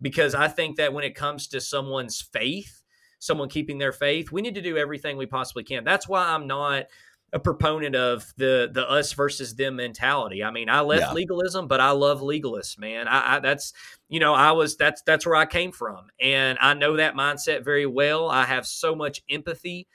[0.00, 2.82] because I think that when it comes to someone's faith,
[3.18, 5.84] someone keeping their faith, we need to do everything we possibly can.
[5.84, 6.84] That's why I'm not
[7.32, 10.42] a proponent of the the us versus them mentality.
[10.42, 11.12] I mean, I left yeah.
[11.12, 13.08] legalism, but I love legalists, man.
[13.08, 13.72] I, I, that's
[14.08, 17.64] you know, I was that's that's where I came from, and I know that mindset
[17.64, 18.30] very well.
[18.30, 19.88] I have so much empathy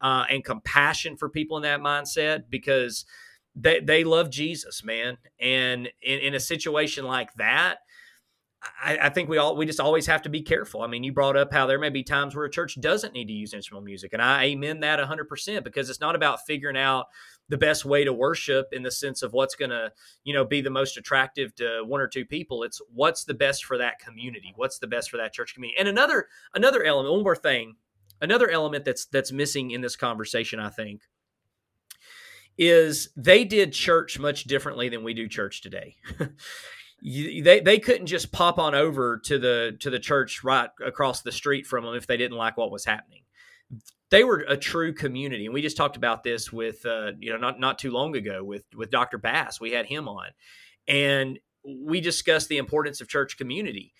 [0.00, 3.04] uh, and compassion for people in that mindset because
[3.54, 5.18] they they love Jesus, man.
[5.40, 7.78] And in, in a situation like that,
[8.82, 10.82] I, I, think we all we just always have to be careful.
[10.82, 13.26] I mean, you brought up how there may be times where a church doesn't need
[13.26, 16.76] to use instrumental music, and I amen that hundred percent because it's not about figuring
[16.76, 17.06] out
[17.48, 20.60] the best way to worship in the sense of what's going to you know be
[20.60, 22.62] the most attractive to one or two people.
[22.62, 25.78] It's what's the best for that community, what's the best for that church community.
[25.78, 27.76] And another another element, one more thing,
[28.20, 31.02] another element that's that's missing in this conversation, I think,
[32.56, 35.96] is they did church much differently than we do church today.
[37.04, 41.22] you, they they couldn't just pop on over to the to the church right across
[41.22, 43.22] the street from them if they didn't like what was happening.
[44.10, 47.38] They were a true community, and we just talked about this with uh, you know
[47.38, 49.18] not not too long ago with with Dr.
[49.18, 49.60] Bass.
[49.60, 50.28] We had him on,
[50.86, 53.94] and we discussed the importance of church community.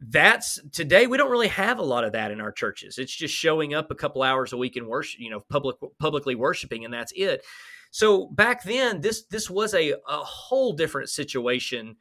[0.00, 2.98] That's today we don't really have a lot of that in our churches.
[2.98, 6.34] It's just showing up a couple hours a week in worship, you know, public publicly
[6.34, 7.44] worshiping, and that's it.
[7.92, 11.94] So back then, this this was a, a whole different situation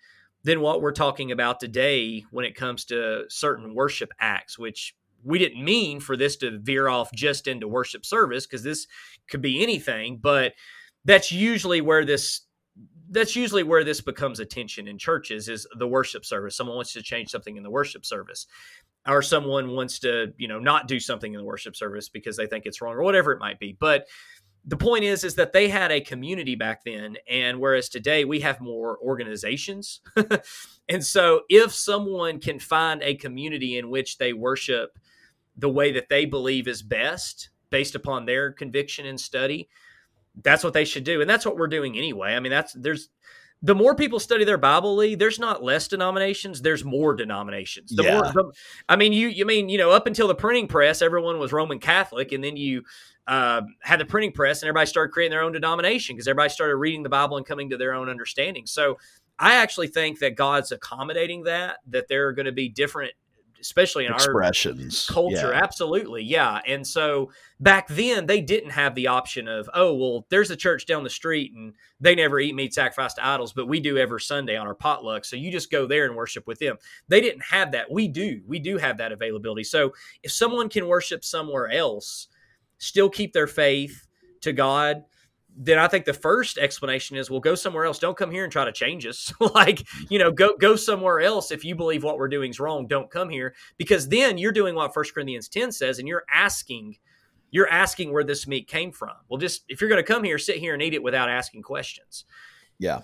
[0.43, 5.38] than what we're talking about today when it comes to certain worship acts, which we
[5.38, 8.88] didn't mean for this to veer off just into worship service because this
[9.30, 10.53] could be anything, but
[11.05, 12.41] that's usually where this
[13.11, 16.55] that's usually where this becomes attention in churches is the worship service.
[16.55, 18.47] Someone wants to change something in the worship service.
[19.05, 22.45] Or someone wants to, you know, not do something in the worship service because they
[22.45, 23.76] think it's wrong or whatever it might be.
[23.77, 24.05] But
[24.65, 28.39] the point is is that they had a community back then and whereas today we
[28.41, 30.01] have more organizations.
[30.89, 34.99] And so if someone can find a community in which they worship
[35.55, 39.69] the way that they believe is best based upon their conviction and study
[40.43, 41.21] that's what they should do.
[41.21, 42.35] And that's what we're doing anyway.
[42.35, 43.09] I mean that's there's
[43.61, 47.91] the more people study their Bible, Lee, there's not less denominations, there's more denominations.
[47.95, 48.13] The yeah.
[48.15, 48.51] More, the,
[48.89, 51.79] I mean, you, you mean, you know, up until the printing press, everyone was Roman
[51.79, 52.83] Catholic, and then you
[53.27, 56.75] uh, had the printing press, and everybody started creating their own denomination because everybody started
[56.75, 58.65] reading the Bible and coming to their own understanding.
[58.65, 58.97] So
[59.38, 63.13] I actually think that God's accommodating that, that there are going to be different
[63.61, 65.51] especially in expressions our culture.
[65.53, 65.61] Yeah.
[65.63, 66.59] Absolutely, yeah.
[66.67, 70.85] And so back then they didn't have the option of, oh, well, there's a church
[70.85, 74.19] down the street and they never eat meat sacrificed to idols, but we do every
[74.19, 75.23] Sunday on our potluck.
[75.23, 76.77] So you just go there and worship with them.
[77.07, 77.91] They didn't have that.
[77.91, 78.41] We do.
[78.47, 79.63] We do have that availability.
[79.63, 79.93] So
[80.23, 82.27] if someone can worship somewhere else,
[82.79, 84.07] still keep their faith
[84.41, 85.03] to God
[85.55, 87.99] then I think the first explanation is, well, go somewhere else.
[87.99, 89.33] Don't come here and try to change us.
[89.55, 91.51] like, you know, go go somewhere else.
[91.51, 94.75] If you believe what we're doing is wrong, don't come here because then you're doing
[94.75, 96.97] what First Corinthians ten says, and you're asking,
[97.51, 99.15] you're asking where this meat came from.
[99.29, 101.63] Well, just if you're going to come here, sit here and eat it without asking
[101.63, 102.25] questions.
[102.79, 103.01] Yeah.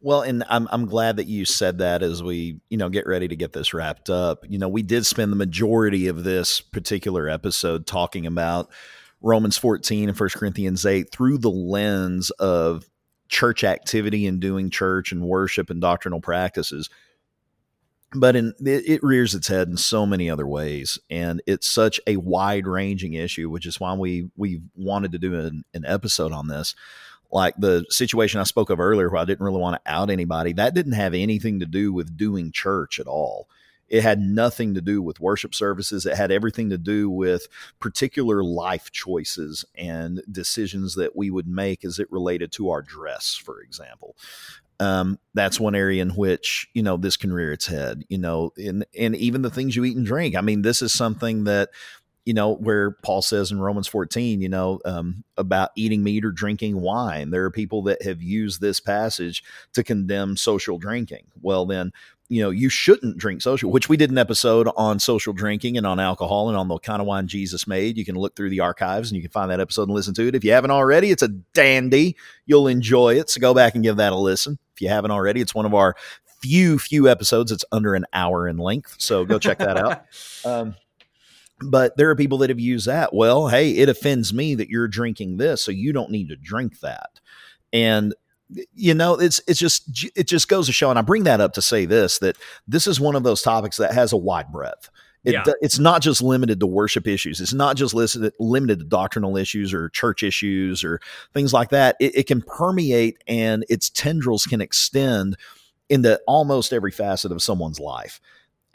[0.00, 3.28] Well, and I'm I'm glad that you said that as we, you know, get ready
[3.28, 4.44] to get this wrapped up.
[4.48, 8.70] You know, we did spend the majority of this particular episode talking about
[9.22, 12.84] Romans 14 and 1 Corinthians 8 through the lens of
[13.28, 16.88] church activity and doing church and worship and doctrinal practices.
[18.14, 22.00] But in, it, it rears its head in so many other ways, and it's such
[22.06, 26.32] a wide ranging issue, which is why we we wanted to do an, an episode
[26.32, 26.74] on this.
[27.32, 30.52] like the situation I spoke of earlier, where I didn't really want to out anybody,
[30.54, 33.48] that didn't have anything to do with doing church at all.
[33.88, 36.06] It had nothing to do with worship services.
[36.06, 37.46] It had everything to do with
[37.78, 43.34] particular life choices and decisions that we would make as it related to our dress,
[43.34, 44.16] for example.
[44.78, 48.04] Um, that's one area in which you know this can rear its head.
[48.08, 50.36] You know, and and even the things you eat and drink.
[50.36, 51.70] I mean, this is something that
[52.26, 56.32] you know, where Paul says in Romans 14, you know, um, about eating meat or
[56.32, 57.30] drinking wine.
[57.30, 59.44] There are people that have used this passage
[59.74, 61.26] to condemn social drinking.
[61.40, 61.92] Well, then,
[62.28, 65.86] you know, you shouldn't drink social, which we did an episode on social drinking and
[65.86, 67.96] on alcohol and on the kind of wine Jesus made.
[67.96, 70.26] You can look through the archives and you can find that episode and listen to
[70.26, 70.34] it.
[70.34, 72.16] If you haven't already, it's a dandy.
[72.44, 73.30] You'll enjoy it.
[73.30, 74.58] So go back and give that a listen.
[74.74, 75.94] If you haven't already, it's one of our
[76.40, 77.52] few, few episodes.
[77.52, 78.96] It's under an hour in length.
[78.98, 80.04] So go check that out.
[80.44, 80.76] Um,
[81.60, 83.14] but there are people that have used that.
[83.14, 86.80] Well, hey, it offends me that you're drinking this, so you don't need to drink
[86.80, 87.18] that.
[87.72, 88.14] And
[88.74, 91.52] you know, it's it's just it just goes to show, and I bring that up
[91.54, 92.36] to say this that
[92.66, 94.90] this is one of those topics that has a wide breadth.
[95.24, 95.42] It, yeah.
[95.60, 97.40] It's not just limited to worship issues.
[97.40, 101.00] It's not just listed, limited to doctrinal issues or church issues or
[101.34, 101.96] things like that.
[101.98, 105.36] It, it can permeate and its tendrils can extend
[105.88, 108.20] into almost every facet of someone's life.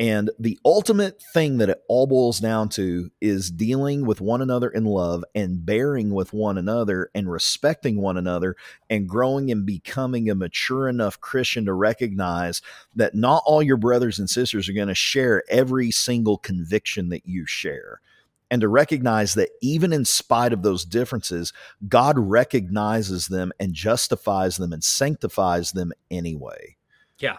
[0.01, 4.67] And the ultimate thing that it all boils down to is dealing with one another
[4.67, 8.55] in love and bearing with one another and respecting one another
[8.89, 12.63] and growing and becoming a mature enough Christian to recognize
[12.95, 17.27] that not all your brothers and sisters are going to share every single conviction that
[17.27, 18.01] you share.
[18.49, 21.53] And to recognize that even in spite of those differences,
[21.87, 26.75] God recognizes them and justifies them and sanctifies them anyway.
[27.19, 27.37] Yeah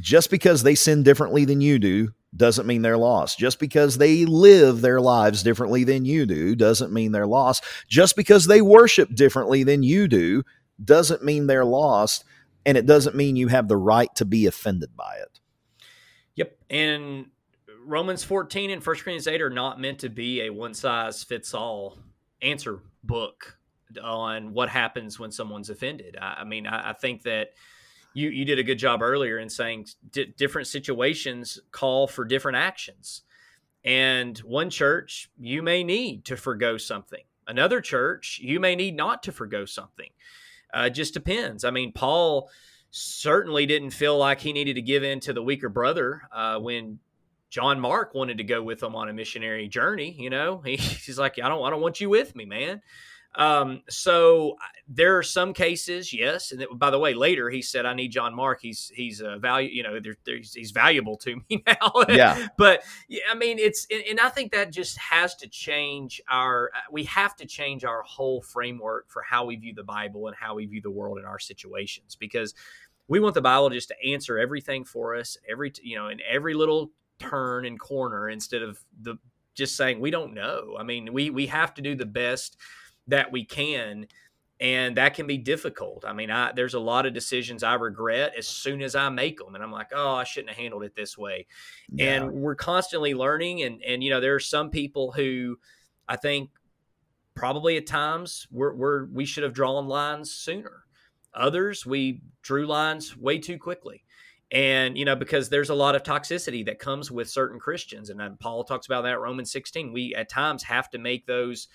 [0.00, 3.38] just because they sin differently than you do doesn't mean they're lost.
[3.38, 7.64] Just because they live their lives differently than you do doesn't mean they're lost.
[7.88, 10.42] Just because they worship differently than you do
[10.82, 12.24] doesn't mean they're lost.
[12.66, 15.40] And it doesn't mean you have the right to be offended by it.
[16.34, 16.56] Yep.
[16.70, 17.26] And
[17.84, 21.54] Romans 14 and 1 Corinthians 8 are not meant to be a one size fits
[21.54, 21.98] all
[22.42, 23.58] answer book
[24.02, 26.16] on what happens when someone's offended.
[26.20, 27.50] I, I mean, I, I think that
[28.14, 29.86] you you did a good job earlier in saying
[30.36, 33.22] different situations call for different actions.
[33.84, 37.22] And one church you may need to forego something.
[37.46, 40.08] Another church you may need not to forego something.
[40.72, 41.64] Uh, just depends.
[41.64, 42.48] I mean, Paul
[42.90, 46.98] certainly didn't feel like he needed to give in to the weaker brother uh, when
[47.50, 50.16] John Mark wanted to go with him on a missionary journey.
[50.18, 52.80] You know, he, he's like, I don't, I don't want you with me, man.
[53.36, 54.56] Um, so
[54.88, 56.52] there are some cases, yes.
[56.52, 58.60] And by the way, later he said, "I need John Mark.
[58.60, 59.70] He's he's a value.
[59.70, 62.48] You know, there, he's valuable to me now." Yeah.
[62.58, 66.70] but yeah, I mean, it's and I think that just has to change our.
[66.74, 70.36] Uh, we have to change our whole framework for how we view the Bible and
[70.36, 72.54] how we view the world in our situations because
[73.08, 76.54] we want the Bible just to answer everything for us, every you know, in every
[76.54, 79.16] little turn and corner instead of the
[79.54, 80.76] just saying we don't know.
[80.78, 82.56] I mean, we we have to do the best
[83.08, 84.06] that we can
[84.60, 86.04] and that can be difficult.
[86.06, 89.38] I mean, I there's a lot of decisions I regret as soon as I make
[89.38, 91.46] them, and I'm like, oh, I shouldn't have handled it this way.
[91.92, 92.14] Yeah.
[92.14, 95.58] And we're constantly learning, and and you know, there are some people who
[96.08, 96.50] I think
[97.34, 100.84] probably at times we're, we're we should have drawn lines sooner.
[101.34, 104.04] Others we drew lines way too quickly.
[104.52, 108.22] And you know because there's a lot of toxicity that comes with certain Christians, and
[108.22, 109.92] um, Paul talks about that Romans 16.
[109.92, 111.66] We at times have to make those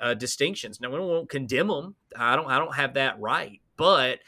[0.00, 0.80] uh, distinctions.
[0.80, 1.94] Now we won't condemn them.
[2.16, 2.46] I don't.
[2.46, 3.60] I don't have that right.
[3.76, 4.20] But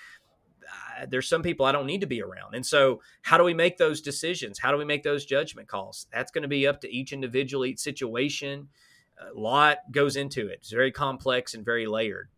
[0.68, 2.54] uh, there's some people I don't need to be around.
[2.54, 4.58] And so, how do we make those decisions?
[4.58, 6.06] How do we make those judgment calls?
[6.12, 8.68] That's going to be up to each individual, each situation.
[9.20, 10.58] A lot goes into it.
[10.60, 12.28] It's very complex and very layered.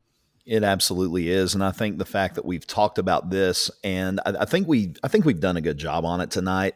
[0.47, 4.35] It absolutely is, and I think the fact that we've talked about this, and I,
[4.40, 6.74] I think we, I think we've done a good job on it tonight.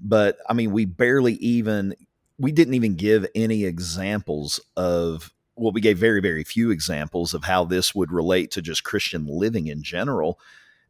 [0.00, 1.94] But I mean, we barely even,
[2.38, 7.44] we didn't even give any examples of well, we gave very, very few examples of
[7.44, 10.38] how this would relate to just Christian living in general.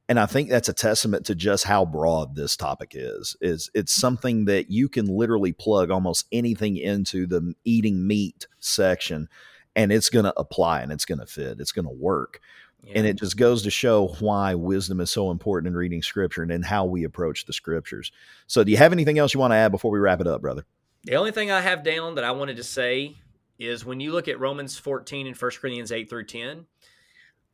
[0.09, 3.36] And I think that's a testament to just how broad this topic is.
[3.41, 4.01] Is it's mm-hmm.
[4.01, 9.28] something that you can literally plug almost anything into the eating meat section
[9.77, 11.61] and it's going to apply and it's going to fit.
[11.61, 12.41] It's going to work.
[12.85, 12.93] Yeah.
[12.97, 16.53] And it just goes to show why wisdom is so important in reading scripture and
[16.53, 18.12] in how we approach the scriptures.
[18.47, 20.43] So, do you have anything else you want to add before we wrap it up,
[20.43, 20.65] brother?
[21.05, 23.16] The only thing I have down that I wanted to say
[23.59, 26.66] is when you look at Romans 14 and 1 Corinthians 8 through 10,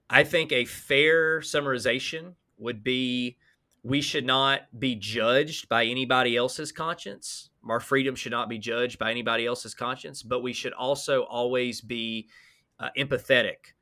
[0.08, 3.36] I think a fair summarization would be
[3.82, 7.50] we should not be judged by anybody else's conscience.
[7.66, 11.80] Our freedom should not be judged by anybody else's conscience, but we should also always
[11.80, 12.28] be
[12.78, 13.74] uh, empathetic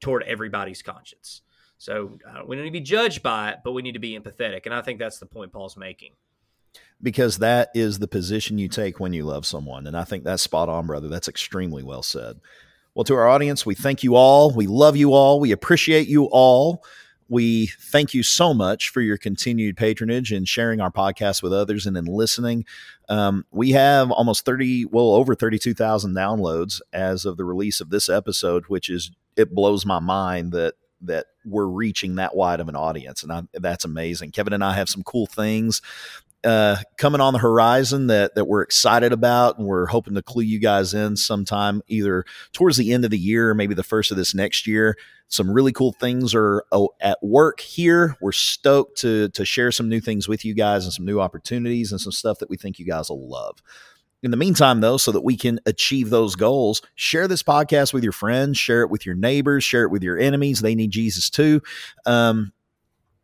[0.00, 1.42] toward everybody's conscience.
[1.78, 4.18] So uh, we don't need to be judged by it, but we need to be
[4.18, 4.66] empathetic.
[4.66, 6.12] And I think that's the point Paul's making.
[7.02, 9.86] Because that is the position you take when you love someone.
[9.86, 11.08] And I think that's spot on, brother.
[11.08, 12.40] That's extremely well said.
[12.94, 14.50] Well, to our audience, we thank you all.
[14.50, 15.40] We love you all.
[15.40, 16.84] We appreciate you all.
[17.30, 21.86] We thank you so much for your continued patronage and sharing our podcast with others
[21.86, 22.64] and in listening.
[23.08, 28.08] Um, we have almost 30, well, over 32,000 downloads as of the release of this
[28.08, 32.76] episode, which is, it blows my mind that that we're reaching that wide of an
[32.76, 35.80] audience and I, that's amazing kevin and i have some cool things
[36.44, 40.42] uh, coming on the horizon that that we're excited about, and we're hoping to clue
[40.42, 44.10] you guys in sometime either towards the end of the year or maybe the first
[44.10, 44.96] of this next year.
[45.28, 48.16] Some really cool things are oh, at work here.
[48.20, 51.92] We're stoked to to share some new things with you guys and some new opportunities
[51.92, 53.62] and some stuff that we think you guys will love.
[54.22, 58.02] In the meantime, though, so that we can achieve those goals, share this podcast with
[58.02, 60.60] your friends, share it with your neighbors, share it with your enemies.
[60.60, 61.62] They need Jesus too.
[62.04, 62.52] Um,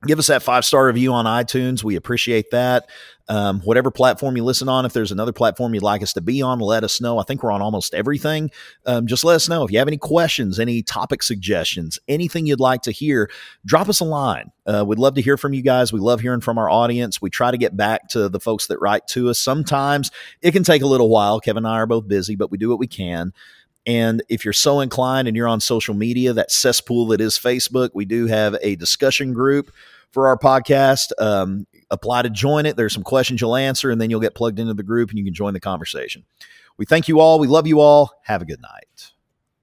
[0.07, 1.85] give us that five star review on iTunes.
[1.85, 2.89] We appreciate that.
[3.29, 6.43] Um, whatever platform you listen on, if there's another platform you'd like us to be
[6.43, 7.19] on, let us know.
[7.19, 8.51] I think we're on almost everything.
[8.85, 12.61] Um, just let us know if you have any questions, any topic suggestions, anything you'd
[12.61, 13.29] like to hear.
[13.65, 14.53] Drop us a line.
[14.65, 15.93] Uh, we'd love to hear from you guys.
[15.93, 17.21] We love hearing from our audience.
[17.21, 19.41] We try to get back to the folks that write to us.
[19.41, 21.41] Sometimes it can take a little while.
[21.41, 23.33] Kevin and I are both busy, but we do what we can.
[23.87, 27.91] And if you're so inclined and you're on social media, that cesspool that is Facebook,
[27.95, 29.71] we do have a discussion group
[30.17, 31.13] for our podcast.
[31.19, 32.75] Um, apply to join it.
[32.75, 35.25] There's some questions you'll answer, and then you'll get plugged into the group and you
[35.27, 36.25] can join the conversation.
[36.79, 37.39] We thank you all.
[37.39, 38.13] We love you all.
[38.25, 39.13] Have a good night.